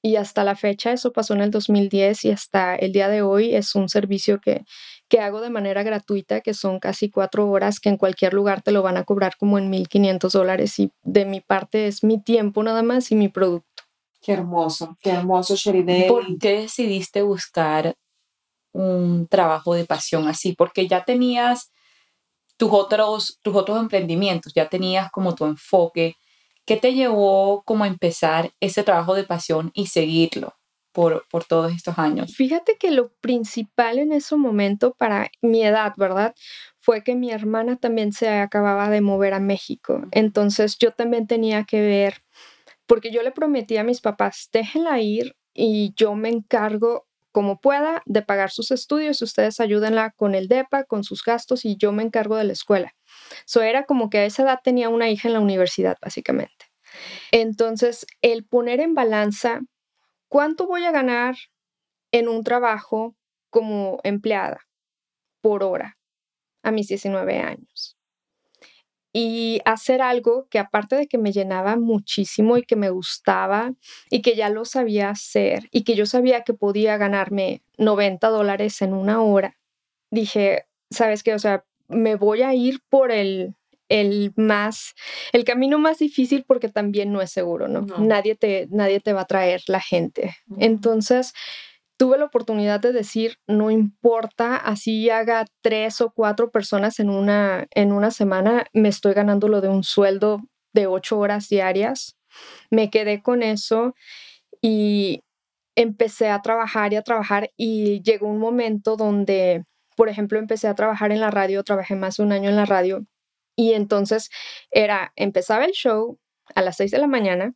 Y 0.00 0.16
hasta 0.16 0.44
la 0.44 0.54
fecha, 0.54 0.92
eso 0.92 1.12
pasó 1.12 1.34
en 1.34 1.40
el 1.40 1.50
2010 1.50 2.24
y 2.24 2.30
hasta 2.30 2.76
el 2.76 2.92
día 2.92 3.08
de 3.08 3.22
hoy 3.22 3.54
es 3.54 3.74
un 3.74 3.88
servicio 3.88 4.40
que, 4.40 4.64
que 5.08 5.20
hago 5.20 5.40
de 5.40 5.50
manera 5.50 5.82
gratuita, 5.82 6.40
que 6.40 6.54
son 6.54 6.78
casi 6.78 7.10
cuatro 7.10 7.50
horas, 7.50 7.80
que 7.80 7.88
en 7.88 7.96
cualquier 7.96 8.32
lugar 8.32 8.62
te 8.62 8.70
lo 8.70 8.82
van 8.82 8.96
a 8.96 9.04
cobrar 9.04 9.36
como 9.36 9.58
en 9.58 9.70
1.500 9.70 10.32
dólares 10.32 10.78
y 10.78 10.92
de 11.02 11.24
mi 11.24 11.40
parte 11.40 11.88
es 11.88 12.04
mi 12.04 12.22
tiempo 12.22 12.62
nada 12.62 12.82
más 12.82 13.10
y 13.10 13.16
mi 13.16 13.28
producto. 13.28 13.82
Qué 14.20 14.32
hermoso, 14.32 14.96
qué 15.00 15.10
hermoso, 15.10 15.56
Sheridel. 15.56 16.08
¿Por 16.08 16.38
qué 16.38 16.60
decidiste 16.60 17.22
buscar 17.22 17.96
un 18.72 19.26
trabajo 19.26 19.74
de 19.74 19.84
pasión 19.84 20.28
así? 20.28 20.54
Porque 20.54 20.86
ya 20.86 21.04
tenías 21.04 21.72
tus 22.58 22.70
otros, 22.72 23.38
tus 23.42 23.54
otros 23.54 23.78
emprendimientos, 23.78 24.52
ya 24.54 24.68
tenías 24.68 25.10
como 25.10 25.34
tu 25.34 25.46
enfoque. 25.46 26.16
¿Qué 26.66 26.76
te 26.76 26.92
llevó 26.92 27.62
como 27.64 27.84
a 27.84 27.88
empezar 27.88 28.50
ese 28.60 28.82
trabajo 28.82 29.14
de 29.14 29.24
pasión 29.24 29.70
y 29.72 29.86
seguirlo 29.86 30.52
por, 30.92 31.24
por 31.30 31.44
todos 31.44 31.72
estos 31.72 31.98
años? 31.98 32.34
Fíjate 32.36 32.76
que 32.78 32.90
lo 32.90 33.14
principal 33.20 33.98
en 33.98 34.12
ese 34.12 34.36
momento 34.36 34.94
para 34.98 35.30
mi 35.40 35.62
edad, 35.62 35.94
¿verdad? 35.96 36.34
Fue 36.80 37.02
que 37.02 37.14
mi 37.14 37.30
hermana 37.30 37.76
también 37.76 38.12
se 38.12 38.28
acababa 38.28 38.90
de 38.90 39.00
mover 39.00 39.32
a 39.32 39.40
México. 39.40 40.02
Entonces 40.10 40.76
yo 40.78 40.90
también 40.90 41.26
tenía 41.26 41.64
que 41.64 41.80
ver, 41.80 42.22
porque 42.86 43.12
yo 43.12 43.22
le 43.22 43.30
prometí 43.30 43.76
a 43.76 43.84
mis 43.84 44.00
papás, 44.00 44.50
déjenla 44.52 45.00
ir 45.00 45.36
y 45.54 45.94
yo 45.96 46.14
me 46.14 46.28
encargo 46.28 47.07
como 47.32 47.60
pueda 47.60 48.02
de 48.06 48.22
pagar 48.22 48.50
sus 48.50 48.70
estudios, 48.70 49.20
ustedes 49.22 49.60
ayúdenla 49.60 50.10
con 50.10 50.34
el 50.34 50.48
DEPA, 50.48 50.84
con 50.84 51.04
sus 51.04 51.22
gastos 51.22 51.64
y 51.64 51.76
yo 51.76 51.92
me 51.92 52.02
encargo 52.02 52.36
de 52.36 52.44
la 52.44 52.52
escuela. 52.52 52.94
Eso 53.46 53.62
era 53.62 53.84
como 53.84 54.10
que 54.10 54.18
a 54.18 54.24
esa 54.24 54.42
edad 54.42 54.60
tenía 54.62 54.88
una 54.88 55.10
hija 55.10 55.28
en 55.28 55.34
la 55.34 55.40
universidad, 55.40 55.96
básicamente. 56.00 56.66
Entonces, 57.30 58.06
el 58.22 58.44
poner 58.44 58.80
en 58.80 58.94
balanza 58.94 59.60
cuánto 60.28 60.66
voy 60.66 60.84
a 60.84 60.90
ganar 60.90 61.36
en 62.12 62.28
un 62.28 62.42
trabajo 62.42 63.14
como 63.50 64.00
empleada 64.02 64.60
por 65.40 65.62
hora 65.62 65.98
a 66.62 66.70
mis 66.70 66.88
19 66.88 67.38
años 67.38 67.97
y 69.12 69.60
hacer 69.64 70.02
algo 70.02 70.46
que 70.50 70.58
aparte 70.58 70.96
de 70.96 71.06
que 71.06 71.18
me 71.18 71.32
llenaba 71.32 71.76
muchísimo 71.76 72.56
y 72.56 72.62
que 72.62 72.76
me 72.76 72.90
gustaba 72.90 73.72
y 74.10 74.22
que 74.22 74.36
ya 74.36 74.50
lo 74.50 74.64
sabía 74.64 75.10
hacer 75.10 75.68
y 75.70 75.84
que 75.84 75.94
yo 75.94 76.06
sabía 76.06 76.42
que 76.42 76.54
podía 76.54 76.96
ganarme 76.96 77.62
90 77.78 78.28
dólares 78.28 78.82
en 78.82 78.92
una 78.92 79.22
hora, 79.22 79.56
dije, 80.10 80.66
¿sabes 80.90 81.22
qué? 81.22 81.34
O 81.34 81.38
sea, 81.38 81.64
me 81.88 82.16
voy 82.16 82.42
a 82.42 82.54
ir 82.54 82.80
por 82.90 83.10
el, 83.10 83.54
el 83.88 84.32
más, 84.36 84.94
el 85.32 85.44
camino 85.44 85.78
más 85.78 85.98
difícil 85.98 86.44
porque 86.46 86.68
también 86.68 87.12
no 87.12 87.22
es 87.22 87.30
seguro, 87.30 87.68
¿no? 87.68 87.82
Nadie, 87.98 88.34
te, 88.34 88.68
nadie 88.70 89.00
te 89.00 89.12
va 89.12 89.22
a 89.22 89.26
traer 89.26 89.62
la 89.66 89.80
gente. 89.80 90.36
Entonces, 90.58 91.32
tuve 91.98 92.16
la 92.16 92.24
oportunidad 92.24 92.80
de 92.80 92.92
decir, 92.92 93.38
no 93.46 93.70
importa, 93.70 94.56
así 94.56 95.10
haga 95.10 95.44
tres 95.62 96.00
o 96.00 96.10
cuatro 96.10 96.50
personas 96.50 97.00
en 97.00 97.10
una, 97.10 97.66
en 97.72 97.92
una 97.92 98.10
semana, 98.10 98.66
me 98.72 98.88
estoy 98.88 99.12
ganando 99.14 99.48
lo 99.48 99.60
de 99.60 99.68
un 99.68 99.82
sueldo 99.82 100.40
de 100.72 100.86
ocho 100.86 101.18
horas 101.18 101.48
diarias. 101.48 102.16
Me 102.70 102.88
quedé 102.88 103.20
con 103.20 103.42
eso 103.42 103.94
y 104.62 105.22
empecé 105.76 106.28
a 106.30 106.40
trabajar 106.40 106.92
y 106.92 106.96
a 106.96 107.02
trabajar 107.02 107.50
y 107.56 108.00
llegó 108.02 108.28
un 108.28 108.38
momento 108.38 108.96
donde, 108.96 109.64
por 109.96 110.08
ejemplo, 110.08 110.38
empecé 110.38 110.68
a 110.68 110.74
trabajar 110.74 111.10
en 111.10 111.20
la 111.20 111.30
radio, 111.32 111.64
trabajé 111.64 111.96
más 111.96 112.16
de 112.16 112.22
un 112.22 112.32
año 112.32 112.48
en 112.48 112.56
la 112.56 112.64
radio 112.64 113.04
y 113.56 113.72
entonces 113.72 114.30
era, 114.70 115.12
empezaba 115.16 115.64
el 115.64 115.72
show 115.72 116.18
a 116.54 116.62
las 116.62 116.76
seis 116.76 116.92
de 116.92 116.98
la 116.98 117.08
mañana, 117.08 117.54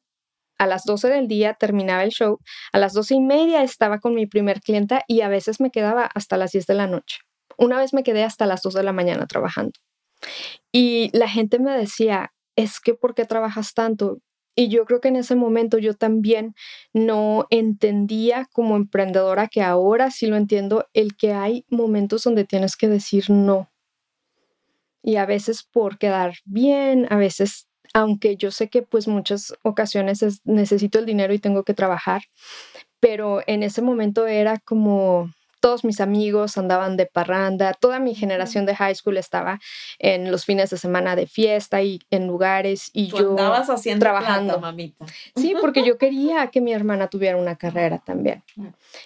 a 0.63 0.67
las 0.69 0.85
12 0.85 1.09
del 1.09 1.27
día 1.27 1.55
terminaba 1.55 2.05
el 2.05 2.11
show, 2.11 2.39
a 2.73 2.79
las 2.79 2.93
12 2.93 3.17
y 3.17 3.21
media 3.21 3.65
estaba 3.65 3.99
con 3.99 4.15
mi 4.15 4.27
primer 4.27 4.61
clienta 4.61 5.03
y 5.09 5.23
a 5.23 5.29
veces 5.29 5.61
me 5.61 5.73
quedaba 5.73 6.09
hasta 6.15 6.37
las 6.37 6.53
10 6.53 6.67
de 6.69 6.75
la 6.75 6.87
noche. 6.87 7.19
Una 7.59 7.79
vez 7.79 7.93
me 7.93 8.05
quedé 8.05 8.23
hasta 8.23 8.47
las 8.47 8.63
2 8.63 8.75
de 8.75 8.85
la 8.85 8.93
mañana 8.93 9.27
trabajando. 9.27 9.73
Y 10.71 11.11
la 11.19 11.29
gente 11.29 11.59
me 11.59 11.77
decía, 11.77 12.33
es 12.55 12.79
que 12.79 12.95
¿por 12.95 13.17
qué 13.17 13.25
trabajas 13.25 13.75
tanto? 13.75 14.19
Y 14.55 14.69
yo 14.69 14.85
creo 14.85 15.01
que 15.01 15.09
en 15.09 15.17
ese 15.17 15.35
momento 15.35 15.79
yo 15.79 15.95
también 15.95 16.55
no 16.93 17.47
entendía 17.51 18.47
como 18.53 18.77
emprendedora, 18.77 19.49
que 19.49 19.63
ahora 19.63 20.13
sí 20.13 20.27
lo 20.27 20.37
entiendo, 20.37 20.87
el 20.93 21.17
que 21.17 21.33
hay 21.33 21.65
momentos 21.71 22.23
donde 22.23 22.45
tienes 22.45 22.77
que 22.77 22.87
decir 22.87 23.31
no. 23.31 23.69
Y 25.03 25.17
a 25.17 25.27
veces 25.27 25.65
por 25.65 25.99
quedar 25.99 26.35
bien, 26.45 27.09
a 27.11 27.17
veces 27.17 27.67
aunque 27.95 28.37
yo 28.37 28.51
sé 28.51 28.69
que 28.69 28.83
pues 28.83 29.09
muchas 29.09 29.55
ocasiones 29.63 30.43
necesito 30.45 30.99
el 30.99 31.07
dinero 31.07 31.35
y 31.35 31.39
tengo 31.39 31.65
que 31.65 31.75
trabajar, 31.75 32.23
pero 33.01 33.43
en 33.47 33.63
ese 33.63 33.83
momento 33.83 34.27
era 34.27 34.59
como 34.59 35.31
todos 35.63 35.85
mis 35.85 36.01
amigos 36.01 36.59
andaban 36.59 36.97
de 36.97 37.07
parranda, 37.07 37.73
toda 37.73 38.01
mi 38.01 38.17
generación 38.17 38.67
de 38.67 38.75
high 38.75 38.97
school 38.97 39.17
estaba 39.17 39.61
en 40.01 40.33
los 40.33 40.45
fines 40.45 40.71
de 40.71 40.77
semana 40.77 41.15
de 41.15 41.29
fiesta 41.29 41.83
y 41.83 42.01
en 42.11 42.27
lugares 42.27 42.91
y 42.93 43.07
yo 43.07 43.31
andabas 43.31 43.71
haciendo 43.71 44.03
trabajando, 44.03 44.59
mamita. 44.59 45.07
Sí, 45.37 45.55
porque 45.61 45.85
yo 45.85 45.99
quería 46.03 46.49
que 46.49 46.61
mi 46.61 46.73
hermana 46.73 47.07
tuviera 47.07 47.37
una 47.37 47.55
carrera 47.55 48.03
también. 48.05 48.43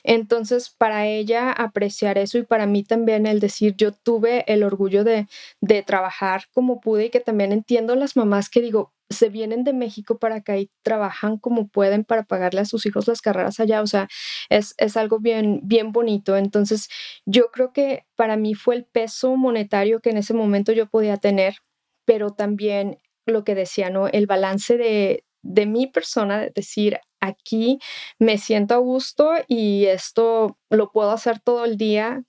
Entonces, 0.02 0.70
para 0.70 1.06
ella 1.06 1.52
apreciar 1.52 2.16
eso 2.16 2.38
y 2.38 2.42
para 2.42 2.64
mí 2.64 2.82
también 2.82 3.26
el 3.26 3.38
decir, 3.38 3.76
yo 3.76 3.92
tuve 3.92 4.50
el 4.50 4.62
orgullo 4.62 5.04
de, 5.04 5.28
de 5.60 5.82
trabajar 5.82 6.44
como 6.54 6.80
pude 6.80 7.06
y 7.06 7.10
que 7.10 7.20
también 7.20 7.52
entiendo 7.52 7.94
las 7.96 8.16
mamás 8.16 8.48
que 8.48 8.62
digo, 8.62 8.95
se 9.10 9.28
vienen 9.28 9.64
de 9.64 9.72
México 9.72 10.18
para 10.18 10.36
acá 10.36 10.58
y 10.58 10.70
trabajan 10.82 11.38
como 11.38 11.68
pueden 11.68 12.04
para 12.04 12.24
pagarle 12.24 12.60
a 12.60 12.64
sus 12.64 12.86
hijos 12.86 13.08
las 13.08 13.20
carreras 13.22 13.60
allá. 13.60 13.82
O 13.82 13.86
sea, 13.86 14.08
es, 14.48 14.74
es, 14.78 14.96
algo 14.96 15.20
bien, 15.20 15.60
bien 15.64 15.92
bonito. 15.92 16.36
Entonces, 16.36 16.88
yo 17.24 17.50
creo 17.52 17.72
que 17.72 18.06
para 18.16 18.36
mí 18.36 18.54
fue 18.54 18.76
el 18.76 18.84
peso 18.84 19.36
monetario 19.36 20.00
que 20.00 20.10
en 20.10 20.18
ese 20.18 20.34
momento 20.34 20.72
yo 20.72 20.86
podía 20.88 21.16
tener, 21.16 21.56
pero 22.04 22.30
también 22.30 22.98
lo 23.26 23.44
que 23.44 23.54
decía, 23.54 23.90
¿no? 23.90 24.08
El 24.08 24.26
balance 24.26 24.76
de, 24.76 25.24
de 25.42 25.66
mi 25.66 25.86
persona, 25.86 26.38
de 26.40 26.52
decir, 26.54 27.00
aquí 27.20 27.78
me 28.18 28.38
siento 28.38 28.74
a 28.74 28.78
gusto 28.78 29.32
y 29.48 29.86
esto 29.86 30.58
lo 30.70 30.90
puedo 30.92 31.10
hacer 31.10 31.40
todo 31.40 31.64
el 31.64 31.76
día 31.76 32.24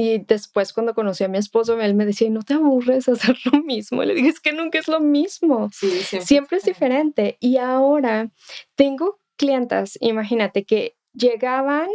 y 0.00 0.18
después 0.18 0.72
cuando 0.72 0.94
conocí 0.94 1.24
a 1.24 1.28
mi 1.28 1.38
esposo, 1.38 1.80
él 1.80 1.94
me 1.94 2.06
decía, 2.06 2.30
no 2.30 2.44
te 2.44 2.54
aburres 2.54 3.08
hacer 3.08 3.36
lo 3.50 3.60
mismo. 3.64 4.04
Le 4.04 4.14
dije, 4.14 4.28
es 4.28 4.38
que 4.38 4.52
nunca 4.52 4.78
es 4.78 4.86
lo 4.86 5.00
mismo. 5.00 5.70
siempre, 5.72 6.58
es 6.58 6.62
diferente. 6.62 7.36
Y 7.40 7.56
ahora 7.56 8.30
tengo 8.76 9.18
clientas, 9.36 9.98
imagínate, 10.00 10.64
que 10.64 10.96
llegaban 11.14 11.88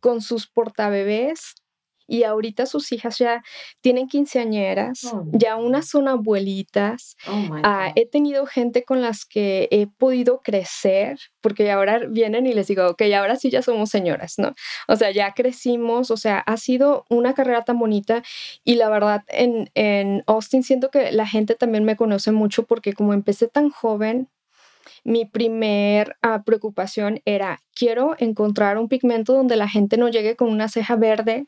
con 0.00 0.20
sus 0.20 0.46
portabebés 0.46 1.54
y 2.08 2.24
ahorita 2.24 2.66
sus 2.66 2.90
hijas 2.90 3.18
ya 3.18 3.44
tienen 3.82 4.08
quinceañeras, 4.08 5.04
oh, 5.12 5.24
ya 5.32 5.56
unas 5.56 5.88
son 5.88 6.08
abuelitas. 6.08 7.16
Oh, 7.28 7.60
ah, 7.62 7.92
he 7.94 8.08
tenido 8.08 8.46
gente 8.46 8.82
con 8.82 9.02
las 9.02 9.26
que 9.26 9.68
he 9.70 9.86
podido 9.86 10.40
crecer, 10.40 11.18
porque 11.42 11.70
ahora 11.70 12.00
vienen 12.08 12.46
y 12.46 12.54
les 12.54 12.66
digo, 12.66 12.88
ok, 12.88 13.02
ahora 13.14 13.36
sí 13.36 13.50
ya 13.50 13.60
somos 13.60 13.90
señoras, 13.90 14.34
¿no? 14.38 14.54
O 14.88 14.96
sea, 14.96 15.10
ya 15.10 15.34
crecimos, 15.34 16.10
o 16.10 16.16
sea, 16.16 16.38
ha 16.38 16.56
sido 16.56 17.04
una 17.10 17.34
carrera 17.34 17.64
tan 17.64 17.78
bonita 17.78 18.22
y 18.64 18.76
la 18.76 18.88
verdad 18.88 19.24
en, 19.28 19.70
en 19.74 20.24
Austin 20.26 20.62
siento 20.62 20.90
que 20.90 21.12
la 21.12 21.26
gente 21.26 21.54
también 21.54 21.84
me 21.84 21.96
conoce 21.96 22.32
mucho 22.32 22.64
porque 22.64 22.94
como 22.94 23.12
empecé 23.12 23.48
tan 23.48 23.68
joven, 23.68 24.28
mi 25.04 25.26
primer 25.26 26.16
ah, 26.22 26.42
preocupación 26.44 27.20
era, 27.26 27.60
quiero 27.74 28.16
encontrar 28.18 28.78
un 28.78 28.88
pigmento 28.88 29.34
donde 29.34 29.56
la 29.56 29.68
gente 29.68 29.98
no 29.98 30.08
llegue 30.08 30.36
con 30.36 30.48
una 30.48 30.68
ceja 30.68 30.96
verde 30.96 31.46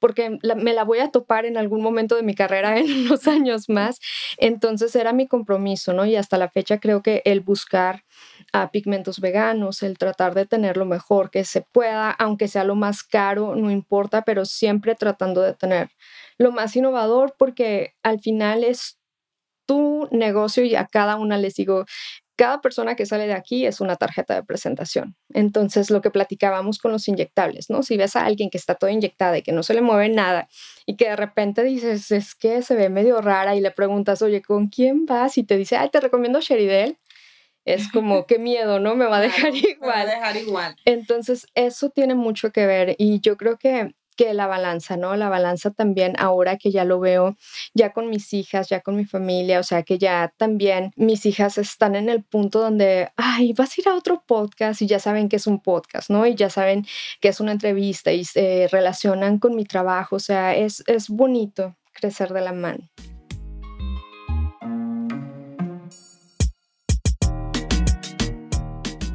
porque 0.00 0.38
me 0.56 0.74
la 0.74 0.84
voy 0.84 0.98
a 0.98 1.10
topar 1.10 1.46
en 1.46 1.56
algún 1.56 1.82
momento 1.82 2.16
de 2.16 2.22
mi 2.22 2.34
carrera 2.34 2.76
en 2.78 2.90
unos 3.06 3.28
años 3.28 3.68
más. 3.68 4.00
Entonces 4.38 4.96
era 4.96 5.12
mi 5.12 5.28
compromiso, 5.28 5.92
¿no? 5.92 6.06
Y 6.06 6.16
hasta 6.16 6.38
la 6.38 6.48
fecha 6.48 6.80
creo 6.80 7.02
que 7.02 7.22
el 7.24 7.40
buscar 7.40 8.04
a 8.52 8.70
pigmentos 8.70 9.20
veganos, 9.20 9.82
el 9.82 9.98
tratar 9.98 10.34
de 10.34 10.46
tener 10.46 10.76
lo 10.76 10.86
mejor 10.86 11.30
que 11.30 11.44
se 11.44 11.62
pueda, 11.62 12.10
aunque 12.10 12.48
sea 12.48 12.64
lo 12.64 12.74
más 12.74 13.02
caro, 13.04 13.54
no 13.54 13.70
importa, 13.70 14.22
pero 14.22 14.44
siempre 14.44 14.94
tratando 14.94 15.42
de 15.42 15.54
tener 15.54 15.90
lo 16.38 16.52
más 16.52 16.74
innovador 16.74 17.34
porque 17.38 17.94
al 18.02 18.20
final 18.20 18.64
es 18.64 18.98
tu 19.66 20.08
negocio 20.10 20.64
y 20.64 20.74
a 20.74 20.86
cada 20.86 21.16
una 21.16 21.38
les 21.38 21.54
digo, 21.54 21.86
cada 22.40 22.62
persona 22.62 22.96
que 22.96 23.04
sale 23.04 23.26
de 23.26 23.34
aquí 23.34 23.66
es 23.66 23.82
una 23.82 23.96
tarjeta 23.96 24.34
de 24.34 24.42
presentación. 24.42 25.14
Entonces, 25.34 25.90
lo 25.90 26.00
que 26.00 26.10
platicábamos 26.10 26.78
con 26.78 26.90
los 26.90 27.06
inyectables, 27.06 27.68
¿no? 27.68 27.82
Si 27.82 27.98
ves 27.98 28.16
a 28.16 28.24
alguien 28.24 28.48
que 28.48 28.56
está 28.56 28.76
toda 28.76 28.92
inyectada 28.92 29.36
y 29.36 29.42
que 29.42 29.52
no 29.52 29.62
se 29.62 29.74
le 29.74 29.82
mueve 29.82 30.08
nada 30.08 30.48
y 30.86 30.96
que 30.96 31.10
de 31.10 31.16
repente 31.16 31.62
dices, 31.62 32.10
es 32.10 32.34
que 32.34 32.62
se 32.62 32.76
ve 32.76 32.88
medio 32.88 33.20
rara 33.20 33.56
y 33.56 33.60
le 33.60 33.70
preguntas, 33.70 34.22
oye, 34.22 34.40
¿con 34.40 34.68
quién 34.68 35.04
vas? 35.04 35.36
Y 35.36 35.44
te 35.44 35.58
dice, 35.58 35.76
ay, 35.76 35.90
te 35.90 36.00
recomiendo 36.00 36.40
Sheridel. 36.40 36.96
Es 37.66 37.92
como, 37.92 38.24
qué 38.26 38.38
miedo, 38.38 38.80
¿no? 38.80 38.96
Me 38.96 39.04
va 39.04 39.18
a 39.18 39.20
dejar 39.20 39.54
igual. 39.54 39.76
Me 39.78 39.86
va 39.88 40.00
a 40.00 40.06
dejar 40.06 40.36
igual. 40.38 40.76
Entonces, 40.86 41.46
eso 41.54 41.90
tiene 41.90 42.14
mucho 42.14 42.52
que 42.52 42.64
ver 42.64 42.94
y 42.96 43.20
yo 43.20 43.36
creo 43.36 43.58
que 43.58 43.94
que 44.20 44.34
la 44.34 44.46
balanza, 44.46 44.98
¿no? 44.98 45.16
La 45.16 45.30
balanza 45.30 45.70
también 45.70 46.14
ahora 46.18 46.58
que 46.58 46.70
ya 46.70 46.84
lo 46.84 47.00
veo, 47.00 47.38
ya 47.72 47.94
con 47.94 48.10
mis 48.10 48.34
hijas, 48.34 48.68
ya 48.68 48.82
con 48.82 48.94
mi 48.94 49.06
familia, 49.06 49.58
o 49.58 49.62
sea 49.62 49.82
que 49.82 49.96
ya 49.96 50.34
también 50.36 50.92
mis 50.94 51.24
hijas 51.24 51.56
están 51.56 51.96
en 51.96 52.10
el 52.10 52.22
punto 52.22 52.60
donde, 52.60 53.08
ay, 53.16 53.54
vas 53.54 53.70
a 53.70 53.80
ir 53.80 53.88
a 53.88 53.94
otro 53.94 54.22
podcast 54.26 54.82
y 54.82 54.86
ya 54.86 54.98
saben 54.98 55.30
que 55.30 55.36
es 55.36 55.46
un 55.46 55.62
podcast, 55.62 56.10
¿no? 56.10 56.26
Y 56.26 56.34
ya 56.34 56.50
saben 56.50 56.84
que 57.22 57.28
es 57.28 57.40
una 57.40 57.52
entrevista 57.52 58.12
y 58.12 58.26
se 58.26 58.68
relacionan 58.70 59.38
con 59.38 59.56
mi 59.56 59.64
trabajo, 59.64 60.16
o 60.16 60.20
sea, 60.20 60.54
es, 60.54 60.84
es 60.86 61.08
bonito 61.08 61.74
crecer 61.94 62.34
de 62.34 62.42
la 62.42 62.52
mano. 62.52 62.90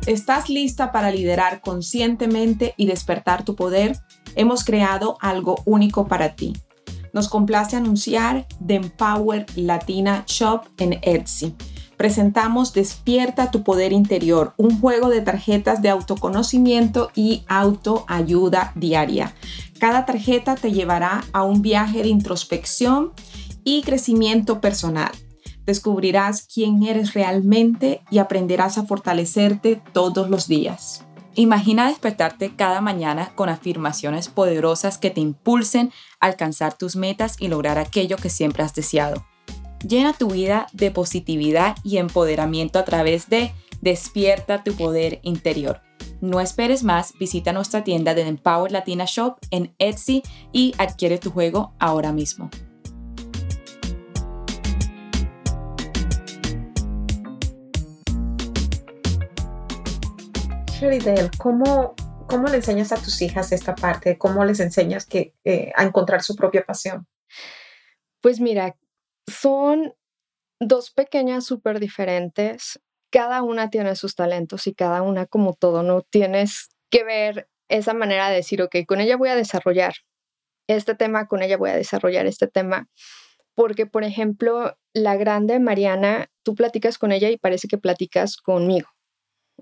¿Estás 0.07 0.49
lista 0.49 0.91
para 0.91 1.11
liderar 1.11 1.61
conscientemente 1.61 2.73
y 2.75 2.87
despertar 2.87 3.45
tu 3.45 3.55
poder? 3.55 3.97
Hemos 4.35 4.63
creado 4.63 5.17
algo 5.21 5.61
único 5.65 6.07
para 6.07 6.35
ti. 6.35 6.53
Nos 7.13 7.29
complace 7.29 7.75
anunciar 7.75 8.45
The 8.65 8.75
Empower 8.75 9.45
Latina 9.55 10.23
Shop 10.27 10.63
en 10.77 10.99
Etsy. 11.01 11.55
Presentamos 11.97 12.73
Despierta 12.73 13.51
tu 13.51 13.63
poder 13.63 13.93
interior, 13.93 14.53
un 14.57 14.79
juego 14.81 15.09
de 15.09 15.21
tarjetas 15.21 15.81
de 15.81 15.89
autoconocimiento 15.89 17.11
y 17.15 17.43
autoayuda 17.47 18.73
diaria. 18.75 19.33
Cada 19.79 20.05
tarjeta 20.05 20.55
te 20.55 20.73
llevará 20.73 21.23
a 21.31 21.43
un 21.43 21.61
viaje 21.61 22.01
de 22.01 22.09
introspección 22.09 23.13
y 23.63 23.81
crecimiento 23.83 24.59
personal. 24.59 25.11
Descubrirás 25.65 26.43
quién 26.43 26.83
eres 26.83 27.13
realmente 27.13 28.01
y 28.11 28.17
aprenderás 28.17 28.77
a 28.77 28.85
fortalecerte 28.85 29.81
todos 29.93 30.29
los 30.29 30.47
días. 30.47 31.04
Imagina 31.37 31.89
despertarte 31.89 32.55
cada 32.55 32.79
mañana 32.79 33.33
con 33.35 33.49
afirmaciones 33.49 34.29
poderosas 34.29 34.97
que 34.97 35.09
te 35.09 35.19
impulsen 35.19 35.91
a 36.21 36.27
alcanzar 36.27 36.77
tus 36.77 36.95
metas 36.95 37.35
y 37.39 37.49
lograr 37.49 37.77
aquello 37.77 38.15
que 38.15 38.29
siempre 38.29 38.63
has 38.63 38.73
deseado. 38.73 39.25
Llena 39.85 40.13
tu 40.13 40.29
vida 40.29 40.67
de 40.71 40.91
positividad 40.91 41.75
y 41.83 41.97
empoderamiento 41.97 42.79
a 42.79 42.85
través 42.85 43.29
de 43.29 43.53
Despierta 43.81 44.63
tu 44.63 44.73
poder 44.73 45.19
interior. 45.23 45.81
No 46.21 46.39
esperes 46.39 46.83
más, 46.83 47.13
visita 47.19 47.51
nuestra 47.51 47.83
tienda 47.83 48.15
de 48.15 48.21
Empower 48.21 48.71
Latina 48.71 49.03
Shop 49.05 49.35
en 49.51 49.75
Etsy 49.77 50.23
y 50.53 50.73
adquiere 50.77 51.17
tu 51.17 51.29
juego 51.29 51.73
ahora 51.77 52.11
mismo. 52.13 52.49
¿Cómo, 61.37 61.95
¿cómo 62.27 62.47
le 62.47 62.57
enseñas 62.57 62.91
a 62.91 62.97
tus 62.97 63.21
hijas 63.21 63.51
esta 63.51 63.75
parte? 63.75 64.17
¿Cómo 64.17 64.43
les 64.43 64.59
enseñas 64.59 65.05
que, 65.05 65.33
eh, 65.45 65.71
a 65.75 65.83
encontrar 65.83 66.21
su 66.21 66.35
propia 66.35 66.65
pasión? 66.65 67.07
Pues 68.21 68.39
mira, 68.39 68.75
son 69.27 69.93
dos 70.59 70.91
pequeñas 70.91 71.45
súper 71.45 71.79
diferentes. 71.79 72.79
Cada 73.09 73.41
una 73.41 73.69
tiene 73.69 73.95
sus 73.95 74.15
talentos 74.15 74.67
y 74.67 74.73
cada 74.73 75.01
una, 75.01 75.25
como 75.25 75.53
todo, 75.53 75.81
no 75.81 76.01
tienes 76.01 76.69
que 76.89 77.03
ver 77.03 77.47
esa 77.69 77.93
manera 77.93 78.29
de 78.29 78.35
decir, 78.35 78.61
ok, 78.61 78.75
con 78.85 78.99
ella 78.99 79.15
voy 79.15 79.29
a 79.29 79.35
desarrollar 79.35 79.93
este 80.67 80.93
tema, 80.93 81.27
con 81.27 81.41
ella 81.41 81.57
voy 81.57 81.69
a 81.69 81.75
desarrollar 81.75 82.25
este 82.25 82.47
tema. 82.47 82.89
Porque, 83.53 83.85
por 83.85 84.03
ejemplo, 84.03 84.77
la 84.93 85.15
grande 85.15 85.59
Mariana, 85.59 86.29
tú 86.43 86.53
platicas 86.53 86.97
con 86.97 87.13
ella 87.13 87.29
y 87.29 87.37
parece 87.37 87.69
que 87.69 87.77
platicas 87.77 88.35
conmigo. 88.35 88.94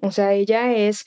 O 0.04 0.12
sea, 0.12 0.34
ella 0.34 0.74
es 0.76 1.06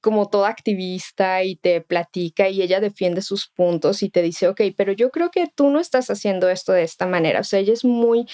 como 0.00 0.28
toda 0.28 0.48
activista 0.48 1.44
y 1.44 1.56
te 1.56 1.80
platica 1.80 2.48
y 2.48 2.62
ella 2.62 2.80
defiende 2.80 3.22
sus 3.22 3.48
puntos 3.48 4.02
y 4.02 4.10
te 4.10 4.22
dice, 4.22 4.48
ok, 4.48 4.60
pero 4.76 4.92
yo 4.92 5.10
creo 5.10 5.30
que 5.30 5.46
tú 5.54 5.70
no 5.70 5.80
estás 5.80 6.10
haciendo 6.10 6.48
esto 6.50 6.72
de 6.72 6.82
esta 6.82 7.06
manera. 7.06 7.40
O 7.40 7.44
sea, 7.44 7.60
ella 7.60 7.72
es 7.72 7.84
muy 7.84 8.26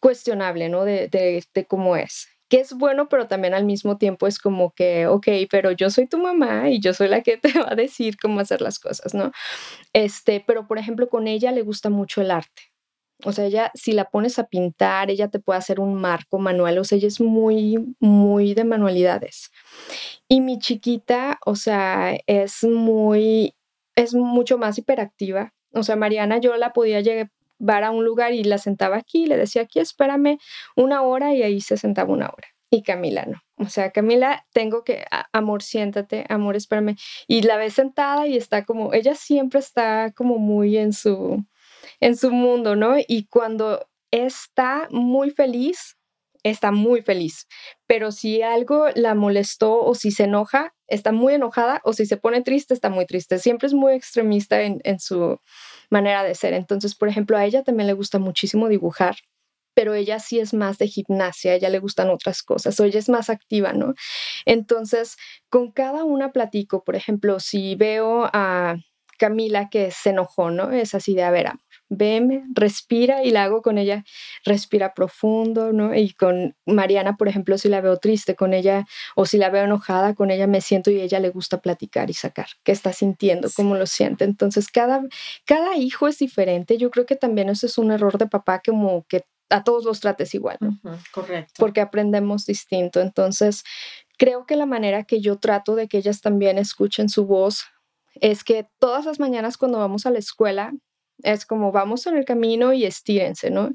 cuestionable, 0.00 0.68
¿no? 0.68 0.84
De, 0.84 1.08
de, 1.08 1.44
de 1.54 1.66
cómo 1.66 1.96
es 1.96 2.28
que 2.48 2.60
es 2.60 2.72
bueno, 2.74 3.08
pero 3.08 3.26
también 3.28 3.54
al 3.54 3.64
mismo 3.64 3.98
tiempo 3.98 4.26
es 4.26 4.38
como 4.38 4.72
que, 4.72 5.06
ok, 5.06 5.26
pero 5.50 5.72
yo 5.72 5.90
soy 5.90 6.06
tu 6.06 6.18
mamá 6.18 6.70
y 6.70 6.80
yo 6.80 6.94
soy 6.94 7.08
la 7.08 7.22
que 7.22 7.36
te 7.38 7.52
va 7.58 7.72
a 7.72 7.74
decir 7.74 8.16
cómo 8.18 8.40
hacer 8.40 8.60
las 8.60 8.78
cosas, 8.78 9.14
¿no? 9.14 9.32
Este, 9.92 10.44
pero 10.46 10.66
por 10.66 10.78
ejemplo, 10.78 11.08
con 11.08 11.28
ella 11.28 11.52
le 11.52 11.62
gusta 11.62 11.90
mucho 11.90 12.20
el 12.22 12.30
arte. 12.30 12.62
O 13.24 13.32
sea, 13.32 13.46
ella, 13.46 13.70
si 13.74 13.92
la 13.92 14.10
pones 14.10 14.38
a 14.38 14.44
pintar, 14.46 15.10
ella 15.10 15.28
te 15.28 15.38
puede 15.38 15.58
hacer 15.58 15.80
un 15.80 15.94
marco 15.94 16.38
manual. 16.38 16.78
O 16.78 16.84
sea, 16.84 16.98
ella 16.98 17.08
es 17.08 17.20
muy, 17.20 17.78
muy 17.98 18.54
de 18.54 18.64
manualidades. 18.64 19.50
Y 20.28 20.40
mi 20.40 20.58
chiquita, 20.58 21.38
o 21.46 21.56
sea, 21.56 22.16
es 22.26 22.62
muy, 22.64 23.54
es 23.94 24.14
mucho 24.14 24.58
más 24.58 24.78
hiperactiva. 24.78 25.54
O 25.72 25.82
sea, 25.82 25.96
Mariana, 25.96 26.38
yo 26.38 26.56
la 26.56 26.72
podía 26.72 27.00
llevar 27.00 27.84
a 27.84 27.90
un 27.90 28.04
lugar 28.04 28.32
y 28.32 28.44
la 28.44 28.58
sentaba 28.58 28.96
aquí, 28.96 29.26
le 29.26 29.36
decía 29.36 29.62
aquí, 29.62 29.80
espérame 29.80 30.38
una 30.76 31.02
hora 31.02 31.34
y 31.34 31.42
ahí 31.42 31.60
se 31.60 31.76
sentaba 31.76 32.12
una 32.12 32.26
hora. 32.26 32.48
y 32.70 32.82
Camila 32.82 33.24
no. 33.26 33.42
O 33.58 33.68
sea, 33.68 33.90
Camila, 33.90 34.44
tengo 34.52 34.84
que, 34.84 35.04
amor, 35.32 35.62
siéntate, 35.62 36.26
amor, 36.28 36.56
espérame. 36.56 36.96
Y 37.26 37.42
la 37.42 37.56
ves 37.56 37.74
sentada 37.74 38.26
y 38.26 38.36
está 38.36 38.64
como, 38.64 38.92
ella 38.92 39.14
siempre 39.14 39.60
está 39.60 40.12
como 40.12 40.38
muy 40.38 40.76
en 40.76 40.92
su, 40.92 41.44
en 42.00 42.16
su 42.16 42.30
mundo, 42.30 42.76
¿no? 42.76 42.96
Y 43.06 43.26
cuando 43.26 43.86
está 44.10 44.88
muy 44.90 45.30
feliz, 45.30 45.96
está 46.42 46.70
muy 46.72 47.02
feliz. 47.02 47.46
Pero 47.86 48.12
si 48.12 48.42
algo 48.42 48.86
la 48.94 49.14
molestó 49.14 49.82
o 49.82 49.94
si 49.94 50.10
se 50.10 50.24
enoja, 50.24 50.74
está 50.86 51.12
muy 51.12 51.34
enojada 51.34 51.80
o 51.84 51.92
si 51.92 52.06
se 52.06 52.16
pone 52.16 52.42
triste, 52.42 52.74
está 52.74 52.90
muy 52.90 53.06
triste. 53.06 53.38
Siempre 53.38 53.66
es 53.66 53.74
muy 53.74 53.94
extremista 53.94 54.62
en, 54.62 54.80
en 54.84 55.00
su 55.00 55.38
manera 55.90 56.22
de 56.22 56.34
ser. 56.34 56.54
Entonces, 56.54 56.94
por 56.94 57.08
ejemplo, 57.08 57.36
a 57.36 57.44
ella 57.44 57.62
también 57.64 57.88
le 57.88 57.94
gusta 57.94 58.18
muchísimo 58.18 58.68
dibujar 58.68 59.16
pero 59.76 59.92
ella 59.92 60.18
sí 60.18 60.40
es 60.40 60.54
más 60.54 60.78
de 60.78 60.88
gimnasia, 60.88 61.52
a 61.52 61.54
ella 61.56 61.68
le 61.68 61.80
gustan 61.80 62.08
otras 62.08 62.42
cosas, 62.42 62.80
o 62.80 62.84
ella 62.84 62.98
es 62.98 63.10
más 63.10 63.28
activa, 63.28 63.74
¿no? 63.74 63.92
Entonces, 64.46 65.16
con 65.50 65.70
cada 65.70 66.02
una 66.02 66.32
platico, 66.32 66.82
por 66.82 66.96
ejemplo, 66.96 67.40
si 67.40 67.74
veo 67.74 68.24
a 68.32 68.76
Camila 69.18 69.68
que 69.68 69.90
se 69.90 70.10
enojó, 70.10 70.50
¿no? 70.50 70.70
Es 70.72 70.94
así 70.94 71.14
de, 71.14 71.24
a 71.24 71.30
ver, 71.30 71.52
veme, 71.88 72.44
respira 72.52 73.22
y 73.22 73.30
la 73.30 73.44
hago 73.44 73.62
con 73.62 73.78
ella, 73.78 74.04
respira 74.44 74.94
profundo, 74.94 75.72
¿no? 75.72 75.94
Y 75.94 76.12
con 76.12 76.56
Mariana, 76.66 77.16
por 77.16 77.28
ejemplo, 77.28 77.58
si 77.58 77.68
la 77.68 77.80
veo 77.80 77.98
triste 77.98 78.34
con 78.34 78.54
ella 78.54 78.86
o 79.14 79.26
si 79.26 79.38
la 79.38 79.50
veo 79.50 79.64
enojada 79.64 80.14
con 80.14 80.30
ella, 80.30 80.46
me 80.46 80.60
siento 80.60 80.90
y 80.90 81.00
a 81.00 81.04
ella 81.04 81.20
le 81.20 81.30
gusta 81.30 81.60
platicar 81.60 82.10
y 82.10 82.14
sacar 82.14 82.46
qué 82.64 82.72
está 82.72 82.92
sintiendo, 82.92 83.48
cómo 83.54 83.76
lo 83.76 83.86
siente. 83.86 84.24
Entonces, 84.24 84.68
cada, 84.68 85.02
cada 85.44 85.76
hijo 85.76 86.08
es 86.08 86.18
diferente. 86.18 86.78
Yo 86.78 86.90
creo 86.90 87.06
que 87.06 87.16
también 87.16 87.48
eso 87.48 87.66
es 87.66 87.78
un 87.78 87.92
error 87.92 88.18
de 88.18 88.26
papá, 88.26 88.60
como 88.64 89.04
que 89.08 89.24
a 89.48 89.62
todos 89.62 89.84
los 89.84 90.00
trates 90.00 90.34
igual. 90.34 90.58
correcto. 91.12 91.54
Porque 91.58 91.80
aprendemos 91.80 92.46
distinto. 92.46 93.00
Entonces, 93.00 93.62
creo 94.18 94.46
que 94.46 94.56
la 94.56 94.66
manera 94.66 95.04
que 95.04 95.20
yo 95.20 95.38
trato 95.38 95.76
de 95.76 95.88
que 95.88 95.98
ellas 95.98 96.20
también 96.20 96.58
escuchen 96.58 97.08
su 97.08 97.26
voz 97.26 97.64
es 98.20 98.44
que 98.44 98.66
todas 98.78 99.04
las 99.04 99.20
mañanas 99.20 99.56
cuando 99.56 99.78
vamos 99.78 100.06
a 100.06 100.10
la 100.10 100.18
escuela, 100.18 100.72
es 101.22 101.46
como 101.46 101.72
vamos 101.72 102.06
en 102.06 102.16
el 102.16 102.24
camino 102.24 102.72
y 102.72 102.84
estírense, 102.84 103.50
¿no? 103.50 103.70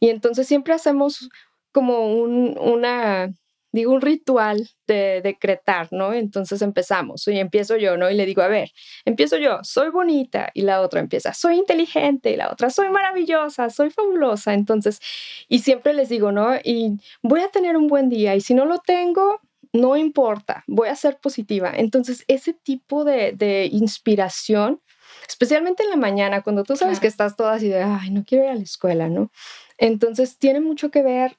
Y 0.00 0.10
entonces 0.10 0.46
siempre 0.46 0.74
hacemos 0.74 1.28
como 1.72 2.14
un, 2.14 2.58
una 2.58 3.30
digo, 3.76 3.92
un 3.92 4.00
ritual 4.00 4.68
de 4.86 5.20
decretar, 5.22 5.88
¿no? 5.90 6.12
Entonces 6.12 6.62
empezamos 6.62 7.26
y 7.28 7.38
empiezo 7.38 7.76
yo, 7.76 7.96
¿no? 7.96 8.10
Y 8.10 8.14
le 8.14 8.26
digo, 8.26 8.42
a 8.42 8.48
ver, 8.48 8.70
empiezo 9.04 9.36
yo, 9.36 9.58
soy 9.62 9.90
bonita 9.90 10.50
y 10.54 10.62
la 10.62 10.80
otra 10.80 11.00
empieza, 11.00 11.34
soy 11.34 11.56
inteligente 11.56 12.30
y 12.30 12.36
la 12.36 12.50
otra, 12.50 12.70
soy 12.70 12.88
maravillosa, 12.88 13.70
soy 13.70 13.90
fabulosa. 13.90 14.54
Entonces, 14.54 15.00
y 15.48 15.60
siempre 15.60 15.92
les 15.92 16.08
digo, 16.08 16.32
¿no? 16.32 16.56
Y 16.64 16.96
voy 17.22 17.40
a 17.40 17.50
tener 17.50 17.76
un 17.76 17.86
buen 17.86 18.08
día 18.08 18.34
y 18.34 18.40
si 18.40 18.54
no 18.54 18.64
lo 18.64 18.78
tengo, 18.78 19.40
no 19.72 19.96
importa, 19.96 20.64
voy 20.66 20.88
a 20.88 20.96
ser 20.96 21.18
positiva. 21.18 21.72
Entonces, 21.76 22.24
ese 22.28 22.54
tipo 22.54 23.04
de, 23.04 23.32
de 23.32 23.68
inspiración, 23.70 24.80
especialmente 25.28 25.82
en 25.82 25.90
la 25.90 25.96
mañana, 25.96 26.42
cuando 26.42 26.64
tú 26.64 26.76
sabes 26.76 27.00
que 27.00 27.06
estás 27.06 27.36
toda 27.36 27.54
así 27.54 27.68
de, 27.68 27.82
ay, 27.82 28.10
no 28.10 28.24
quiero 28.24 28.44
ir 28.44 28.50
a 28.50 28.54
la 28.54 28.62
escuela, 28.62 29.08
¿no? 29.08 29.30
Entonces, 29.78 30.38
tiene 30.38 30.60
mucho 30.60 30.90
que 30.90 31.02
ver 31.02 31.36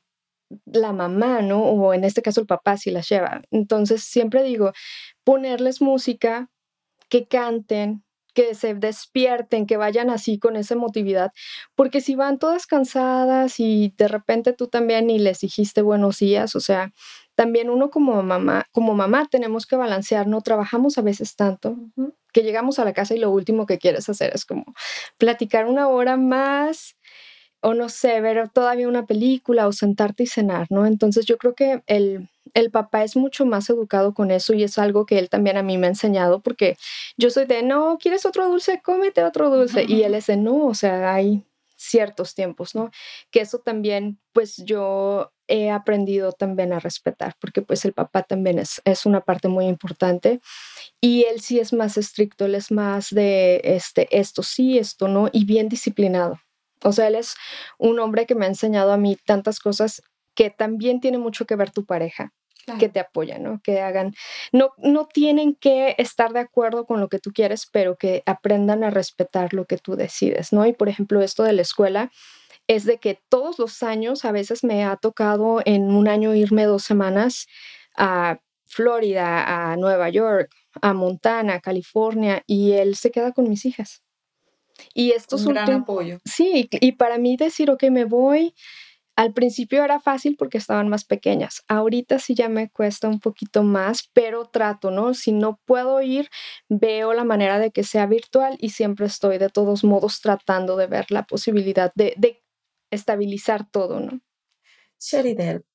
la 0.65 0.93
mamá, 0.93 1.41
¿no? 1.41 1.63
O 1.63 1.93
en 1.93 2.03
este 2.03 2.21
caso 2.21 2.41
el 2.41 2.47
papá 2.47 2.77
si 2.77 2.91
las 2.91 3.09
lleva. 3.09 3.41
Entonces 3.51 4.03
siempre 4.03 4.43
digo, 4.43 4.71
ponerles 5.23 5.81
música, 5.81 6.49
que 7.09 7.27
canten, 7.27 8.03
que 8.33 8.53
se 8.53 8.75
despierten, 8.75 9.65
que 9.65 9.77
vayan 9.77 10.09
así 10.09 10.37
con 10.37 10.57
esa 10.57 10.75
emotividad, 10.75 11.31
porque 11.75 12.01
si 12.01 12.15
van 12.15 12.37
todas 12.37 12.67
cansadas 12.67 13.59
y 13.59 13.93
de 13.97 14.07
repente 14.07 14.53
tú 14.53 14.67
también 14.67 15.07
ni 15.07 15.17
les 15.17 15.39
dijiste 15.39 15.81
buenos 15.81 16.19
días, 16.19 16.55
o 16.55 16.59
sea, 16.59 16.93
también 17.33 17.69
uno 17.69 17.89
como 17.89 18.21
mamá, 18.21 18.65
como 18.71 18.93
mamá 18.93 19.27
tenemos 19.29 19.65
que 19.65 19.75
balancear, 19.75 20.27
no 20.27 20.41
trabajamos 20.41 20.97
a 20.97 21.01
veces 21.01 21.35
tanto 21.35 21.77
que 22.37 22.43
llegamos 22.43 22.77
a 22.77 22.85
la 22.85 22.93
casa 22.93 23.15
y 23.15 23.19
lo 23.19 23.31
último 23.31 23.65
que 23.65 23.79
quieres 23.79 24.07
hacer 24.09 24.31
es 24.35 24.45
como 24.45 24.75
platicar 25.17 25.65
una 25.65 25.87
hora 25.87 26.17
más 26.17 26.95
o 27.61 27.73
no 27.73 27.89
sé, 27.89 28.21
ver 28.21 28.47
todavía 28.49 28.87
una 28.87 29.07
película 29.07 29.67
o 29.67 29.71
sentarte 29.71 30.21
y 30.21 30.27
cenar, 30.27 30.67
¿no? 30.69 30.85
Entonces 30.85 31.25
yo 31.25 31.39
creo 31.39 31.55
que 31.55 31.81
el, 31.87 32.29
el 32.53 32.69
papá 32.69 33.03
es 33.03 33.15
mucho 33.15 33.43
más 33.47 33.71
educado 33.71 34.13
con 34.13 34.29
eso 34.29 34.53
y 34.53 34.61
es 34.61 34.77
algo 34.77 35.07
que 35.07 35.17
él 35.17 35.29
también 35.29 35.57
a 35.57 35.63
mí 35.63 35.79
me 35.79 35.87
ha 35.87 35.89
enseñado 35.89 36.39
porque 36.41 36.77
yo 37.17 37.31
soy 37.31 37.45
de, 37.45 37.63
no, 37.63 37.97
¿quieres 37.99 38.23
otro 38.27 38.47
dulce? 38.47 38.81
Cómete 38.83 39.23
otro 39.23 39.49
dulce. 39.49 39.85
Y 39.87 40.03
él 40.03 40.13
es 40.13 40.27
de, 40.27 40.37
no, 40.37 40.67
o 40.67 40.75
sea, 40.75 41.15
hay 41.15 41.43
ciertos 41.77 42.35
tiempos, 42.35 42.75
¿no? 42.75 42.89
Que 43.31 43.41
eso 43.41 43.59
también, 43.59 44.19
pues 44.33 44.57
yo 44.57 45.31
he 45.47 45.69
aprendido 45.69 46.33
también 46.33 46.73
a 46.73 46.79
respetar, 46.79 47.35
porque 47.39 47.61
pues 47.61 47.85
el 47.85 47.93
papá 47.93 48.23
también 48.23 48.59
es, 48.59 48.81
es 48.83 49.05
una 49.05 49.21
parte 49.21 49.47
muy 49.47 49.67
importante 49.67 50.41
y 50.99 51.23
él 51.23 51.39
sí 51.39 51.59
es 51.59 51.71
más 51.71 51.97
estricto, 51.97 52.45
él 52.45 52.55
es 52.55 52.71
más 52.71 53.11
de 53.11 53.61
este, 53.63 54.07
esto 54.17 54.43
sí, 54.43 54.77
esto 54.77 55.07
no, 55.07 55.29
y 55.31 55.45
bien 55.45 55.69
disciplinado. 55.69 56.39
O 56.83 56.91
sea, 56.91 57.07
él 57.07 57.15
es 57.15 57.35
un 57.77 57.99
hombre 57.99 58.25
que 58.25 58.35
me 58.35 58.45
ha 58.45 58.49
enseñado 58.49 58.91
a 58.91 58.97
mí 58.97 59.17
tantas 59.25 59.59
cosas 59.59 60.01
que 60.35 60.49
también 60.49 60.99
tiene 60.99 61.17
mucho 61.17 61.45
que 61.45 61.55
ver 61.55 61.71
tu 61.71 61.85
pareja, 61.85 62.33
que 62.79 62.89
te 62.89 62.99
apoya, 62.99 63.39
¿no? 63.39 63.61
Que 63.63 63.81
hagan, 63.81 64.13
no, 64.51 64.71
no 64.77 65.05
tienen 65.05 65.55
que 65.55 65.95
estar 65.97 66.33
de 66.33 66.41
acuerdo 66.41 66.85
con 66.85 66.99
lo 66.99 67.07
que 67.07 67.19
tú 67.19 67.31
quieres, 67.31 67.67
pero 67.71 67.97
que 67.97 68.23
aprendan 68.25 68.83
a 68.83 68.89
respetar 68.89 69.53
lo 69.53 69.65
que 69.65 69.77
tú 69.77 69.95
decides, 69.95 70.51
¿no? 70.51 70.65
Y 70.65 70.73
por 70.73 70.89
ejemplo, 70.89 71.21
esto 71.21 71.43
de 71.43 71.53
la 71.53 71.61
escuela 71.61 72.11
es 72.67 72.83
de 72.83 72.97
que 72.97 73.19
todos 73.29 73.59
los 73.59 73.81
años, 73.83 74.25
a 74.25 74.31
veces 74.31 74.63
me 74.63 74.83
ha 74.83 74.97
tocado 74.97 75.61
en 75.65 75.91
un 75.91 76.07
año 76.07 76.35
irme 76.35 76.65
dos 76.65 76.83
semanas 76.83 77.47
a 77.95 78.39
Florida, 78.65 79.71
a 79.71 79.77
Nueva 79.77 80.09
York, 80.09 80.51
a 80.81 80.93
Montana, 80.93 81.61
California, 81.61 82.43
y 82.45 82.73
él 82.73 82.95
se 82.95 83.11
queda 83.11 83.31
con 83.31 83.49
mis 83.49 83.65
hijas. 83.65 84.03
Y 84.93 85.11
esto 85.11 85.37
es 85.37 85.45
un 85.45 85.53
gran 85.53 85.71
apoyo. 85.71 86.19
Sí, 86.25 86.69
y 86.71 86.91
para 86.93 87.17
mí 87.17 87.37
decir, 87.37 87.71
ok, 87.71 87.83
me 87.89 88.05
voy, 88.05 88.53
al 89.17 89.33
principio 89.33 89.83
era 89.83 89.99
fácil 89.99 90.35
porque 90.37 90.59
estaban 90.59 90.89
más 90.89 91.03
pequeñas. 91.03 91.63
Ahorita 91.67 92.19
sí 92.19 92.35
ya 92.35 92.49
me 92.49 92.69
cuesta 92.69 93.07
un 93.07 93.19
poquito 93.19 93.63
más, 93.63 94.09
pero 94.13 94.45
trato, 94.45 94.91
¿no? 94.91 95.15
Si 95.15 95.31
no 95.31 95.59
puedo 95.65 95.99
ir, 96.01 96.29
veo 96.69 97.13
la 97.13 97.23
manera 97.23 97.57
de 97.57 97.71
que 97.71 97.83
sea 97.83 98.05
virtual 98.05 98.57
y 98.59 98.69
siempre 98.69 99.07
estoy 99.07 99.39
de 99.39 99.49
todos 99.49 99.83
modos 99.83 100.21
tratando 100.21 100.77
de 100.77 100.85
ver 100.85 101.07
la 101.09 101.23
posibilidad 101.23 101.91
de, 101.95 102.43
estabilizar 102.91 103.67
todo, 103.69 103.99
¿no? 103.99 104.21
Sheridel, 104.99 105.65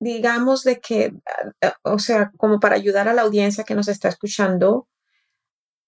digamos 0.00 0.64
de 0.64 0.80
que, 0.80 1.12
ah, 1.60 1.74
o 1.82 1.98
sea, 1.98 2.32
como 2.38 2.60
para 2.60 2.76
ayudar 2.76 3.08
a 3.08 3.12
la 3.12 3.22
audiencia 3.22 3.64
que 3.64 3.74
nos 3.74 3.88
está 3.88 4.08
escuchando, 4.08 4.88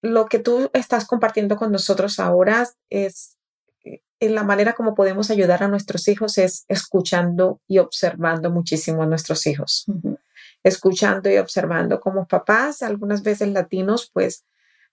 lo 0.03 0.27
que 0.27 0.41
tú 0.41 0.71
estás 0.75 1.07
compartiendo 1.07 1.57
con 1.57 1.73
nosotros 1.73 2.21
ahora 2.21 2.69
es 2.91 3.31
eh, 3.31 3.38
en 4.21 4.35
la 4.35 4.43
manera 4.43 4.73
como 4.75 4.95
podemos 4.95 5.31
ayudar 5.31 5.63
a 5.63 5.69
nuestros 5.69 6.09
hijos 6.09 6.39
es 6.39 6.65
escuchando 6.69 7.61
y 7.67 7.79
observando 7.79 8.51
muchísimo 8.51 9.03
a 9.03 9.07
nuestros 9.07 9.47
hijos. 9.47 9.87
Escuchando 10.63 11.31
y 11.31 11.39
observando 11.39 12.01
como 12.01 12.27
papás, 12.27 12.83
algunas 12.83 13.23
veces 13.23 13.49
latinos, 13.49 14.11
pues 14.13 14.45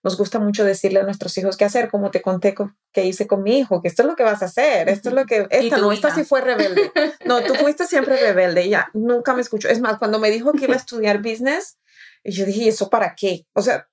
nos 0.02 0.16
gusta 0.16 0.38
mucho 0.38 0.64
decirle 0.64 1.00
a 1.00 1.02
nuestros 1.02 1.36
hijos 1.36 1.56
qué 1.56 1.64
hacer, 1.64 1.90
como 1.90 2.12
te 2.12 2.22
conté 2.22 2.54
que 2.92 3.04
hice 3.04 3.26
con 3.26 3.42
mi 3.42 3.58
hijo, 3.58 3.82
que 3.82 3.88
esto 3.88 4.02
es 4.02 4.08
lo 4.08 4.14
que 4.14 4.22
vas 4.22 4.40
a 4.42 4.44
hacer, 4.44 4.88
esto 4.88 5.08
es 5.08 5.14
lo 5.16 5.26
que, 5.26 5.48
esta 5.50 5.78
no, 5.78 5.90
esta 5.90 6.14
sí 6.14 6.22
fue 6.22 6.42
rebelde. 6.42 6.92
No, 7.24 7.42
tú 7.42 7.54
fuiste 7.60 7.86
siempre 7.86 8.16
rebelde, 8.16 8.62
ella 8.62 8.88
nunca 8.94 9.34
me 9.34 9.40
escuchó. 9.40 9.68
Es 9.68 9.80
más, 9.80 9.98
cuando 9.98 10.20
me 10.20 10.30
dijo 10.30 10.52
que 10.52 10.66
iba 10.66 10.74
a 10.74 10.78
estudiar 10.78 11.18
business, 11.18 11.78
yo 12.22 12.46
dije, 12.46 12.64
¿y 12.64 12.68
eso 12.68 12.88
para 12.88 13.16
qué? 13.16 13.46
O 13.52 13.62
sea, 13.62 13.88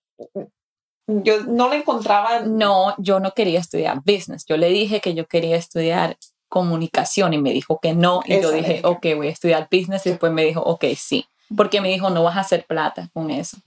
yo 1.07 1.43
no 1.43 1.69
le 1.69 1.77
encontraba. 1.77 2.41
No, 2.41 2.95
yo 2.97 3.19
no 3.19 3.33
quería 3.33 3.59
estudiar 3.59 4.01
business. 4.05 4.45
Yo 4.45 4.57
le 4.57 4.69
dije 4.69 5.01
que 5.01 5.13
yo 5.13 5.27
quería 5.27 5.57
estudiar 5.57 6.17
comunicación 6.47 7.33
y 7.33 7.39
me 7.39 7.51
dijo 7.51 7.79
que 7.81 7.93
no. 7.93 8.21
Y 8.25 8.41
yo 8.41 8.51
dije, 8.51 8.81
ok, 8.83 9.05
voy 9.15 9.27
a 9.27 9.31
estudiar 9.31 9.67
business. 9.71 10.05
Y 10.05 10.11
después 10.11 10.31
me 10.31 10.45
dijo, 10.45 10.61
ok, 10.61 10.85
sí. 10.95 11.27
Porque 11.55 11.81
me 11.81 11.89
dijo, 11.89 12.09
no 12.09 12.23
vas 12.23 12.37
a 12.37 12.41
hacer 12.41 12.65
plata 12.65 13.09
con 13.13 13.29
eso. 13.31 13.57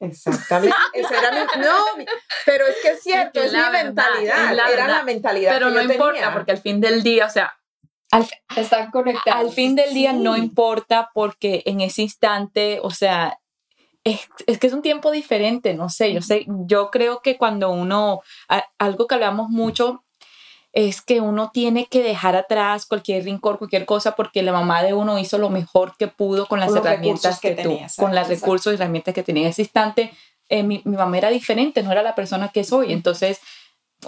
Exactamente. 0.00 0.76
no, 1.58 2.04
pero 2.46 2.66
es 2.66 2.76
que 2.82 2.90
es 2.90 3.02
cierto, 3.02 3.40
es, 3.42 3.52
mi 3.52 3.58
mentalidad. 3.58 4.52
era 4.72 4.86
la 4.86 5.02
mentalidad. 5.02 5.52
Pero 5.52 5.70
no 5.70 5.82
importa, 5.82 6.32
porque 6.32 6.52
al 6.52 6.58
fin 6.58 6.80
del 6.80 7.02
día, 7.02 7.26
o 7.26 7.30
sea, 7.30 7.58
al, 8.10 8.28
están 8.56 8.90
conectados. 8.90 9.40
Al 9.40 9.52
fin 9.52 9.74
del 9.74 9.92
día 9.92 10.12
no 10.12 10.36
importa 10.36 11.10
porque 11.12 11.62
en 11.66 11.80
ese 11.80 12.02
instante, 12.02 12.78
o 12.82 12.90
sea, 12.90 13.40
es, 14.46 14.58
que 14.58 14.66
es 14.66 14.72
un 14.72 14.82
tiempo 14.82 15.10
diferente, 15.10 15.74
no 15.74 15.88
sé, 15.88 16.12
yo 16.12 16.22
sé, 16.22 16.46
yo 16.66 16.90
creo 16.90 17.20
que 17.20 17.36
cuando 17.36 17.70
uno, 17.70 18.20
algo 18.78 19.06
que 19.06 19.14
hablamos 19.14 19.48
mucho 19.50 20.04
es 20.72 21.00
que 21.00 21.20
uno 21.20 21.50
tiene 21.52 21.86
que 21.86 22.02
dejar 22.02 22.36
atrás 22.36 22.86
cualquier 22.86 23.24
rincón, 23.24 23.56
cualquier 23.56 23.86
cosa, 23.86 24.14
porque 24.14 24.42
la 24.42 24.52
mamá 24.52 24.82
de 24.82 24.94
uno 24.94 25.18
hizo 25.18 25.38
lo 25.38 25.50
mejor 25.50 25.96
que 25.98 26.08
pudo 26.08 26.46
con 26.46 26.60
las 26.60 26.74
herramientas 26.74 27.40
que, 27.40 27.52
tuvo, 27.52 27.80
con 27.96 28.14
los 28.14 28.28
recursos 28.28 28.72
y 28.72 28.76
herramientas 28.76 29.14
que 29.14 29.22
tenía 29.22 29.44
en 29.44 29.48
ese 29.48 29.62
instante. 29.62 30.12
Eh, 30.48 30.62
mi, 30.62 30.82
mi, 30.84 30.96
mamá 30.96 31.18
era 31.18 31.30
diferente, 31.30 31.82
no 31.82 31.90
era 31.90 32.02
la 32.02 32.14
persona 32.14 32.50
que 32.50 32.64
soy. 32.64 32.92
Entonces, 32.92 33.40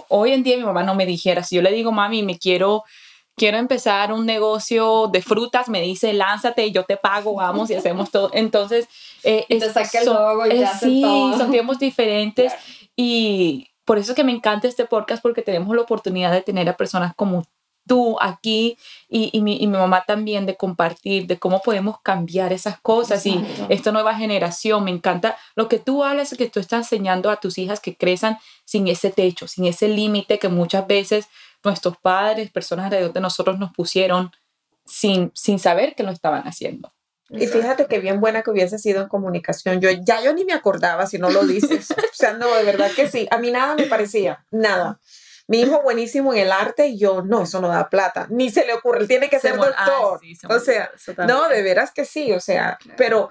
hoy 0.07 0.33
en 0.33 0.43
día 0.43 0.57
mi 0.57 0.63
mamá 0.63 0.83
no 0.83 0.95
me 0.95 1.05
dijera, 1.05 1.43
si 1.43 1.55
yo 1.55 1.61
le 1.61 1.71
digo, 1.71 1.91
mami, 1.91 2.23
me 2.23 2.37
quiero 2.37 2.83
quiero 3.35 3.57
empezar 3.57 4.13
un 4.13 4.25
negocio 4.25 5.07
de 5.07 5.21
frutas, 5.21 5.69
me 5.69 5.81
dice, 5.81 6.13
lánzate 6.13 6.65
y 6.67 6.71
yo 6.71 6.83
te 6.83 6.97
pago, 6.97 7.33
vamos 7.33 7.69
y 7.69 7.75
hacemos 7.75 8.11
todo. 8.11 8.29
Entonces, 8.33 8.87
eh, 9.23 9.45
te 9.47 9.71
saca 9.71 9.99
el 9.99 10.05
logo 10.05 10.45
y 10.45 10.49
te 10.49 10.65
hace 10.65 10.85
sí, 10.85 11.01
todo. 11.01 11.37
son 11.37 11.51
tiempos 11.51 11.79
diferentes 11.79 12.53
y 12.95 13.67
por 13.85 13.97
eso 13.97 14.11
es 14.11 14.15
que 14.15 14.23
me 14.23 14.31
encanta 14.31 14.67
este 14.67 14.85
podcast 14.85 15.21
porque 15.21 15.41
tenemos 15.41 15.75
la 15.75 15.81
oportunidad 15.81 16.31
de 16.31 16.41
tener 16.41 16.69
a 16.69 16.77
personas 16.77 17.13
como 17.15 17.43
tú 17.87 18.17
aquí 18.21 18.77
y, 19.09 19.29
y, 19.33 19.41
mi, 19.41 19.57
y, 19.57 19.67
mi, 19.67 19.77
mamá 19.77 20.03
también 20.05 20.45
de 20.45 20.55
compartir, 20.55 21.27
de 21.27 21.39
cómo 21.39 21.61
podemos 21.61 21.99
cambiar 22.01 22.53
esas 22.53 22.79
cosas 22.79 23.25
Exacto. 23.25 23.65
y 23.69 23.73
esta 23.73 23.91
nueva 23.91 24.15
generación. 24.15 24.83
Me 24.83 24.91
encanta 24.91 25.37
lo 25.55 25.67
que 25.67 25.79
tú 25.79 26.03
hablas, 26.03 26.35
que 26.37 26.49
tú 26.49 26.59
estás 26.59 26.91
enseñando 26.91 27.29
a 27.29 27.37
tus 27.37 27.57
hijas 27.57 27.79
que 27.79 27.95
crezcan 27.95 28.37
sin 28.65 28.87
ese 28.87 29.09
techo, 29.09 29.47
sin 29.47 29.65
ese 29.65 29.87
límite 29.87 30.39
que 30.39 30.47
muchas 30.47 30.85
veces 30.87 31.27
nuestros 31.63 31.97
padres, 31.97 32.51
personas 32.51 32.85
alrededor 32.85 33.13
de 33.13 33.21
nosotros 33.21 33.59
nos 33.59 33.71
pusieron 33.73 34.31
sin, 34.85 35.31
sin 35.33 35.59
saber 35.59 35.95
que 35.95 36.03
lo 36.03 36.11
estaban 36.11 36.43
haciendo. 36.47 36.93
Y 37.33 37.47
fíjate 37.47 37.85
que 37.85 37.99
bien 37.99 38.19
buena 38.19 38.41
que 38.41 38.51
hubiese 38.51 38.77
sido 38.77 39.01
en 39.01 39.07
comunicación. 39.07 39.79
Yo 39.79 39.89
ya 39.89 40.21
yo 40.21 40.33
ni 40.33 40.43
me 40.43 40.53
acordaba 40.53 41.05
si 41.07 41.17
no 41.17 41.29
lo 41.29 41.45
dices. 41.45 41.91
o 41.91 42.13
sea, 42.13 42.33
no, 42.33 42.53
de 42.55 42.63
verdad 42.63 42.91
que 42.95 43.07
sí. 43.07 43.27
A 43.31 43.37
mí 43.37 43.51
nada 43.51 43.75
me 43.75 43.85
parecía, 43.85 44.45
nada. 44.51 44.99
Mi 45.47 45.61
hijo 45.61 45.81
buenísimo 45.81 46.33
en 46.33 46.39
el 46.39 46.51
arte 46.51 46.87
y 46.87 46.97
yo, 46.97 47.23
no, 47.23 47.43
eso 47.43 47.61
no 47.61 47.67
da 47.67 47.89
plata. 47.89 48.27
Ni 48.29 48.49
se 48.49 48.65
le 48.65 48.73
ocurre, 48.73 49.01
él 49.01 49.07
tiene 49.07 49.29
que 49.29 49.39
ser 49.39 49.57
doctor. 49.57 49.75
Ah, 49.77 50.17
sí, 50.21 50.37
o 50.47 50.59
sea, 50.59 50.91
no, 51.27 51.49
de 51.49 51.61
veras 51.61 51.91
que 51.91 52.05
sí, 52.05 52.31
o 52.31 52.39
sea, 52.39 52.77
claro. 52.79 52.95
pero 52.97 53.29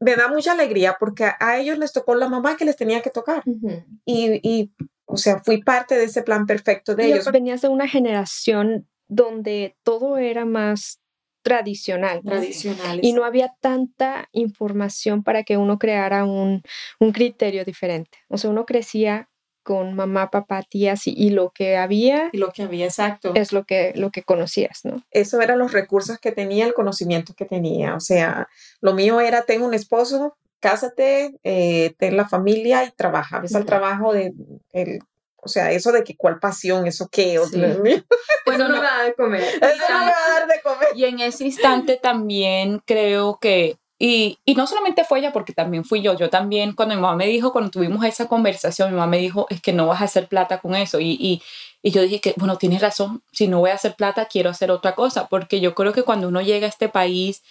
me 0.00 0.16
da 0.16 0.28
mucha 0.28 0.52
alegría 0.52 0.96
porque 0.98 1.30
a 1.38 1.58
ellos 1.58 1.78
les 1.78 1.92
tocó 1.92 2.14
la 2.14 2.28
mamá 2.28 2.56
que 2.56 2.64
les 2.64 2.76
tenía 2.76 3.02
que 3.02 3.10
tocar. 3.10 3.42
Uh 3.44 3.60
-huh. 3.60 3.84
y, 4.04 4.40
y, 4.42 4.72
o 5.04 5.16
sea, 5.16 5.40
fui 5.40 5.62
parte 5.62 5.96
de 5.96 6.04
ese 6.04 6.22
plan 6.22 6.46
perfecto 6.46 6.94
de 6.94 7.08
y 7.08 7.12
ellos. 7.12 7.30
Venías 7.30 7.60
de 7.60 7.68
una 7.68 7.86
generación 7.88 8.88
donde 9.08 9.76
todo 9.84 10.18
era 10.18 10.44
más 10.44 11.00
tradicional. 11.46 12.22
Tradicional. 12.24 12.98
Y 13.02 13.12
no 13.12 13.24
había 13.24 13.54
tanta 13.60 14.28
información 14.32 15.22
para 15.22 15.44
que 15.44 15.56
uno 15.56 15.78
creara 15.78 16.24
un, 16.24 16.62
un 16.98 17.12
criterio 17.12 17.64
diferente. 17.64 18.18
O 18.28 18.36
sea, 18.36 18.50
uno 18.50 18.66
crecía 18.66 19.28
con 19.62 19.94
mamá, 19.94 20.30
papá, 20.30 20.64
tías 20.68 21.06
y, 21.06 21.14
y, 21.16 21.30
lo 21.30 21.50
que 21.50 21.76
había. 21.76 22.30
Y 22.32 22.38
lo 22.38 22.50
que 22.50 22.62
había, 22.62 22.86
exacto. 22.86 23.32
Es 23.34 23.52
lo 23.52 23.64
que, 23.64 23.92
lo 23.94 24.10
que 24.10 24.24
conocías, 24.24 24.80
¿no? 24.84 25.04
Eso 25.12 25.40
eran 25.40 25.60
los 25.60 25.72
recursos 25.72 26.18
que 26.18 26.32
tenía, 26.32 26.66
el 26.66 26.74
conocimiento 26.74 27.34
que 27.34 27.44
tenía. 27.44 27.94
O 27.94 28.00
sea, 28.00 28.48
lo 28.80 28.94
mío 28.94 29.20
era, 29.20 29.42
tengo 29.42 29.66
un 29.66 29.74
esposo, 29.74 30.36
cásate, 30.58 31.36
eh, 31.44 31.94
ten 31.98 32.16
la 32.16 32.28
familia 32.28 32.84
y 32.84 32.90
trabaja. 32.90 33.38
Ves 33.40 33.52
uh 33.52 33.54
-huh. 33.54 33.58
al 33.58 33.66
trabajo 33.66 34.12
de, 34.12 34.32
el, 34.72 35.00
o 35.46 35.48
sea, 35.48 35.70
eso 35.70 35.90
de 35.92 36.04
que 36.04 36.16
cuál 36.16 36.38
pasión, 36.38 36.86
eso 36.86 37.08
qué, 37.10 37.40
sí. 37.50 37.56
Dios 37.58 37.78
mío. 37.80 38.04
Bueno, 38.44 38.68
no, 38.68 38.74
me 38.74 38.80
va 38.80 38.94
a 38.94 38.98
dar 38.98 39.06
de 39.06 39.14
comer. 39.14 39.42
Eso 39.42 39.84
no 39.88 39.98
me 40.00 40.10
va 40.10 40.26
a 40.26 40.40
dar 40.40 40.48
de 40.48 40.60
comer. 40.62 40.88
Y 40.94 41.04
en 41.04 41.20
ese 41.20 41.44
instante 41.44 41.96
también 41.96 42.82
creo 42.84 43.38
que 43.40 43.78
y, 43.98 44.38
y, 44.44 44.54
no 44.56 44.66
solamente 44.66 45.04
fue 45.04 45.20
ella, 45.20 45.32
porque 45.32 45.54
también 45.54 45.84
fui 45.84 46.02
yo. 46.02 46.14
Yo 46.14 46.28
también, 46.28 46.74
cuando 46.74 46.94
mi 46.94 47.00
mamá 47.00 47.16
me 47.16 47.26
dijo, 47.26 47.52
cuando 47.52 47.70
tuvimos 47.70 48.04
esa 48.04 48.28
conversación, 48.28 48.90
mi 48.90 48.96
mamá 48.96 49.06
me 49.06 49.18
dijo, 49.18 49.46
es 49.48 49.62
que 49.62 49.72
no 49.72 49.86
vas 49.86 50.02
a 50.02 50.04
hacer 50.04 50.28
plata 50.28 50.58
con 50.58 50.74
eso. 50.74 51.00
Y, 51.00 51.12
y, 51.12 51.42
y, 51.82 51.92
yo 51.92 52.02
dije 52.02 52.20
que, 52.20 52.34
bueno, 52.36 52.58
tienes 52.58 52.82
razón, 52.82 53.22
si 53.32 53.48
no 53.48 53.60
voy 53.60 53.70
a 53.70 53.74
hacer 53.74 53.94
plata, 53.94 54.26
quiero 54.26 54.50
hacer 54.50 54.70
otra 54.70 54.94
cosa. 54.94 55.28
Porque 55.28 55.60
yo 55.60 55.74
creo 55.74 55.94
que 55.94 56.02
cuando 56.02 56.28
uno 56.28 56.42
llega 56.42 56.66
a 56.66 56.68
este 56.68 56.90
país, 56.90 57.42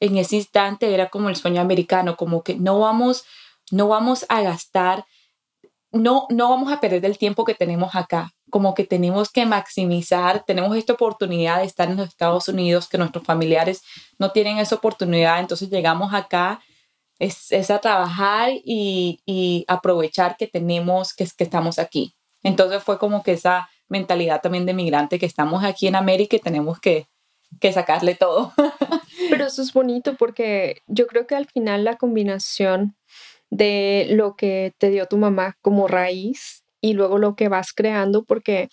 en 0.00 0.16
ese 0.16 0.36
instante 0.36 0.92
era 0.92 1.08
como 1.08 1.28
el 1.28 1.36
sueño 1.36 1.60
americano, 1.60 2.16
como 2.16 2.42
que 2.42 2.56
no 2.56 2.80
vamos, 2.80 3.24
no 3.70 3.86
vamos 3.86 4.26
a 4.28 4.42
gastar, 4.42 5.06
no, 5.92 6.26
no 6.30 6.48
vamos 6.48 6.72
a 6.72 6.80
perder 6.80 7.04
el 7.04 7.18
tiempo 7.18 7.44
que 7.44 7.54
tenemos 7.54 7.94
acá 7.94 8.32
como 8.52 8.74
que 8.74 8.84
tenemos 8.84 9.30
que 9.30 9.46
maximizar, 9.46 10.44
tenemos 10.44 10.76
esta 10.76 10.92
oportunidad 10.92 11.60
de 11.60 11.64
estar 11.64 11.88
en 11.88 11.96
los 11.96 12.08
Estados 12.08 12.48
Unidos, 12.48 12.86
que 12.86 12.98
nuestros 12.98 13.24
familiares 13.24 13.82
no 14.18 14.30
tienen 14.30 14.58
esa 14.58 14.74
oportunidad, 14.74 15.40
entonces 15.40 15.70
llegamos 15.70 16.12
acá, 16.12 16.60
es, 17.18 17.50
es 17.50 17.70
a 17.70 17.78
trabajar 17.78 18.50
y, 18.52 19.20
y, 19.24 19.64
aprovechar 19.68 20.36
que 20.36 20.46
tenemos, 20.46 21.14
que, 21.14 21.26
que 21.34 21.44
estamos 21.44 21.78
aquí. 21.78 22.14
Entonces 22.42 22.82
fue 22.82 22.98
como 22.98 23.22
que 23.22 23.32
esa 23.32 23.70
mentalidad 23.88 24.42
también 24.42 24.66
de 24.66 24.74
migrante, 24.74 25.18
que 25.18 25.24
estamos 25.24 25.64
aquí 25.64 25.86
en 25.86 25.96
América 25.96 26.36
y 26.36 26.40
tenemos 26.40 26.78
que, 26.78 27.06
que 27.58 27.72
sacarle 27.72 28.16
todo. 28.16 28.52
Pero 29.30 29.46
eso 29.46 29.62
es 29.62 29.72
bonito 29.72 30.14
porque 30.16 30.82
yo 30.86 31.06
creo 31.06 31.26
que 31.26 31.36
al 31.36 31.46
final 31.46 31.84
la 31.84 31.96
combinación 31.96 32.96
de 33.52 34.06
lo 34.08 34.34
que 34.34 34.72
te 34.78 34.88
dio 34.88 35.06
tu 35.06 35.18
mamá 35.18 35.58
como 35.60 35.86
raíz 35.86 36.64
y 36.80 36.94
luego 36.94 37.18
lo 37.18 37.36
que 37.36 37.48
vas 37.48 37.74
creando, 37.74 38.24
porque 38.24 38.70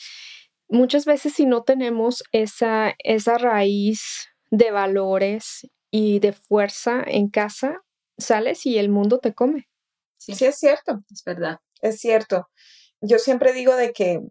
muchas 0.69 1.03
veces 1.03 1.34
si 1.34 1.45
no 1.45 1.63
tenemos 1.63 2.23
esa, 2.32 2.95
esa 2.99 3.38
raíz 3.38 4.30
de 4.51 4.71
valores 4.71 5.67
y 5.91 6.19
de 6.19 6.32
fuerza 6.32 7.03
en 7.05 7.30
casa, 7.30 7.82
sales 8.17 8.65
y 8.65 8.77
el 8.77 8.88
mundo 8.88 9.19
te 9.19 9.34
come. 9.34 9.67
Sí, 10.17 10.34
sí 10.34 10.45
es 10.45 10.57
cierto. 10.57 10.99
Es 11.11 11.23
verdad. 11.25 11.57
Es 11.82 11.99
cierto. 11.99 12.47
Yo 13.01 13.19
siempre 13.19 13.51
digo 13.51 13.75
de 13.75 13.91
que 13.91 14.21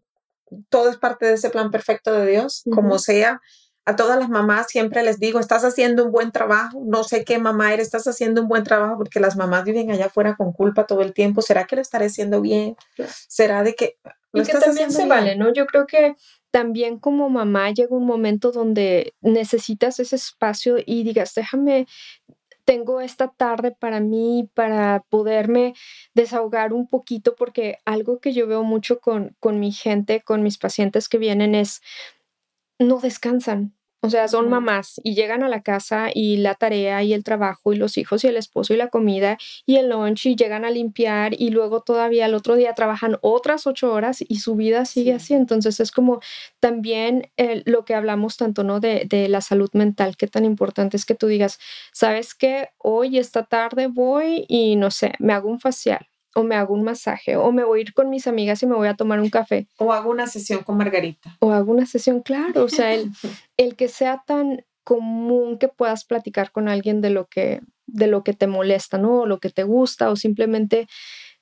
todo 0.71 0.89
es 0.89 0.97
parte 0.97 1.27
de 1.27 1.35
ese 1.35 1.51
plan 1.51 1.71
perfecto 1.71 2.15
de 2.15 2.27
Dios, 2.27 2.63
uh 2.65 2.71
-huh. 2.71 2.75
como 2.75 2.99
sea. 2.99 3.43
A 3.89 3.97
todas 3.97 4.19
las 4.19 4.29
mamás 4.29 4.67
siempre 4.69 5.03
les 5.03 5.19
digo, 5.19 5.41
estás 5.41 5.65
haciendo 5.65 6.05
un 6.05 6.13
buen 6.13 6.31
trabajo, 6.31 6.83
no 6.85 7.05
sé 7.05 7.25
qué 7.25 7.39
mamá 7.39 7.73
eres, 7.73 7.87
estás 7.87 8.07
haciendo 8.07 8.43
un 8.43 8.49
buen 8.49 8.63
trabajo 8.63 8.99
porque 8.99 9.19
las 9.19 9.35
mamás 9.35 9.65
viven 9.65 9.91
allá 9.91 10.07
afuera 10.07 10.37
con 10.37 10.53
culpa 10.53 10.85
todo 10.85 11.01
el 11.01 11.15
tiempo. 11.15 11.41
¿Será 11.41 11.65
que 11.65 11.77
lo 11.77 11.81
estaré 11.81 12.05
haciendo 12.05 12.43
bien? 12.43 12.77
¿Será 13.29 13.63
de 13.63 13.75
que 13.75 13.97
lo 14.33 14.43
y 14.43 14.45
que 14.45 14.53
también 14.53 14.91
se 14.91 14.99
bien? 14.99 15.09
vale, 15.09 15.37
¿no? 15.37 15.55
Yo 15.55 15.65
creo 15.65 15.87
que 15.87 16.17
también 16.51 16.99
como 16.99 17.31
mamá 17.31 17.71
llega 17.71 17.97
un 17.97 18.05
momento 18.05 18.53
donde 18.53 19.15
necesitas 19.23 19.99
ese 20.01 20.17
espacio 20.17 20.77
y 20.85 21.03
digas, 21.03 21.33
déjame, 21.35 21.87
tengo 22.67 23.01
esta 23.01 23.29
tarde 23.29 23.71
para 23.71 24.01
mí, 24.01 24.51
para 24.53 25.03
poderme 25.09 25.73
desahogar 26.13 26.75
un 26.75 26.89
poquito, 26.89 27.35
porque 27.37 27.79
algo 27.87 28.21
que 28.21 28.35
yo 28.35 28.47
veo 28.47 28.65
mucho 28.65 29.01
con, 29.01 29.35
con 29.41 29.59
mi 29.59 29.73
gente, 29.73 30.21
con 30.21 30.43
mis 30.43 30.59
pacientes 30.59 31.09
que 31.09 31.17
vienen 31.17 31.55
es, 31.55 31.81
no 32.79 33.01
descansan, 33.01 33.78
o 34.01 34.11
sea, 34.11 34.29
son 34.29 34.49
mamás 34.49 35.01
y 35.03 35.15
llegan 35.15 35.43
a 35.43 35.49
la 35.49 35.63
casa 35.63 36.11
y 36.15 36.37
la 36.37 36.55
tarea 36.55 37.03
y 37.03 37.13
el 37.13 37.25
trabajo 37.25 37.73
y 37.73 37.77
los 37.77 37.99
hijos 37.99 38.23
y 38.23 38.29
el 38.29 38.37
esposo 38.37 38.73
y 38.73 38.77
la 38.77 38.91
comida 38.91 39.39
y 39.67 39.77
el 39.77 39.89
lunch 39.89 40.27
y 40.27 40.37
llegan 40.37 40.65
a 40.65 40.71
limpiar 40.71 41.35
y 41.37 41.51
luego 41.51 41.81
todavía 41.83 42.27
el 42.27 42.35
otro 42.35 42.55
día 42.55 42.75
trabajan 42.75 43.17
otras 43.23 43.67
ocho 43.67 43.93
horas 43.93 44.25
y 44.27 44.39
su 44.39 44.55
vida 44.55 44.85
sigue 44.85 45.15
así. 45.15 45.35
Entonces 45.35 45.81
es 45.81 45.91
como 45.91 46.21
también 46.61 47.31
eh, 47.37 47.63
lo 47.67 47.85
que 47.85 47.95
hablamos 47.95 48.37
tanto, 48.37 48.63
¿no? 48.63 48.79
De, 48.79 49.05
de, 49.09 49.29
la 49.29 49.41
salud 49.41 49.71
mental, 49.73 50.17
qué 50.17 50.29
tan 50.29 50.45
importante 50.45 50.97
es 50.97 51.05
que 51.05 51.15
tú 51.17 51.27
digas, 51.27 51.59
¿sabes 51.93 52.35
qué? 52.35 52.69
Hoy, 52.79 53.19
esta 53.19 53.45
tarde 53.47 53.89
voy 53.89 54.45
y 54.49 54.77
no 54.77 54.91
sé, 54.91 55.13
me 55.19 55.33
hago 55.33 55.49
un 55.49 55.61
facial 55.61 56.09
o 56.35 56.43
me 56.43 56.55
hago 56.55 56.75
un 56.75 56.83
masaje, 56.83 57.37
o 57.37 57.51
me 57.53 57.65
voy 57.65 57.81
a 57.81 57.83
ir 57.83 57.95
con 57.95 58.11
mis 58.11 58.27
amigas 58.27 58.63
y 58.63 58.67
me 58.67 58.75
voy 58.75 58.89
a 58.89 58.95
tomar 58.95 59.21
un 59.21 59.31
café. 59.31 59.67
O 59.79 59.93
hago 59.93 60.11
una 60.11 60.27
sesión 60.27 60.63
con 60.63 60.77
Margarita. 60.77 61.37
O 61.41 61.53
hago 61.53 61.73
una 61.73 61.87
sesión, 61.87 62.23
claro. 62.23 62.65
O 62.65 62.69
sea, 62.69 62.95
el, 62.95 63.11
el 63.57 63.77
que 63.77 63.89
sea 63.89 64.23
tan 64.27 64.65
común 64.85 65.59
que 65.59 65.69
puedas 65.69 66.05
platicar 66.05 66.51
con 66.51 66.69
alguien 66.69 67.01
de 67.01 67.11
lo 67.11 67.27
que, 67.27 67.61
de 67.87 68.07
lo 68.07 68.25
que 68.25 68.33
te 68.33 68.47
molesta, 68.47 68.99
¿no? 68.99 69.21
O 69.21 69.27
lo 69.27 69.39
que 69.39 69.51
te 69.51 69.65
gusta, 69.65 70.11
o 70.11 70.17
simplemente 70.17 70.87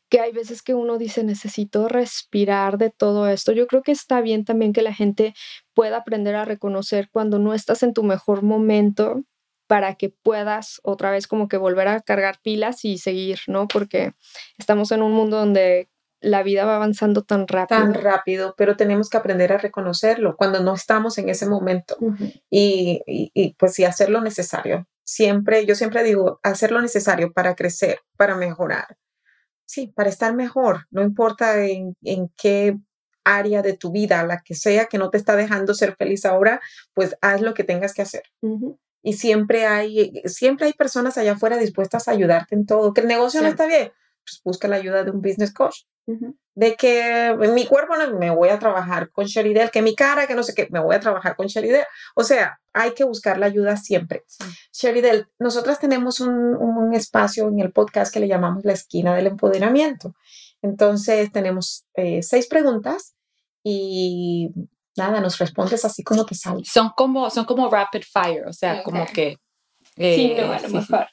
que 0.08 0.20
hay 0.20 0.32
veces 0.32 0.62
que 0.62 0.74
uno 0.74 0.98
dice, 0.98 1.24
necesito 1.24 1.88
respirar 1.88 2.78
de 2.78 2.90
todo 2.90 3.28
esto. 3.28 3.52
Yo 3.52 3.66
creo 3.66 3.82
que 3.82 3.92
está 3.92 4.20
bien 4.20 4.44
también 4.44 4.72
que 4.72 4.82
la 4.82 4.94
gente 4.94 5.34
pueda 5.74 5.98
aprender 5.98 6.36
a 6.36 6.44
reconocer 6.44 7.08
cuando 7.10 7.38
no 7.38 7.54
estás 7.54 7.82
en 7.82 7.92
tu 7.92 8.02
mejor 8.02 8.42
momento 8.42 9.22
para 9.66 9.94
que 9.94 10.10
puedas 10.10 10.80
otra 10.82 11.10
vez 11.10 11.26
como 11.26 11.48
que 11.48 11.56
volver 11.56 11.88
a 11.88 12.00
cargar 12.00 12.38
pilas 12.42 12.84
y 12.84 12.98
seguir, 12.98 13.40
¿no? 13.46 13.68
Porque 13.68 14.14
estamos 14.58 14.92
en 14.92 15.02
un 15.02 15.12
mundo 15.12 15.38
donde 15.38 15.88
la 16.20 16.42
vida 16.42 16.64
va 16.64 16.76
avanzando 16.76 17.22
tan 17.22 17.46
rápido. 17.46 17.80
Tan 17.80 17.94
rápido, 17.94 18.54
pero 18.56 18.76
tenemos 18.76 19.10
que 19.10 19.16
aprender 19.16 19.52
a 19.52 19.58
reconocerlo 19.58 20.36
cuando 20.36 20.60
no 20.60 20.74
estamos 20.74 21.18
en 21.18 21.28
ese 21.28 21.46
momento 21.46 21.96
uh 22.00 22.12
-huh. 22.12 22.42
y, 22.50 23.02
y, 23.06 23.30
y, 23.34 23.54
pues 23.54 23.74
sí 23.74 23.84
hacer 23.84 24.10
lo 24.10 24.20
necesario. 24.20 24.88
Siempre, 25.04 25.66
yo 25.66 25.74
siempre 25.74 26.02
digo, 26.02 26.40
hacer 26.42 26.72
lo 26.72 26.80
necesario 26.80 27.32
para 27.32 27.54
crecer, 27.54 28.00
para 28.16 28.34
mejorar. 28.34 28.96
Sí, 29.66 29.88
para 29.88 30.08
estar 30.08 30.34
mejor, 30.34 30.86
no 30.90 31.02
importa 31.02 31.64
en, 31.64 31.96
en 32.02 32.28
qué 32.36 32.76
área 33.24 33.62
de 33.62 33.76
tu 33.76 33.90
vida, 33.90 34.24
la 34.24 34.40
que 34.40 34.54
sea 34.54 34.86
que 34.86 34.98
no 34.98 35.10
te 35.10 35.18
está 35.18 35.34
dejando 35.34 35.74
ser 35.74 35.96
feliz 35.96 36.24
ahora, 36.24 36.60
pues 36.94 37.16
haz 37.20 37.40
lo 37.40 37.54
que 37.54 37.64
tengas 37.64 37.92
que 37.92 38.02
hacer. 38.02 38.22
Uh 38.40 38.58
-huh 38.58 38.78
y 39.06 39.12
siempre 39.12 39.66
hay, 39.66 40.20
siempre 40.24 40.66
hay 40.66 40.72
personas 40.72 41.16
allá 41.16 41.34
afuera 41.34 41.58
dispuestas 41.58 42.08
a 42.08 42.10
ayudarte 42.10 42.56
en 42.56 42.66
todo. 42.66 42.92
Que 42.92 43.02
el 43.02 43.06
negocio 43.06 43.38
sí. 43.38 43.44
no 43.44 43.48
está 43.48 43.64
bien, 43.64 43.92
pues 44.24 44.40
busca 44.42 44.66
la 44.66 44.74
ayuda 44.74 45.04
de 45.04 45.12
un 45.12 45.22
business 45.22 45.54
coach. 45.54 45.82
Uh 46.06 46.14
-huh. 46.14 46.34
De 46.56 46.74
que 46.74 47.36
mi 47.54 47.66
cuerpo 47.66 47.94
no, 47.96 48.18
me 48.18 48.30
voy 48.30 48.48
a 48.48 48.58
trabajar 48.58 49.10
con 49.12 49.26
Sheridel, 49.26 49.70
que 49.70 49.80
mi 49.80 49.94
cara, 49.94 50.26
que 50.26 50.34
no 50.34 50.42
sé 50.42 50.54
qué, 50.54 50.66
me 50.72 50.80
voy 50.80 50.96
a 50.96 50.98
trabajar 50.98 51.36
con 51.36 51.46
Sheridel. 51.46 51.84
O 52.16 52.24
sea, 52.24 52.58
hay 52.72 52.94
que 52.94 53.04
buscar 53.04 53.38
la 53.38 53.46
ayuda 53.46 53.76
siempre. 53.76 54.24
Sí. 54.26 54.44
Sheridel, 54.72 55.28
nosotras 55.38 55.78
tenemos 55.78 56.18
un, 56.18 56.56
un 56.56 56.92
espacio 56.92 57.46
en 57.46 57.60
el 57.60 57.70
podcast 57.70 58.12
que 58.12 58.18
le 58.18 58.26
llamamos 58.26 58.64
la 58.64 58.72
esquina 58.72 59.14
del 59.14 59.28
empoderamiento. 59.28 60.16
Entonces 60.62 61.30
tenemos 61.30 61.86
eh, 61.94 62.24
seis 62.24 62.48
preguntas 62.48 63.14
y 63.62 64.50
nada, 64.96 65.20
nos 65.20 65.38
respondes 65.38 65.84
así 65.84 66.02
como 66.02 66.24
te 66.24 66.34
sale. 66.34 66.64
Son 66.64 66.90
como, 66.96 67.30
son 67.30 67.44
como 67.44 67.68
rapid 67.70 68.02
fire, 68.02 68.46
o 68.46 68.52
sea, 68.52 68.82
como 68.82 69.06
que... 69.06 69.38
sí, 69.96 70.34
no, 70.38 70.52
a 70.52 70.60
lo 70.60 70.68
mejor. 70.68 71.06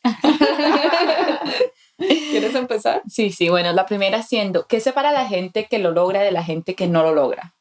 ¿Quieres 1.98 2.56
empezar? 2.56 3.02
Sí, 3.08 3.32
sí, 3.32 3.50
bueno, 3.50 3.72
la 3.74 3.86
primera 3.86 4.24
siendo, 4.24 4.68
¿qué 4.68 4.80
separa 4.80 5.10
a 5.10 5.14
la 5.14 5.28
gente 5.28 5.68
que 5.70 5.80
lo 5.80 5.92
logra 5.92 6.22
de 6.22 6.32
la 6.32 6.44
gente 6.44 6.76
que 6.76 6.88
no 6.88 7.04
lo 7.04 7.14
logra? 7.14 7.56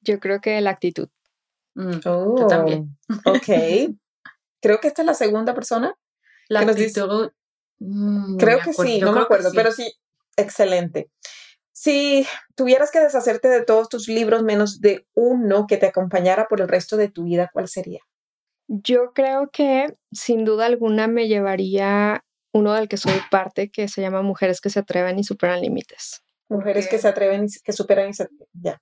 Yo 0.00 0.20
creo 0.20 0.40
que 0.40 0.60
la 0.60 0.70
actitud. 0.70 1.08
Mm, 1.74 1.98
yo 2.00 2.46
también. 2.48 2.96
Ok. 3.24 3.48
Creo 4.60 4.80
que 4.80 4.88
esta 4.88 5.02
es 5.02 5.06
la 5.06 5.14
segunda 5.14 5.54
persona. 5.54 5.94
La 6.48 6.60
que 6.60 6.66
nos 6.66 6.76
actitud... 6.76 7.32
mm, 7.80 8.36
Creo 8.36 8.58
que 8.60 8.70
acuerdo, 8.70 8.92
sí, 8.92 9.00
no 9.00 9.12
me 9.12 9.20
acuerdo, 9.20 9.50
sí. 9.50 9.56
pero 9.56 9.72
sí, 9.72 9.92
excelente. 10.36 11.10
Si 11.76 12.24
tuvieras 12.54 12.92
que 12.92 13.00
deshacerte 13.00 13.48
de 13.48 13.64
todos 13.64 13.88
tus 13.88 14.06
libros 14.08 14.44
menos 14.44 14.80
de 14.80 15.06
uno 15.14 15.66
que 15.66 15.76
te 15.76 15.86
acompañara 15.86 16.46
por 16.46 16.60
el 16.60 16.68
resto 16.68 16.96
de 16.96 17.08
tu 17.08 17.24
vida, 17.24 17.50
¿cuál 17.52 17.66
sería? 17.68 18.00
Yo 18.68 19.12
creo 19.12 19.50
que 19.50 19.96
sin 20.12 20.44
duda 20.44 20.66
alguna 20.66 21.08
me 21.08 21.26
llevaría 21.26 22.24
uno 22.52 22.72
del 22.74 22.88
que 22.88 22.96
soy 22.96 23.14
parte 23.28 23.70
que 23.70 23.88
se 23.88 24.00
llama 24.00 24.22
Mujeres 24.22 24.60
que 24.60 24.70
se 24.70 24.78
atreven 24.78 25.18
y 25.18 25.24
superan 25.24 25.60
límites. 25.62 26.22
Mujeres 26.48 26.86
que 26.88 26.98
se 26.98 27.08
atreven 27.08 27.46
y 27.46 27.60
que 27.62 27.72
superan 27.72 28.10
y 28.10 28.14
se... 28.14 28.28
Ya, 28.52 28.80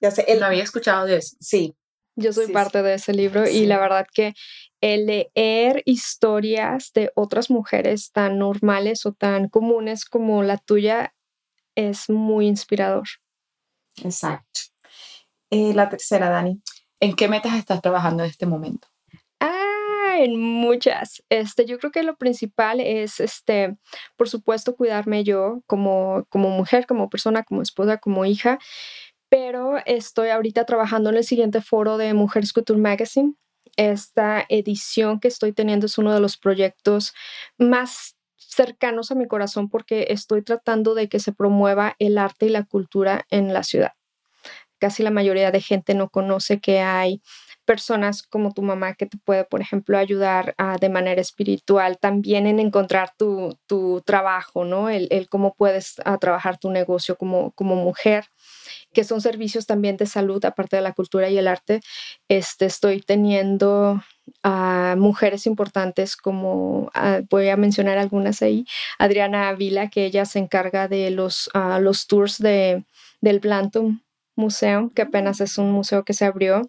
ya 0.00 0.10
sé. 0.10 0.24
El, 0.26 0.40
No 0.40 0.46
había 0.46 0.62
escuchado 0.62 1.04
de 1.06 1.16
eso. 1.18 1.36
sí, 1.40 1.76
Yo 2.16 2.32
soy 2.32 2.46
Sí, 2.46 2.52
parte 2.52 2.82
de 2.82 2.94
ese 2.94 3.12
libro 3.12 3.44
Sí. 3.44 3.58
y 3.58 3.66
la 3.66 3.78
verdad 3.78 4.06
que 4.12 4.32
el 4.80 5.06
leer 5.06 5.82
historias 5.84 6.92
de 6.94 7.12
otras 7.14 7.50
mujeres 7.50 8.10
tan 8.12 8.38
normales 8.38 9.04
o 9.04 9.12
tan 9.12 9.48
comunes 9.50 10.06
como 10.06 10.42
la 10.42 10.56
tuya 10.56 11.14
es 11.74 12.08
muy 12.10 12.46
inspirador. 12.46 13.06
exacto. 14.02 14.60
Eh, 15.50 15.74
la 15.74 15.88
tercera, 15.88 16.30
Dani. 16.30 16.62
¿En 17.00 17.16
qué 17.16 17.28
metas 17.28 17.54
estás 17.54 17.82
trabajando 17.82 18.22
en 18.22 18.30
este 18.30 18.46
momento? 18.46 18.88
Ah, 19.40 20.16
en 20.18 20.38
muchas. 20.38 21.24
Este, 21.28 21.64
yo 21.66 21.78
creo 21.78 21.90
que 21.90 22.02
lo 22.02 22.16
principal 22.16 22.78
es, 22.78 23.20
este, 23.20 23.76
por 24.16 24.28
supuesto, 24.28 24.76
cuidarme 24.76 25.24
yo 25.24 25.62
como, 25.66 26.26
como 26.28 26.50
mujer, 26.50 26.86
como 26.86 27.08
persona, 27.10 27.42
como 27.42 27.62
esposa, 27.62 27.98
como 27.98 28.24
hija. 28.26 28.58
Pero 29.28 29.78
estoy 29.86 30.28
ahorita 30.28 30.66
trabajando 30.66 31.10
en 31.10 31.16
el 31.16 31.24
siguiente 31.24 31.62
foro 31.62 31.96
de 31.96 32.14
Mujeres 32.14 32.52
Couture 32.52 32.78
Magazine. 32.78 33.34
Esta 33.76 34.44
edición 34.48 35.20
que 35.20 35.28
estoy 35.28 35.52
teniendo 35.52 35.86
es 35.86 35.98
uno 35.98 36.12
de 36.12 36.20
los 36.20 36.36
proyectos 36.36 37.14
más 37.58 38.16
cercanos 38.40 39.10
a 39.10 39.14
mi 39.14 39.26
corazón 39.26 39.68
porque 39.68 40.06
estoy 40.10 40.42
tratando 40.42 40.94
de 40.94 41.08
que 41.08 41.20
se 41.20 41.32
promueva 41.32 41.94
el 41.98 42.18
arte 42.18 42.46
y 42.46 42.50
la 42.50 42.64
cultura 42.64 43.26
en 43.30 43.52
la 43.52 43.62
ciudad. 43.62 43.92
Casi 44.78 45.02
la 45.02 45.10
mayoría 45.10 45.50
de 45.50 45.60
gente 45.60 45.94
no 45.94 46.08
conoce 46.08 46.60
que 46.60 46.80
hay 46.80 47.22
personas 47.70 48.24
como 48.24 48.52
tu 48.52 48.62
mamá 48.62 48.94
que 48.94 49.06
te 49.06 49.16
puede, 49.16 49.44
por 49.44 49.60
ejemplo, 49.60 49.96
ayudar 49.96 50.56
ah, 50.58 50.76
de 50.80 50.88
manera 50.88 51.20
espiritual, 51.20 51.98
también 52.00 52.48
en 52.48 52.58
encontrar 52.58 53.12
tu, 53.16 53.56
tu 53.68 54.02
trabajo, 54.04 54.64
¿no? 54.64 54.90
El, 54.90 55.06
el 55.12 55.28
cómo 55.28 55.54
puedes 55.54 55.94
ah, 56.04 56.18
trabajar 56.18 56.58
tu 56.58 56.68
negocio 56.68 57.14
como, 57.14 57.52
como 57.52 57.76
mujer, 57.76 58.24
que 58.92 59.04
son 59.04 59.20
servicios 59.20 59.66
también 59.66 59.96
de 59.96 60.06
salud, 60.06 60.44
aparte 60.44 60.74
de 60.74 60.82
la 60.82 60.94
cultura 60.94 61.30
y 61.30 61.38
el 61.38 61.46
arte. 61.46 61.80
Este, 62.28 62.66
estoy 62.66 63.02
teniendo 63.02 64.02
a 64.42 64.96
mujeres 64.98 65.46
importantes 65.46 66.16
como, 66.16 66.90
ah, 66.92 67.20
voy 67.30 67.50
a 67.50 67.56
mencionar 67.56 67.98
algunas 67.98 68.42
ahí, 68.42 68.64
Adriana 68.98 69.48
Avila, 69.48 69.90
que 69.90 70.06
ella 70.06 70.24
se 70.24 70.40
encarga 70.40 70.88
de 70.88 71.12
los, 71.12 71.48
ah, 71.54 71.78
los 71.78 72.08
tours 72.08 72.38
de, 72.38 72.84
del 73.20 73.38
Blantum 73.38 74.00
Museum, 74.40 74.90
que 74.90 75.02
apenas 75.02 75.40
es 75.40 75.58
un 75.58 75.70
museo 75.70 76.04
que 76.04 76.14
se 76.14 76.24
abrió. 76.24 76.62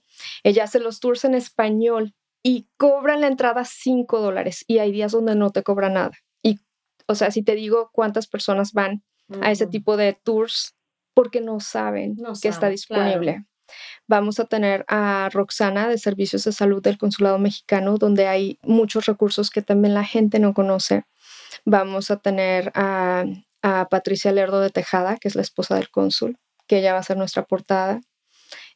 Ella 0.43 0.65
hace 0.65 0.80
los 0.80 0.99
tours 0.99 1.26
en 1.26 1.34
español 1.34 2.13
y 2.43 2.67
cobran 2.78 3.22
la 3.22 3.28
entrada 3.28 3.65
5 3.65 4.19
dólares 4.19 4.63
y 4.67 4.80
hay 4.80 4.91
días 4.91 5.11
donde 5.11 5.36
no 5.36 5.49
te 5.51 5.63
cobra 5.63 5.89
nada. 5.89 6.11
Y, 6.43 6.59
o 7.07 7.15
sea, 7.15 7.32
si 7.32 7.43
te 7.43 7.55
digo 7.55 7.89
cuántas 7.93 8.28
personas 8.28 8.74
van 8.74 9.03
a 9.41 9.51
ese 9.51 9.65
tipo 9.67 9.95
de 9.97 10.13
tours, 10.13 10.76
porque 11.13 11.41
no 11.41 11.59
saben 11.59 12.15
No 12.17 12.34
que 12.34 12.47
está 12.47 12.61
claro. 12.61 12.72
disponible. 12.72 13.45
Vamos 14.07 14.39
a 14.39 14.45
tener 14.45 14.84
a 14.88 15.30
Roxana 15.32 15.88
de 15.88 15.97
Servicios 15.97 16.43
de 16.43 16.51
Salud 16.51 16.82
del 16.82 16.97
Consulado 16.97 17.39
Mexicano, 17.39 17.97
donde 17.97 18.28
hay 18.28 18.59
muchos 18.63 19.05
recursos 19.05 19.49
que 19.49 19.61
también 19.61 19.93
la 19.93 20.03
gente 20.03 20.39
no 20.39 20.53
conoce. 20.53 21.03
Vamos 21.65 22.11
a 22.11 22.17
tener 22.17 22.72
a, 22.76 23.24
a 23.61 23.88
Patricia 23.89 24.32
Lerdo 24.32 24.59
de 24.59 24.69
Tejada, 24.69 25.17
que 25.17 25.28
es 25.28 25.36
la 25.36 25.41
esposa 25.41 25.76
del 25.76 25.89
cónsul, 25.89 26.38
que 26.72 26.78
ella 26.78 26.93
va 26.93 26.99
a 26.99 27.03
ser 27.03 27.17
nuestra 27.17 27.43
portada. 27.43 27.99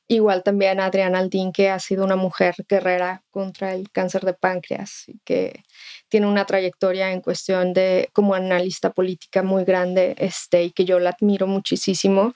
Igual 0.10 0.44
también 0.44 0.82
Adriana 0.82 1.20
Aldín, 1.20 1.54
que 1.54 1.70
ha 1.70 1.80
sido 1.80 2.04
una 2.04 2.18
mujer 2.18 2.54
guerrera 2.68 3.24
contra 3.32 3.74
el 3.74 3.90
cáncer 3.90 4.26
de 4.26 4.34
páncreas 4.34 5.06
y 5.08 5.18
que 5.24 5.64
tiene 6.10 6.28
una 6.28 6.46
trayectoria 6.46 7.14
en 7.14 7.22
cuestión 7.22 7.72
de 7.72 8.10
como 8.12 8.36
analista 8.36 8.92
política 8.92 9.44
muy 9.44 9.64
grande 9.64 10.14
este, 10.18 10.64
y 10.66 10.72
que 10.72 10.84
yo 10.84 11.00
la 11.00 11.12
admiro 11.12 11.48
muchísimo. 11.48 12.34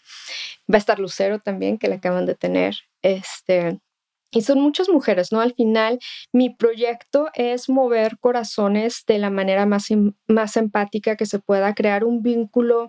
Va 0.72 0.76
a 0.76 0.78
estar 0.78 0.97
Lucero 0.97 1.39
también, 1.39 1.78
que 1.78 1.89
la 1.89 1.95
acaban 1.95 2.26
de 2.26 2.36
tener. 2.36 2.76
Este, 3.01 3.82
y 4.32 4.43
son 4.43 4.62
muchas 4.62 4.88
mujeres, 4.88 5.34
¿no? 5.34 5.41
Al 5.41 5.53
final, 5.55 5.99
mi 6.32 6.49
proyecto 6.51 7.28
es 7.34 7.68
mover 7.68 8.18
corazones 8.20 9.03
de 9.07 9.18
la 9.18 9.30
manera 9.30 9.66
más, 9.66 9.91
em- 9.91 10.14
más 10.28 10.55
empática 10.55 11.18
que 11.18 11.26
se 11.26 11.39
pueda, 11.39 11.76
crear 11.76 12.05
un 12.05 12.24
vínculo 12.24 12.88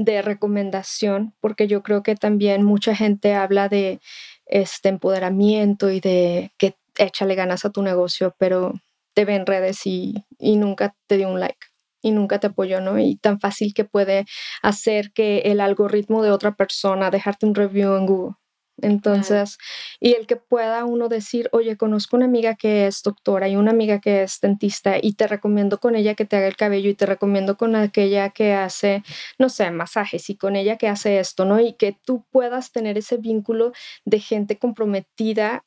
de 0.00 0.22
recomendación, 0.22 1.34
porque 1.40 1.68
yo 1.68 1.82
creo 1.82 2.02
que 2.02 2.14
también 2.16 2.64
mucha 2.64 2.96
gente 2.96 3.34
habla 3.34 3.68
de 3.68 4.00
este 4.46 4.88
empoderamiento 4.88 5.90
y 5.90 6.00
de 6.00 6.52
que 6.58 6.74
échale 6.96 7.34
ganas 7.34 7.66
a 7.66 7.70
tu 7.70 7.82
negocio, 7.82 8.34
pero 8.38 8.72
te 9.14 9.26
ve 9.26 9.34
en 9.36 9.44
redes 9.46 9.86
y, 9.86 10.24
y 10.38 10.56
nunca 10.56 10.94
te 11.06 11.18
dio 11.18 11.28
un 11.28 11.38
like 11.38 11.66
y 12.02 12.12
nunca 12.12 12.40
te 12.40 12.46
apoyó, 12.46 12.80
¿no? 12.80 12.98
Y 12.98 13.16
tan 13.16 13.40
fácil 13.40 13.74
que 13.74 13.84
puede 13.84 14.24
hacer 14.62 15.12
que 15.12 15.40
el 15.40 15.60
algoritmo 15.60 16.22
de 16.22 16.30
otra 16.30 16.54
persona, 16.54 17.10
dejarte 17.10 17.44
un 17.44 17.54
review 17.54 17.94
en 17.96 18.06
Google. 18.06 18.34
Entonces, 18.82 19.58
y 20.00 20.14
el 20.14 20.26
que 20.26 20.36
pueda 20.36 20.84
uno 20.84 21.08
decir, 21.08 21.48
oye, 21.52 21.76
conozco 21.76 22.16
una 22.16 22.26
amiga 22.26 22.54
que 22.54 22.86
es 22.86 23.02
doctora 23.02 23.48
y 23.48 23.56
una 23.56 23.70
amiga 23.70 24.00
que 24.00 24.22
es 24.22 24.40
dentista 24.40 24.96
y 25.00 25.14
te 25.14 25.26
recomiendo 25.26 25.78
con 25.78 25.96
ella 25.96 26.14
que 26.14 26.24
te 26.24 26.36
haga 26.36 26.46
el 26.48 26.56
cabello 26.56 26.90
y 26.90 26.94
te 26.94 27.06
recomiendo 27.06 27.56
con 27.56 27.76
aquella 27.76 28.30
que 28.30 28.54
hace, 28.54 29.02
no 29.38 29.48
sé, 29.48 29.70
masajes 29.70 30.30
y 30.30 30.36
con 30.36 30.56
ella 30.56 30.76
que 30.76 30.88
hace 30.88 31.18
esto, 31.20 31.44
¿no? 31.44 31.60
Y 31.60 31.74
que 31.74 31.96
tú 32.04 32.24
puedas 32.30 32.72
tener 32.72 32.98
ese 32.98 33.16
vínculo 33.16 33.72
de 34.04 34.20
gente 34.20 34.58
comprometida 34.58 35.64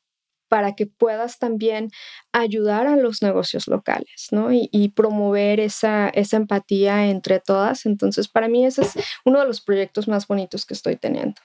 para 0.48 0.76
que 0.76 0.86
puedas 0.86 1.38
también 1.38 1.90
ayudar 2.32 2.86
a 2.86 2.96
los 2.96 3.22
negocios 3.22 3.66
locales, 3.66 4.28
¿no? 4.30 4.52
Y, 4.52 4.68
y 4.72 4.90
promover 4.90 5.58
esa, 5.60 6.08
esa 6.10 6.36
empatía 6.36 7.06
entre 7.08 7.40
todas. 7.40 7.86
Entonces, 7.86 8.28
para 8.28 8.48
mí 8.48 8.64
ese 8.64 8.82
es 8.82 8.92
uno 9.24 9.40
de 9.40 9.46
los 9.46 9.60
proyectos 9.60 10.06
más 10.06 10.28
bonitos 10.28 10.64
que 10.66 10.74
estoy 10.74 10.96
teniendo. 10.96 11.40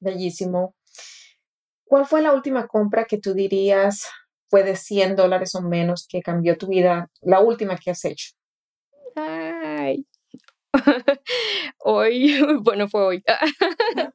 Bellísimo. 0.00 0.74
¿Cuál 1.88 2.06
fue 2.06 2.20
la 2.20 2.32
última 2.32 2.66
compra 2.66 3.06
que 3.06 3.18
tú 3.18 3.32
dirías 3.32 4.06
fue 4.50 4.62
de 4.62 4.76
100 4.76 5.16
dólares 5.16 5.54
o 5.54 5.62
menos 5.62 6.06
que 6.06 6.20
cambió 6.20 6.56
tu 6.58 6.68
vida? 6.68 7.10
La 7.22 7.40
última 7.40 7.76
que 7.78 7.90
has 7.90 8.04
hecho. 8.04 8.32
Ay. 9.16 10.06
hoy, 11.78 12.34
bueno, 12.62 12.88
fue 12.88 13.00
hoy. 13.00 13.24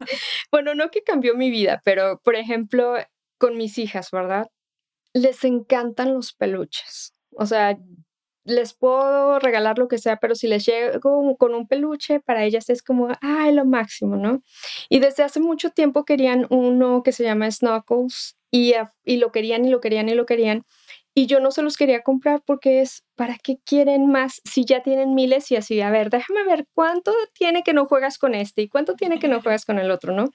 bueno, 0.51 0.76
no 0.76 0.89
que 0.89 1.01
cambió 1.01 1.36
mi 1.36 1.49
vida, 1.49 1.82
pero 1.84 2.19
por 2.24 2.36
ejemplo, 2.36 2.95
con 3.39 3.57
mis 3.57 3.80
hijas, 3.80 4.11
¿verdad? 4.11 4.47
Les 5.13 5.43
encantan 5.43 6.13
los 6.13 6.34
peluches. 6.34 7.15
O 7.32 7.47
sea, 7.47 7.78
les 8.45 8.73
puedo 8.73 9.39
regalar 9.39 9.77
lo 9.79 9.87
que 9.87 9.97
sea, 9.97 10.17
pero 10.17 10.35
si 10.35 10.47
les 10.47 10.65
llego 10.65 11.37
con 11.37 11.53
un 11.55 11.67
peluche, 11.67 12.19
para 12.19 12.43
ellas 12.43 12.69
es 12.69 12.83
como, 12.83 13.09
ay, 13.21 13.53
lo 13.53 13.65
máximo, 13.65 14.15
¿no? 14.17 14.41
Y 14.89 14.99
desde 14.99 15.23
hace 15.23 15.39
mucho 15.39 15.69
tiempo 15.71 16.05
querían 16.05 16.45
uno 16.49 17.03
que 17.03 17.11
se 17.13 17.23
llama 17.23 17.49
Snuggles 17.51 18.35
y, 18.51 18.73
y 19.05 19.17
lo 19.17 19.31
querían 19.31 19.65
y 19.65 19.69
lo 19.69 19.79
querían 19.81 20.09
y 20.09 20.13
lo 20.15 20.25
querían. 20.25 20.63
Y 21.15 21.27
yo 21.27 21.39
no 21.39 21.51
se 21.51 21.61
los 21.61 21.77
quería 21.77 22.01
comprar 22.01 22.41
porque 22.45 22.81
es, 22.81 23.03
¿para 23.15 23.37
qué 23.37 23.57
quieren 23.65 24.07
más 24.07 24.41
si 24.45 24.65
ya 24.65 24.81
tienen 24.81 25.13
miles 25.13 25.51
y 25.51 25.55
así? 25.55 25.79
A 25.81 25.91
ver, 25.91 26.09
déjame 26.09 26.43
ver 26.43 26.67
cuánto 26.73 27.13
tiene 27.33 27.63
que 27.63 27.73
no 27.73 27.85
juegas 27.85 28.17
con 28.17 28.33
este 28.35 28.63
y 28.63 28.67
cuánto 28.69 28.95
tiene 28.95 29.19
que 29.19 29.27
no 29.27 29.41
juegas 29.41 29.65
con 29.65 29.77
el 29.79 29.91
otro, 29.91 30.13
¿no? 30.13 30.29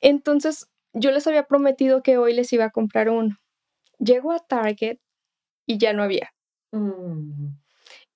Entonces, 0.00 0.68
yo 0.92 1.10
les 1.12 1.26
había 1.26 1.44
prometido 1.46 2.02
que 2.02 2.18
hoy 2.18 2.34
les 2.34 2.52
iba 2.52 2.66
a 2.66 2.70
comprar 2.70 3.10
uno. 3.10 3.38
Llego 3.98 4.32
a 4.32 4.40
Target 4.40 4.98
y 5.66 5.78
ya 5.78 5.94
no 5.94 6.02
había. 6.04 6.33
Mm, 6.74 7.56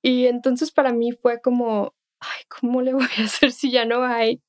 Y 0.02 0.26
entonces 0.26 0.72
para 0.72 0.92
mí 0.92 1.12
fue 1.12 1.40
como, 1.40 1.94
ay, 2.20 2.42
¿cómo 2.48 2.82
le 2.82 2.94
voy 2.94 3.06
a 3.18 3.24
hacer 3.24 3.52
si 3.52 3.70
ya 3.70 3.84
no 3.84 4.04
hay? 4.04 4.42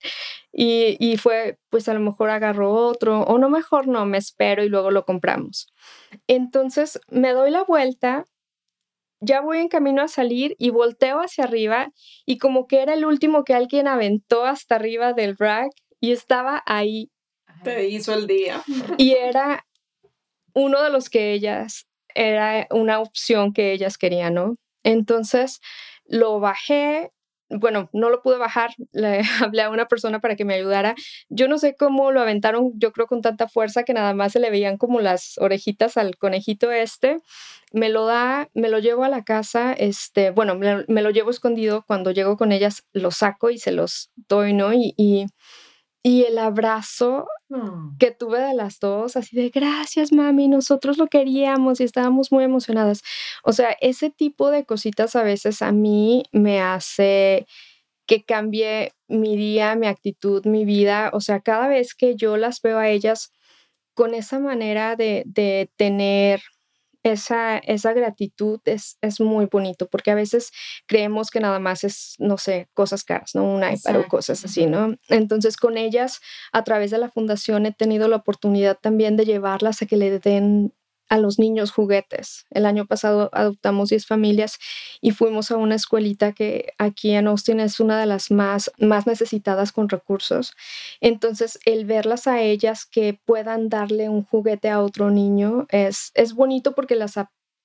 Y, 0.52 0.98
y 1.00 1.18
fue, 1.18 1.60
pues 1.70 1.90
a 1.90 1.94
lo 1.94 2.00
mejor 2.00 2.30
agarro 2.32 2.74
otro, 2.74 3.22
o 3.24 3.38
no, 3.38 3.50
mejor 3.50 3.88
no, 3.88 4.06
me 4.06 4.18
espero 4.18 4.64
y 4.64 4.70
luego 4.70 4.92
lo 4.92 5.06
compramos. 5.06 5.74
Entonces 6.28 7.00
me 7.10 7.34
doy 7.34 7.52
la 7.52 7.64
vuelta, 7.64 8.26
ya 9.22 9.42
voy 9.42 9.60
en 9.60 9.68
camino 9.70 10.02
a 10.02 10.08
salir 10.08 10.56
y 10.60 10.70
volteo 10.72 11.20
hacia 11.22 11.44
arriba 11.46 11.92
y 12.26 12.38
como 12.38 12.68
que 12.68 12.82
era 12.82 12.94
el 12.94 13.06
último 13.06 13.44
que 13.44 13.54
alguien 13.54 13.88
aventó 13.88 14.46
hasta 14.46 14.76
arriba 14.76 15.14
del 15.14 15.38
rack 15.38 15.72
y 16.00 16.12
estaba 16.14 16.64
ahí 16.66 17.12
Te 17.64 17.90
hizo 17.90 18.14
el 18.14 18.28
día. 18.28 18.64
Y 18.98 19.14
era 19.14 19.66
uno 20.54 20.82
de 20.84 20.90
los 20.92 21.10
que 21.10 21.34
ellas, 21.34 21.89
era 22.16 22.68
una 22.72 23.00
opción 23.00 23.54
que 23.54 23.72
ellas 23.72 23.98
querían, 23.98 24.34
¿no? 24.36 24.56
Entonces 24.84 25.60
lo 26.06 26.40
bajé, 26.40 27.12
bueno, 27.50 27.90
no 27.94 28.10
lo 28.10 28.22
pude 28.22 28.38
bajar, 28.38 28.72
le 28.92 29.22
hablé 29.42 29.62
a 29.64 29.70
una 29.70 29.88
persona 29.88 30.20
para 30.20 30.36
que 30.36 30.46
me 30.46 30.56
ayudara. 30.56 30.96
Yo 31.30 31.48
no 31.48 31.58
sé 31.58 31.76
cómo 31.76 32.12
lo 32.12 32.22
aventaron, 32.22 32.72
yo 32.76 32.92
creo 32.92 33.08
con 33.08 33.22
tanta 33.22 33.48
fuerza 33.48 33.84
que 33.84 33.94
nada 33.94 34.14
más 34.14 34.34
se 34.34 34.40
le 34.40 34.52
veían 34.52 34.78
como 34.78 35.02
las 35.02 35.38
orejitas 35.40 35.98
al 35.98 36.18
conejito 36.18 36.72
este. 36.72 37.18
Me 37.72 37.90
lo 37.90 38.06
da, 38.06 38.50
me 38.54 38.70
lo 38.70 38.80
llevo 38.80 39.04
a 39.04 39.10
la 39.10 39.24
casa, 39.24 39.74
este, 39.74 40.32
bueno, 40.32 40.56
me, 40.56 41.02
lo 41.02 41.10
llevo 41.12 41.30
escondido, 41.30 41.84
cuando 41.86 42.12
llego 42.12 42.38
con 42.38 42.52
ellas 42.52 42.84
lo 42.94 43.12
saco 43.12 43.50
y 43.52 43.60
se 43.60 43.72
los 43.72 44.12
doy, 44.16 44.54
¿no? 44.54 44.74
Y, 44.74 44.94
y, 44.98 45.26
y 46.04 46.24
el 46.24 46.38
abrazo 46.38 47.28
mm. 47.50 47.98
que 47.98 48.12
tuve 48.12 48.40
de 48.40 48.54
las 48.54 48.80
dos, 48.80 49.18
así 49.18 49.36
de 49.36 49.50
gracias, 49.50 50.12
mami, 50.12 50.48
nosotros 50.48 50.98
lo 50.98 51.08
queríamos 51.08 51.80
y 51.80 51.84
estábamos 51.84 52.32
muy 52.32 52.44
emocionadas. 52.44 53.02
O 53.44 53.52
sea, 53.54 53.76
ese 53.82 54.10
tipo 54.10 54.50
de 54.52 54.66
cositas 54.66 55.16
a 55.16 55.24
veces 55.24 55.62
a 55.62 55.72
mí 55.72 56.24
me 56.32 56.62
hace 56.62 57.46
que 58.08 58.24
cambie 58.24 58.94
mi 59.08 59.36
día, 59.38 59.76
mi 59.76 59.88
actitud, 59.88 60.46
mi 60.46 60.66
vida. 60.66 61.12
O 61.14 61.22
sea, 61.22 61.42
cada 61.42 61.68
vez 61.68 61.94
que 61.96 62.16
yo 62.16 62.38
las 62.38 62.62
veo 62.62 62.80
a 62.80 62.90
ellas 62.90 63.34
con 63.94 64.16
esa 64.16 64.40
manera 64.40 64.96
de, 64.96 65.24
de 65.28 65.70
tener 65.76 66.42
esa, 67.04 67.58
esa 67.58 67.94
gratitud 67.94 68.60
es, 68.66 68.98
es, 69.02 69.20
muy 69.20 69.46
bonito, 69.46 69.88
porque 69.88 70.12
a 70.12 70.16
veces 70.16 70.52
creemos 70.86 71.32
que 71.32 71.40
nada 71.40 71.60
más 71.60 71.84
es, 71.84 72.16
no 72.20 72.38
sé, 72.38 72.68
cosas 72.74 73.04
caras, 73.04 73.36
¿no? 73.36 73.44
Un 73.44 73.64
iPad 73.64 74.00
o 74.00 74.08
cosas 74.08 74.44
así, 74.44 74.66
¿no? 74.66 74.96
Entonces 75.08 75.58
con 75.58 75.78
ellas, 75.78 76.20
a 76.52 76.64
través 76.64 76.92
de 76.92 76.98
la 76.98 77.10
fundación, 77.10 77.66
he 77.66 77.72
tenido 77.72 78.08
la 78.08 78.18
oportunidad 78.18 78.78
también 78.80 79.18
de 79.18 79.26
llevarlas 79.26 79.82
a 79.82 79.86
que 79.86 79.98
le 79.98 80.20
den 80.20 80.74
a 81.10 81.18
los 81.18 81.40
niños 81.40 81.72
juguetes. 81.72 82.46
El 82.52 82.66
año 82.66 82.86
pasado 82.86 83.30
adoptamos 83.34 83.90
10 83.90 84.06
familias 84.06 84.58
y 85.02 85.12
fuimos 85.12 85.52
a 85.52 85.58
una 85.58 85.76
escuelita 85.76 86.32
que 86.34 86.74
aquí 86.78 87.12
en 87.12 87.28
Austin 87.28 87.60
es 87.60 87.80
una 87.80 88.00
de 88.00 88.06
las 88.06 88.32
más, 88.32 88.72
más 88.78 89.08
necesitadas 89.08 89.72
con 89.72 89.90
recursos. 89.90 90.54
Entonces, 91.02 91.60
el 91.66 91.86
verlas 91.86 92.28
a 92.28 92.42
ellas 92.42 92.86
que 92.86 93.20
puedan 93.26 93.70
darle 93.70 94.10
un 94.10 94.24
juguete 94.24 94.70
a 94.70 94.82
otro 94.82 95.10
niño 95.10 95.66
es, 95.70 96.12
es 96.14 96.34
bonito 96.34 96.74
porque 96.74 96.96
las 96.96 97.18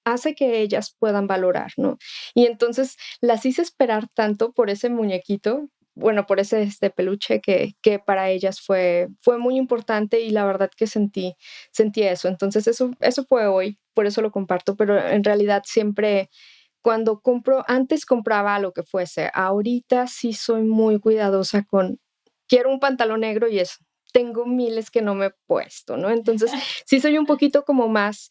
hace 0.04 0.34
que 0.34 0.60
ellas 0.60 0.94
puedan 0.98 1.26
valorar, 1.26 1.72
¿no? 1.76 1.98
Y 2.34 2.46
entonces 2.46 2.96
las 3.20 3.44
hice 3.46 3.62
esperar 3.62 4.08
tanto 4.14 4.52
por 4.52 4.70
ese 4.70 4.90
muñequito 4.90 5.68
bueno, 5.94 6.26
por 6.26 6.40
ese 6.40 6.62
este 6.62 6.90
peluche 6.90 7.40
que, 7.40 7.74
que, 7.82 7.98
para 7.98 8.30
ellas 8.30 8.60
fue, 8.60 9.08
fue 9.22 9.38
muy 9.38 9.56
importante 9.56 10.20
y 10.20 10.30
la 10.30 10.44
verdad 10.44 10.70
que 10.76 10.86
sentí, 10.86 11.36
sentí 11.72 12.02
eso. 12.02 12.28
Entonces 12.28 12.66
eso, 12.66 12.90
eso 13.00 13.24
fue 13.24 13.46
hoy, 13.46 13.78
por 13.94 14.06
eso 14.06 14.22
lo 14.22 14.30
comparto, 14.32 14.76
pero 14.76 14.98
en 14.98 15.24
realidad 15.24 15.62
siempre 15.64 16.30
cuando 16.84 17.20
compro, 17.20 17.64
antes 17.66 18.04
compraba 18.04 18.58
lo 18.58 18.72
que 18.72 18.82
fuese, 18.82 19.30
ahorita 19.32 20.06
sí 20.06 20.34
soy 20.34 20.64
muy 20.64 21.00
cuidadosa 21.00 21.64
con, 21.64 21.98
quiero 22.46 22.70
un 22.70 22.78
pantalón 22.78 23.20
negro 23.20 23.48
y 23.48 23.58
es, 23.58 23.78
tengo 24.12 24.44
miles 24.44 24.90
que 24.90 25.00
no 25.00 25.14
me 25.14 25.26
he 25.26 25.32
puesto, 25.46 25.96
¿no? 25.96 26.10
Entonces 26.10 26.50
sí 26.86 27.00
soy 27.00 27.16
un 27.16 27.24
poquito 27.24 27.64
como 27.64 27.88
más 27.88 28.30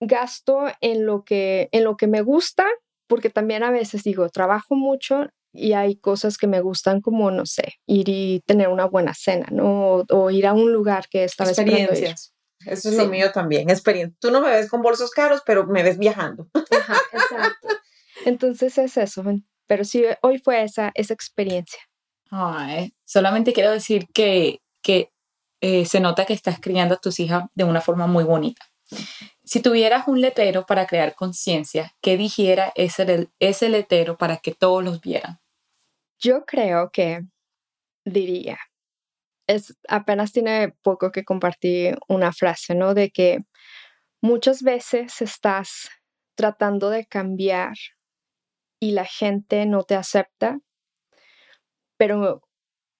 gasto 0.00 0.64
en 0.80 1.06
lo 1.06 1.24
que, 1.24 1.68
en 1.70 1.84
lo 1.84 1.96
que 1.96 2.08
me 2.08 2.22
gusta, 2.22 2.66
porque 3.06 3.30
también 3.30 3.62
a 3.62 3.70
veces 3.70 4.02
digo, 4.02 4.28
trabajo 4.28 4.74
mucho, 4.74 5.28
y 5.54 5.72
hay 5.72 5.96
cosas 5.96 6.36
que 6.36 6.46
me 6.46 6.60
gustan 6.60 7.00
como, 7.00 7.30
no 7.30 7.46
sé, 7.46 7.74
ir 7.86 8.08
y 8.08 8.42
tener 8.44 8.68
una 8.68 8.86
buena 8.86 9.14
cena, 9.14 9.46
¿no? 9.50 10.04
O, 10.10 10.30
ir 10.30 10.46
a 10.46 10.52
un 10.52 10.72
lugar 10.72 11.08
que 11.08 11.24
estaba 11.24 11.50
Experiencias. 11.50 12.34
Eso 12.66 12.88
es 12.88 12.96
lo 12.96 13.06
mío 13.06 13.30
también, 13.32 13.70
experiencia. 13.70 14.16
Tú 14.20 14.30
no 14.30 14.40
me 14.40 14.50
ves 14.50 14.68
con 14.68 14.82
bolsos 14.82 15.10
caros, 15.10 15.42
pero 15.44 15.66
me 15.66 15.82
ves 15.82 15.98
viajando. 15.98 16.48
Ajá, 16.70 16.98
exacto. 17.12 17.68
Entonces 18.24 18.78
es 18.78 18.96
eso, 18.96 19.22
pero 19.66 19.84
sí, 19.84 20.04
hoy 20.22 20.38
fue 20.38 20.62
esa, 20.62 20.90
esa 20.94 21.14
experiencia. 21.14 21.80
Ay, 22.30 22.94
solamente 23.04 23.52
quiero 23.52 23.70
decir 23.70 24.06
que, 24.12 24.60
que 24.82 25.10
eh, 25.60 25.84
se 25.84 26.00
nota 26.00 26.24
que 26.24 26.32
estás 26.32 26.58
criando 26.60 26.94
a 26.94 27.00
tus 27.00 27.20
hijas 27.20 27.44
de 27.54 27.64
una 27.64 27.80
forma 27.80 28.06
muy 28.06 28.24
bonita. 28.24 28.64
Si 29.44 29.60
tuvieras 29.60 30.08
un 30.08 30.20
letrero 30.20 30.66
para 30.66 30.86
crear 30.86 31.14
conciencia, 31.14 31.94
¿qué 32.00 32.16
dijera 32.16 32.72
ese, 32.74 33.28
ese 33.38 33.68
letrero 33.68 34.16
para 34.16 34.38
que 34.38 34.52
todos 34.52 34.82
los 34.82 35.00
vieran? 35.00 35.38
Yo 36.24 36.46
creo 36.46 36.90
que 36.90 37.20
diría, 38.06 38.58
es 39.46 39.76
apenas 39.88 40.32
tiene 40.32 40.74
poco 40.82 41.12
que 41.12 41.24
compartir 41.24 41.98
una 42.08 42.32
frase, 42.32 42.74
¿no? 42.74 42.94
De 42.94 43.10
que 43.10 43.40
muchas 44.22 44.62
veces 44.62 45.22
estás 45.22 45.90
tratando 46.36 46.90
de 46.90 47.06
cambiar 47.06 47.74
y 48.80 48.92
la 48.92 49.04
gente 49.04 49.66
no 49.66 49.82
te 49.82 49.96
acepta, 49.96 50.60
pero 51.98 52.42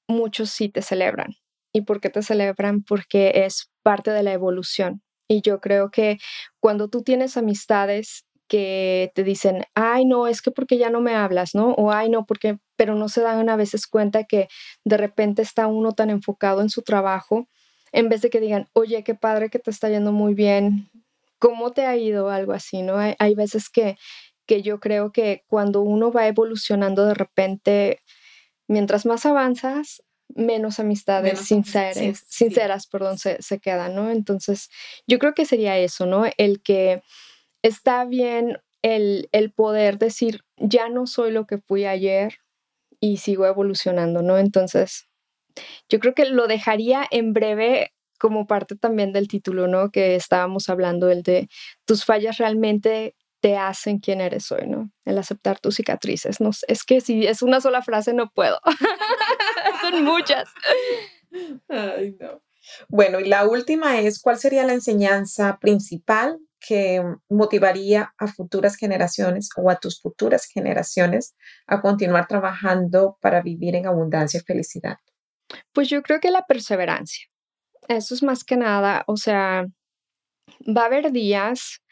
muchos 0.09 0.51
sí 0.51 0.69
te 0.69 0.83
celebran. 0.83 1.33
¿Y 1.75 1.83
por 1.83 2.01
qué 2.01 2.11
te 2.11 2.23
celebran? 2.23 2.83
Porque 2.85 3.45
es 3.47 3.71
parte 3.83 4.11
de 4.13 4.23
la 4.23 4.33
evolución. 4.33 5.03
Y 5.29 5.43
yo 5.43 5.61
creo 5.61 5.91
que 5.91 6.19
cuando 6.61 6.89
tú 6.89 7.03
tienes 7.03 7.37
amistades 7.37 8.27
que 8.49 9.11
te 9.15 9.25
dicen, 9.25 9.65
ay, 9.75 10.05
no, 10.05 10.27
es 10.27 10.43
que 10.43 10.51
porque 10.51 10.79
ya 10.79 10.91
no 10.91 11.01
me 11.01 11.15
hablas, 11.15 11.55
¿no? 11.55 11.71
O 11.73 11.91
ay, 11.91 12.11
no, 12.11 12.27
porque, 12.27 12.59
pero 12.77 12.95
no 12.95 13.09
se 13.09 13.23
dan 13.23 13.49
a 13.49 13.57
veces 13.57 13.87
cuenta 13.87 14.25
que 14.25 14.49
de 14.85 14.97
repente 14.97 15.43
está 15.43 15.67
uno 15.67 15.93
tan 15.93 16.11
enfocado 16.11 16.61
en 16.61 16.71
su 16.71 16.83
trabajo, 16.83 17.49
en 17.93 18.09
vez 18.09 18.23
de 18.23 18.31
que 18.31 18.41
digan, 18.41 18.69
oye, 18.73 19.05
qué 19.05 19.15
padre 19.15 19.51
que 19.51 19.59
te 19.59 19.71
está 19.71 19.89
yendo 19.89 20.13
muy 20.13 20.35
bien, 20.35 20.91
¿cómo 21.39 21.73
te 21.73 21.87
ha 21.87 21.97
ido? 21.97 22.31
Algo 22.31 22.53
así, 22.53 22.83
¿no? 22.83 22.99
Hay, 22.99 23.15
hay 23.19 23.35
veces 23.35 23.71
que, 23.71 23.97
que 24.47 24.63
yo 24.63 24.81
creo 24.81 25.13
que 25.13 25.45
cuando 25.47 25.81
uno 25.83 26.13
va 26.13 26.27
evolucionando 26.27 27.07
de 27.07 27.15
repente, 27.15 28.01
mientras 28.69 29.07
más 29.07 29.27
avanzas, 29.27 30.03
menos 30.29 30.81
amistades 30.81 31.41
sinceras, 31.41 32.25
sinceras 32.29 32.87
perdón, 32.87 33.19
se, 33.19 33.41
se 33.43 33.59
quedan, 33.59 33.95
¿no? 33.95 34.11
Entonces, 34.11 34.71
yo 35.07 35.19
creo 35.19 35.35
que 35.35 35.45
sería 35.45 35.79
eso, 35.79 36.07
¿no? 36.07 36.25
El 36.37 36.63
que 36.63 37.03
está 37.65 38.05
bien 38.05 38.59
el, 38.83 39.53
poder 39.57 39.99
decir, 39.99 40.43
ya 40.59 40.91
no 40.91 41.07
soy 41.07 41.33
lo 41.33 41.47
que 41.47 41.59
fui 41.59 41.87
ayer 41.87 42.35
y 43.01 43.17
sigo 43.17 43.47
evolucionando, 43.47 44.21
¿no? 44.21 44.37
Entonces, 44.37 45.09
yo 45.89 45.99
creo 45.99 46.15
que 46.15 46.27
lo 46.27 46.47
dejaría 46.47 47.07
en 47.11 47.33
breve 47.33 47.95
como 48.19 48.47
parte 48.47 48.77
también 48.77 49.13
del 49.13 49.29
título, 49.29 49.67
¿no? 49.67 49.91
Que 49.91 50.15
estábamos 50.15 50.69
hablando, 50.69 51.11
el 51.11 51.23
de 51.23 51.49
tus 51.87 52.05
fallas 52.05 52.37
realmente 52.37 53.17
te 53.41 53.57
hacen 53.57 53.99
quien 53.99 54.21
eres 54.21 54.53
hoy, 54.53 54.67
¿no? 54.67 54.91
El 55.07 55.17
aceptar 55.17 55.59
tus 55.59 55.77
cicatrices. 55.77 56.41
No, 56.41 56.51
es 56.69 56.85
que 56.85 57.01
si 57.01 57.27
es 57.27 57.41
una 57.41 57.63
sola 57.63 57.81
frase 57.81 58.13
no 58.13 58.31
puedo. 58.31 58.59
Son 59.81 60.05
muchas. 60.05 60.51
Bueno, 62.89 63.21
y 63.21 63.25
la 63.25 63.47
última 63.47 64.01
es, 64.01 64.21
¿cuál 64.21 64.39
sería 64.39 64.65
la 64.65 64.75
enseñanza 64.75 65.59
principal 65.61 66.39
que 66.61 67.03
motivaría 67.29 68.15
a 68.19 68.27
futuras 68.27 68.77
generaciones 68.77 69.49
o 69.57 69.71
a 69.71 69.77
tus 69.77 70.01
futuras 70.01 70.47
generaciones 70.47 71.35
a 71.67 71.81
continuar 71.81 72.27
trabajando 72.27 73.19
para 73.21 73.43
vivir 73.43 73.77
en 73.77 73.87
abundancia 73.87 74.41
y 74.41 74.45
felicidad? 74.45 74.97
Pues 75.73 75.89
yo 75.89 76.03
creo 76.03 76.21
que 76.21 76.31
la 76.31 76.47
perseverancia. 76.47 77.27
Eso 77.89 78.15
es 78.15 78.23
más 78.23 78.45
que 78.45 78.57
nada, 78.57 79.05
o 79.07 79.17
sea, 79.17 79.67
va 80.67 80.83
a 80.83 80.87
haber 80.87 81.13
días 81.13 81.83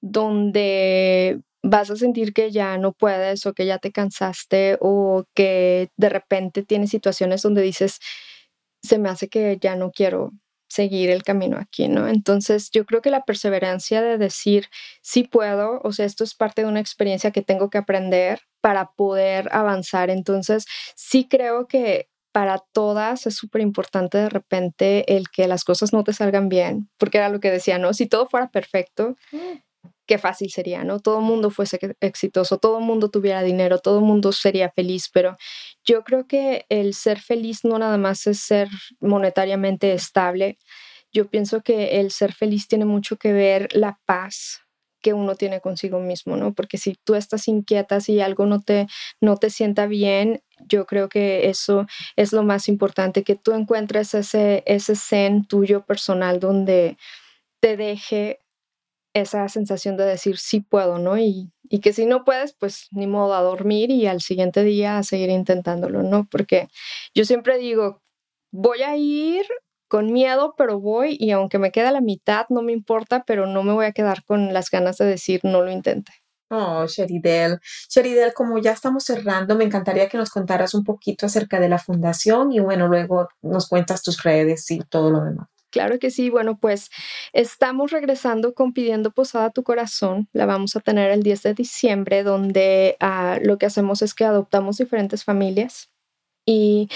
donde 0.00 1.40
vas 1.62 1.90
a 1.90 1.96
sentir 1.96 2.32
que 2.32 2.50
ya 2.50 2.76
no 2.78 2.92
puedes 2.92 3.46
o 3.46 3.54
que 3.54 3.66
ya 3.66 3.78
te 3.78 3.92
cansaste 3.92 4.78
o 4.80 5.24
que 5.34 5.90
de 5.96 6.08
repente 6.08 6.62
tienes 6.64 6.90
situaciones 6.90 7.42
donde 7.42 7.62
dices, 7.62 7.98
se 8.82 8.98
me 8.98 9.08
hace 9.08 9.28
que 9.28 9.58
ya 9.60 9.76
no 9.76 9.90
quiero 9.92 10.32
seguir 10.72 11.10
el 11.10 11.22
camino 11.22 11.58
aquí, 11.58 11.88
¿no? 11.88 12.08
Entonces 12.08 12.70
yo 12.70 12.86
creo 12.86 13.02
que 13.02 13.10
la 13.10 13.24
perseverancia 13.24 14.00
de 14.00 14.16
decir, 14.16 14.68
sí 15.02 15.24
puedo, 15.24 15.80
o 15.84 15.92
sea, 15.92 16.06
esto 16.06 16.24
es 16.24 16.34
parte 16.34 16.62
de 16.62 16.68
una 16.68 16.80
experiencia 16.80 17.30
que 17.30 17.42
tengo 17.42 17.68
que 17.68 17.78
aprender 17.78 18.40
para 18.62 18.92
poder 18.92 19.48
avanzar. 19.52 20.08
Entonces 20.08 20.64
sí 20.96 21.28
creo 21.28 21.66
que 21.66 22.08
para 22.32 22.58
todas 22.72 23.26
es 23.26 23.34
súper 23.36 23.60
importante 23.60 24.16
de 24.16 24.30
repente 24.30 25.14
el 25.14 25.28
que 25.28 25.46
las 25.46 25.64
cosas 25.64 25.92
no 25.92 26.04
te 26.04 26.14
salgan 26.14 26.48
bien, 26.48 26.88
porque 26.96 27.18
era 27.18 27.28
lo 27.28 27.40
que 27.40 27.50
decía, 27.50 27.76
¿no? 27.76 27.92
Si 27.92 28.06
todo 28.06 28.26
fuera 28.26 28.50
perfecto, 28.50 29.16
mm. 29.32 29.58
Qué 30.06 30.18
fácil 30.18 30.50
sería, 30.50 30.84
¿no? 30.84 31.00
Todo 31.00 31.18
el 31.18 31.24
mundo 31.24 31.50
fuese 31.50 31.78
exitoso, 32.00 32.58
todo 32.58 32.78
el 32.78 32.84
mundo 32.84 33.10
tuviera 33.10 33.42
dinero, 33.42 33.78
todo 33.78 33.98
el 33.98 34.04
mundo 34.04 34.32
sería 34.32 34.70
feliz, 34.70 35.08
pero 35.12 35.36
yo 35.84 36.02
creo 36.02 36.26
que 36.26 36.66
el 36.68 36.94
ser 36.94 37.20
feliz 37.20 37.64
no 37.64 37.78
nada 37.78 37.98
más 37.98 38.26
es 38.26 38.40
ser 38.40 38.68
monetariamente 39.00 39.92
estable. 39.92 40.58
Yo 41.12 41.28
pienso 41.28 41.62
que 41.62 42.00
el 42.00 42.10
ser 42.10 42.32
feliz 42.32 42.68
tiene 42.68 42.84
mucho 42.84 43.16
que 43.16 43.32
ver 43.32 43.68
la 43.74 44.00
paz 44.04 44.60
que 45.02 45.12
uno 45.12 45.34
tiene 45.34 45.60
consigo 45.60 45.98
mismo, 45.98 46.36
¿no? 46.36 46.54
Porque 46.54 46.78
si 46.78 46.94
tú 47.04 47.14
estás 47.16 47.48
inquieta, 47.48 48.00
si 48.00 48.20
algo 48.20 48.46
no 48.46 48.60
te, 48.60 48.86
no 49.20 49.36
te 49.36 49.50
sienta 49.50 49.86
bien, 49.86 50.42
yo 50.60 50.86
creo 50.86 51.08
que 51.08 51.48
eso 51.50 51.86
es 52.16 52.32
lo 52.32 52.44
más 52.44 52.68
importante, 52.68 53.24
que 53.24 53.34
tú 53.34 53.52
encuentres 53.52 54.14
ese, 54.14 54.62
ese 54.64 54.94
zen 54.94 55.44
tuyo 55.44 55.84
personal 55.84 56.38
donde 56.40 56.96
te 57.60 57.76
deje 57.76 58.38
esa 59.14 59.48
sensación 59.48 59.96
de 59.96 60.04
decir 60.04 60.38
sí 60.38 60.60
puedo, 60.60 60.98
¿no? 60.98 61.18
Y, 61.18 61.52
y, 61.68 61.80
que 61.80 61.92
si 61.92 62.06
no 62.06 62.24
puedes, 62.24 62.54
pues 62.54 62.88
ni 62.90 63.06
modo 63.06 63.34
a 63.34 63.42
dormir 63.42 63.90
y 63.90 64.06
al 64.06 64.20
siguiente 64.20 64.64
día 64.64 64.98
a 64.98 65.02
seguir 65.02 65.30
intentándolo, 65.30 66.02
¿no? 66.02 66.26
Porque 66.30 66.68
yo 67.14 67.24
siempre 67.24 67.58
digo, 67.58 68.02
voy 68.52 68.82
a 68.82 68.96
ir 68.96 69.44
con 69.88 70.12
miedo, 70.12 70.54
pero 70.56 70.80
voy 70.80 71.16
y 71.20 71.32
aunque 71.32 71.58
me 71.58 71.70
quede 71.70 71.88
a 71.88 71.92
la 71.92 72.00
mitad, 72.00 72.46
no 72.48 72.62
me 72.62 72.72
importa, 72.72 73.24
pero 73.26 73.46
no 73.46 73.62
me 73.62 73.74
voy 73.74 73.84
a 73.86 73.92
quedar 73.92 74.24
con 74.24 74.52
las 74.54 74.70
ganas 74.70 74.96
de 74.98 75.04
decir 75.04 75.40
no 75.44 75.62
lo 75.62 75.70
intente. 75.70 76.12
Oh, 76.48 76.86
Sheridel. 76.86 77.60
Sheridel, 77.88 78.34
como 78.34 78.58
ya 78.58 78.72
estamos 78.72 79.04
cerrando, 79.04 79.56
me 79.56 79.64
encantaría 79.64 80.08
que 80.08 80.18
nos 80.18 80.30
contaras 80.30 80.74
un 80.74 80.84
poquito 80.84 81.24
acerca 81.26 81.60
de 81.60 81.70
la 81.70 81.78
fundación 81.78 82.52
y 82.52 82.60
bueno, 82.60 82.88
luego 82.88 83.28
nos 83.40 83.68
cuentas 83.68 84.02
tus 84.02 84.22
redes 84.22 84.70
y 84.70 84.80
todo 84.80 85.10
lo 85.10 85.24
demás. 85.24 85.48
Claro 85.72 85.98
que 85.98 86.10
sí. 86.10 86.30
Bueno, 86.30 86.58
pues 86.58 86.90
estamos 87.32 87.90
regresando 87.90 88.54
con 88.54 88.72
Pidiendo 88.74 89.10
Posada 89.10 89.50
tu 89.50 89.64
Corazón. 89.64 90.28
La 90.32 90.46
vamos 90.46 90.76
a 90.76 90.80
tener 90.80 91.10
el 91.10 91.22
10 91.22 91.42
de 91.42 91.54
diciembre, 91.54 92.22
donde 92.22 92.96
ah, 93.00 93.38
lo 93.42 93.58
que 93.58 93.66
hacemos 93.66 94.02
es 94.02 94.14
que 94.14 94.24
adoptamos 94.24 94.76
diferentes 94.76 95.24
familias 95.24 95.90
y 96.46 96.88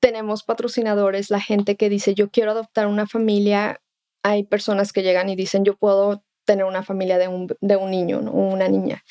tenemos 0.00 0.44
patrocinadores, 0.44 1.30
la 1.30 1.40
gente 1.40 1.76
que 1.76 1.88
dice, 1.88 2.14
yo 2.14 2.30
quiero 2.30 2.52
adoptar 2.52 2.86
una 2.86 3.06
familia. 3.06 3.80
Hay 4.22 4.44
personas 4.44 4.92
que 4.92 5.02
llegan 5.02 5.28
y 5.28 5.36
dicen, 5.36 5.64
yo 5.64 5.76
puedo 5.76 6.22
tener 6.44 6.66
una 6.66 6.82
familia 6.84 7.18
de 7.18 7.28
un, 7.28 7.48
de 7.60 7.76
un 7.76 7.90
niño 7.90 8.20
o 8.20 8.52
una 8.52 8.68
niña. 8.68 9.02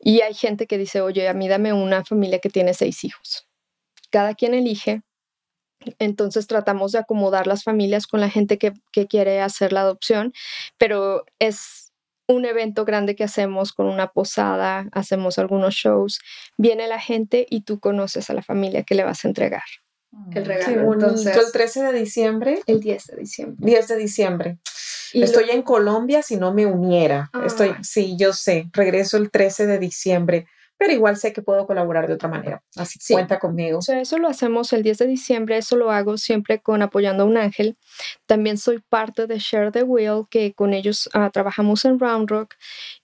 Y 0.00 0.22
hay 0.22 0.34
gente 0.34 0.66
que 0.66 0.78
dice, 0.78 1.00
oye, 1.00 1.28
a 1.28 1.34
mí 1.34 1.48
dame 1.48 1.72
una 1.72 2.04
familia 2.04 2.40
que 2.40 2.50
tiene 2.50 2.74
seis 2.74 3.04
hijos. 3.04 3.46
Cada 4.10 4.34
quien 4.34 4.54
elige. 4.54 5.02
Entonces 5.98 6.46
tratamos 6.46 6.92
de 6.92 6.98
acomodar 6.98 7.46
las 7.46 7.64
familias 7.64 8.06
con 8.06 8.20
la 8.20 8.30
gente 8.30 8.58
que, 8.58 8.72
que 8.92 9.06
quiere 9.06 9.40
hacer 9.40 9.72
la 9.72 9.82
adopción, 9.82 10.32
pero 10.76 11.24
es 11.38 11.92
un 12.26 12.44
evento 12.44 12.84
grande 12.84 13.16
que 13.16 13.24
hacemos 13.24 13.72
con 13.72 13.86
una 13.86 14.08
posada, 14.08 14.88
hacemos 14.92 15.38
algunos 15.38 15.74
shows, 15.74 16.20
viene 16.58 16.86
la 16.86 17.00
gente 17.00 17.46
y 17.48 17.62
tú 17.62 17.80
conoces 17.80 18.28
a 18.28 18.34
la 18.34 18.42
familia 18.42 18.82
que 18.82 18.94
le 18.94 19.04
vas 19.04 19.24
a 19.24 19.28
entregar 19.28 19.62
el 20.34 20.44
regalo. 20.44 20.92
Entonces, 20.92 21.36
el 21.36 21.52
13 21.52 21.82
de 21.84 21.92
diciembre. 21.92 22.62
El 22.66 22.80
10 22.80 23.06
de 23.06 23.16
diciembre. 23.16 23.56
10 23.58 23.88
de 23.88 23.96
diciembre. 23.96 24.58
Estoy 25.12 25.50
en 25.50 25.62
Colombia 25.62 26.22
si 26.22 26.36
no 26.36 26.52
me 26.52 26.66
uniera. 26.66 27.30
Estoy, 27.44 27.70
ah. 27.70 27.80
sí, 27.82 28.16
yo 28.18 28.32
sé, 28.32 28.68
regreso 28.72 29.16
el 29.16 29.30
13 29.30 29.66
de 29.66 29.78
diciembre, 29.78 30.46
pero 30.78 30.92
igual 30.92 31.16
sé 31.16 31.32
que 31.32 31.42
puedo 31.42 31.66
colaborar 31.66 32.06
de 32.06 32.14
otra 32.14 32.28
manera. 32.28 32.62
Así 32.76 32.98
cuenta 33.12 33.38
conmigo. 33.40 33.80
eso 33.86 34.18
lo 34.18 34.28
hacemos 34.28 34.72
el 34.72 34.84
10 34.84 34.98
de 34.98 35.06
diciembre, 35.08 35.58
eso 35.58 35.76
lo 35.76 35.90
hago 35.90 36.16
siempre 36.16 36.60
con 36.60 36.82
apoyando 36.82 37.24
a 37.24 37.26
un 37.26 37.36
ángel. 37.36 37.76
También 38.26 38.56
soy 38.56 38.80
parte 38.88 39.26
de 39.26 39.38
Share 39.38 39.72
the 39.72 39.82
Wheel, 39.82 40.26
que 40.30 40.54
con 40.54 40.72
ellos 40.72 41.10
ah, 41.12 41.30
trabajamos 41.30 41.84
en 41.84 41.98
Round 41.98 42.30
Rock 42.30 42.54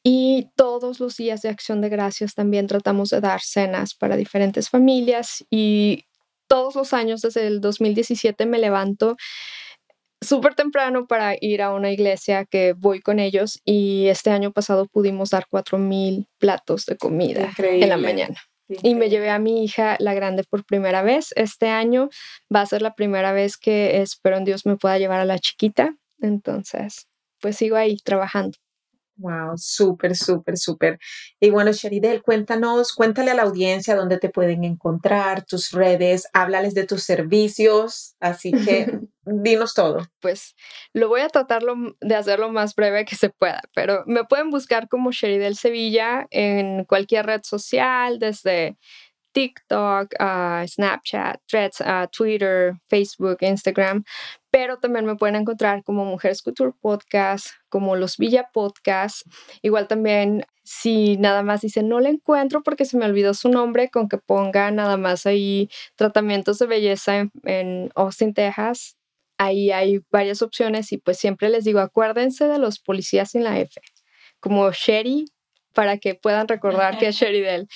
y 0.05 0.51
todos 0.55 1.01
los 1.01 1.17
días 1.17 1.43
de 1.43 1.49
acción 1.49 1.81
de 1.81 1.89
gracias 1.89 2.35
también 2.35 2.69
tratamos 2.69 3.11
de 3.11 3.21
dar 3.21 3.41
cenas 3.41 3.95
para 3.95 4.17
diferentes 4.17 4.71
familias 4.71 5.45
y 5.51 6.07
todos 6.47 6.77
los 6.77 6.93
años 6.93 7.23
desde 7.23 7.47
el 7.49 7.61
2017 7.61 8.47
me 8.47 8.59
levanto 8.59 9.17
súper 10.27 10.55
temprano 10.55 11.07
para 11.07 11.35
ir 11.41 11.63
a 11.63 11.73
una 11.73 11.91
iglesia 11.91 12.45
que 12.45 12.73
voy 12.73 13.01
con 13.01 13.19
ellos 13.19 13.61
y 13.65 14.07
este 14.09 14.31
año 14.31 14.53
pasado 14.53 14.87
pudimos 14.87 15.31
dar 15.31 15.47
cuatro 15.49 15.79
mil 15.79 16.27
platos 16.39 16.87
de 16.87 16.97
comida 16.97 17.53
en 17.59 17.89
la 17.89 17.97
mañana. 17.97 18.37
Y 18.69 18.95
me 18.95 19.11
llevé 19.11 19.31
a 19.31 19.39
mi 19.39 19.63
hija, 19.63 19.97
la 20.01 20.15
grande, 20.15 20.43
por 20.43 20.65
primera 20.65 21.03
vez. 21.03 21.33
Este 21.37 21.69
año 21.69 22.09
va 22.55 22.63
a 22.63 22.67
ser 22.67 22.81
la 22.81 22.95
primera 22.95 23.33
vez 23.33 23.59
que 23.59 24.01
espero 24.01 24.39
en 24.39 24.45
Dios 24.45 24.65
me 24.65 24.77
pueda 24.77 24.99
llevar 24.99 25.21
a 25.21 25.27
la 25.27 25.39
chiquita. 25.39 25.95
Entonces, 26.21 27.07
pues 27.41 27.57
sigo 27.57 27.77
ahí 27.77 27.99
trabajando. 27.99 28.57
Wow, 29.17 29.57
súper, 29.57 30.17
súper, 30.17 30.57
súper. 30.57 30.99
Y 31.39 31.51
bueno, 31.51 31.71
Sheridel, 31.71 32.23
cuéntanos, 32.23 32.93
cuéntale 32.93 33.31
a 33.31 33.35
la 33.35 33.43
audiencia 33.43 33.95
dónde 33.95 34.19
te 34.19 34.29
pueden 34.29 34.65
encontrar, 34.65 35.45
tus 35.45 35.71
redes, 35.71 36.29
háblales 36.33 36.75
de 36.75 36.85
tus 36.85 37.05
servicios, 37.05 38.17
así 38.19 38.51
que 38.51 38.99
dinos 39.25 39.75
todo. 39.75 40.05
Pues 40.21 40.57
lo 40.93 41.09
voy 41.09 41.21
a 41.21 41.29
tratar 41.29 41.63
de 42.01 42.15
hacer 42.17 42.41
lo 42.41 42.51
más 42.51 42.75
breve 42.75 43.05
que 43.05 43.15
se 43.15 43.31
pueda, 43.31 43.63
pero 43.73 44.03
me 44.07 44.25
pueden 44.25 44.51
buscar 44.51 44.89
como 44.89 45.13
Sheridel 45.13 45.57
Sevilla 45.57 46.27
en 46.31 46.85
cualquier 46.85 47.27
red 47.27 47.43
social, 47.45 48.19
desde 48.19 48.77
TikTok, 49.35 50.15
uh, 50.21 50.67
Snapchat, 50.67 51.41
Threads, 51.49 51.81
uh, 51.81 52.07
Twitter, 52.11 52.75
Facebook, 52.89 53.39
Instagram, 53.41 54.05
pero 54.51 54.79
también 54.79 55.05
me 55.05 55.17
pueden 55.17 55.35
encontrar 55.35 55.83
como 55.83 56.05
Mujeres 56.05 56.41
Culture 56.41 56.73
Podcast, 56.81 57.49
como 57.69 57.97
Los 57.97 58.17
Villa 58.17 58.49
Podcast. 58.53 59.27
Igual 59.61 59.89
también, 59.89 60.45
si 60.63 61.17
nada 61.19 61.43
más 61.43 61.61
dicen 61.63 61.89
no 61.89 62.01
le 62.01 62.11
encuentro 62.11 62.63
porque 62.63 62.85
se 62.85 62.97
me 62.97 63.05
olvidó 63.05 63.35
su 63.35 63.49
nombre, 63.49 63.91
con 63.91 64.09
que 64.09 64.19
ponga 64.19 64.71
nada 64.71 64.97
más 64.97 65.27
ahí 65.27 65.69
tratamientos 65.97 66.59
de 66.61 66.67
belleza 66.67 67.19
en, 67.19 67.33
en 67.43 67.91
Austin, 67.97 68.33
Texas, 68.35 68.97
ahí 69.37 69.73
hay 69.73 70.01
varias 70.11 70.43
opciones 70.43 70.93
y 70.93 70.99
pues 70.99 71.19
siempre 71.19 71.49
les 71.49 71.65
digo, 71.65 71.81
acuérdense 71.81 72.47
de 72.47 72.59
los 72.59 72.79
policías 72.79 73.33
sin 73.33 73.45
la 73.45 73.59
F, 73.59 73.81
como 74.41 74.71
Sherry 74.71 75.27
para 75.75 75.99
que 75.99 76.15
puedan 76.15 76.49
recordar 76.49 76.99
que 76.99 77.09
es 77.09 77.17
Sheridel. 77.17 77.69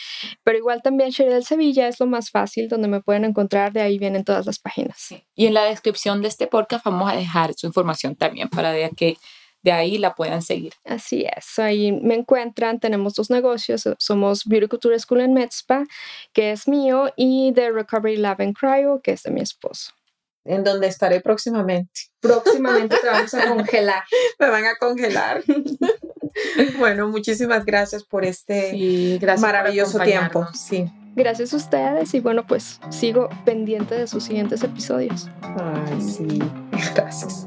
Pero 0.42 0.59
igual 0.59 0.82
también 0.82 1.11
Sheridel 1.11 1.44
Sevilla 1.44 1.88
es 1.88 2.01
lo 2.01 2.07
más 2.07 2.30
fácil 2.30 2.68
donde 2.68 2.88
me 2.88 3.03
pueden 3.03 3.24
encontrar, 3.24 3.72
de 3.72 3.82
ahí 3.82 3.99
vienen 3.99 4.24
todas 4.24 4.46
las 4.46 4.59
páginas. 4.59 5.14
Y 5.34 5.46
en 5.46 5.55
la 5.55 5.64
descripción 5.64 6.22
de 6.22 6.28
este 6.28 6.46
podcast 6.46 6.84
vamos 6.84 7.12
a 7.12 7.16
dejar 7.16 7.53
su 7.55 7.66
información 7.66 8.16
también 8.16 8.49
para 8.49 8.72
que 8.90 9.16
de 9.62 9.72
ahí 9.72 9.99
la 9.99 10.14
puedan 10.14 10.40
seguir. 10.40 10.72
Así 10.84 11.26
es, 11.36 11.59
ahí 11.59 11.92
me 11.92 12.14
encuentran, 12.14 12.78
tenemos 12.78 13.14
dos 13.14 13.28
negocios, 13.28 13.88
somos 13.99 14.44
Beauty 14.44 14.68
Couture 14.68 14.99
School 14.99 15.20
en 15.20 15.34
Medspa, 15.34 15.84
que 16.32 16.53
es 16.53 16.68
mío, 16.68 17.12
y 17.16 17.53
The 17.55 17.72
Recovery 17.72 18.16
Lab 18.16 18.40
and 18.40 18.57
Cryo, 18.57 19.01
que 19.03 19.12
es 19.12 19.24
de 19.24 19.32
mi 19.32 19.40
esposo 19.40 19.97
en 20.49 20.64
donde 20.64 20.86
estaré 20.86 21.20
próximamente. 21.20 22.01
Próximamente 22.20 22.96
te 23.01 23.07
vamos 23.07 23.34
a 23.34 23.49
congelar. 23.55 24.03
Me 24.38 24.49
van 24.49 24.64
a 24.64 24.76
congelar. 24.76 25.42
bueno, 26.78 27.09
muchísimas 27.09 27.64
gracias 27.64 28.03
por 28.03 28.24
este 28.24 29.18
maravilloso 29.38 29.99
tiempo. 30.01 30.46
Sí. 30.55 30.90
Gracias 31.14 31.53
a 31.53 31.57
ustedes 31.57 32.14
y 32.14 32.20
bueno, 32.20 32.46
pues 32.46 32.80
sigo 32.90 33.28
pendiente 33.44 33.94
de 33.94 34.07
sus 34.07 34.24
siguientes 34.24 34.62
episodios. 34.62 35.28
Ay, 35.42 36.01
sí. 36.01 36.38
Gracias. 36.94 37.46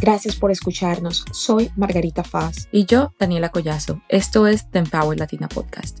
Gracias 0.00 0.36
por 0.36 0.50
escucharnos. 0.50 1.24
Soy 1.32 1.70
Margarita 1.76 2.24
Faz. 2.24 2.68
Y 2.70 2.84
yo, 2.84 3.12
Daniela 3.18 3.48
Collazo. 3.48 4.02
Esto 4.08 4.46
es 4.46 4.70
The 4.70 4.80
Empower 4.80 5.18
Latina 5.18 5.48
Podcast. 5.48 6.00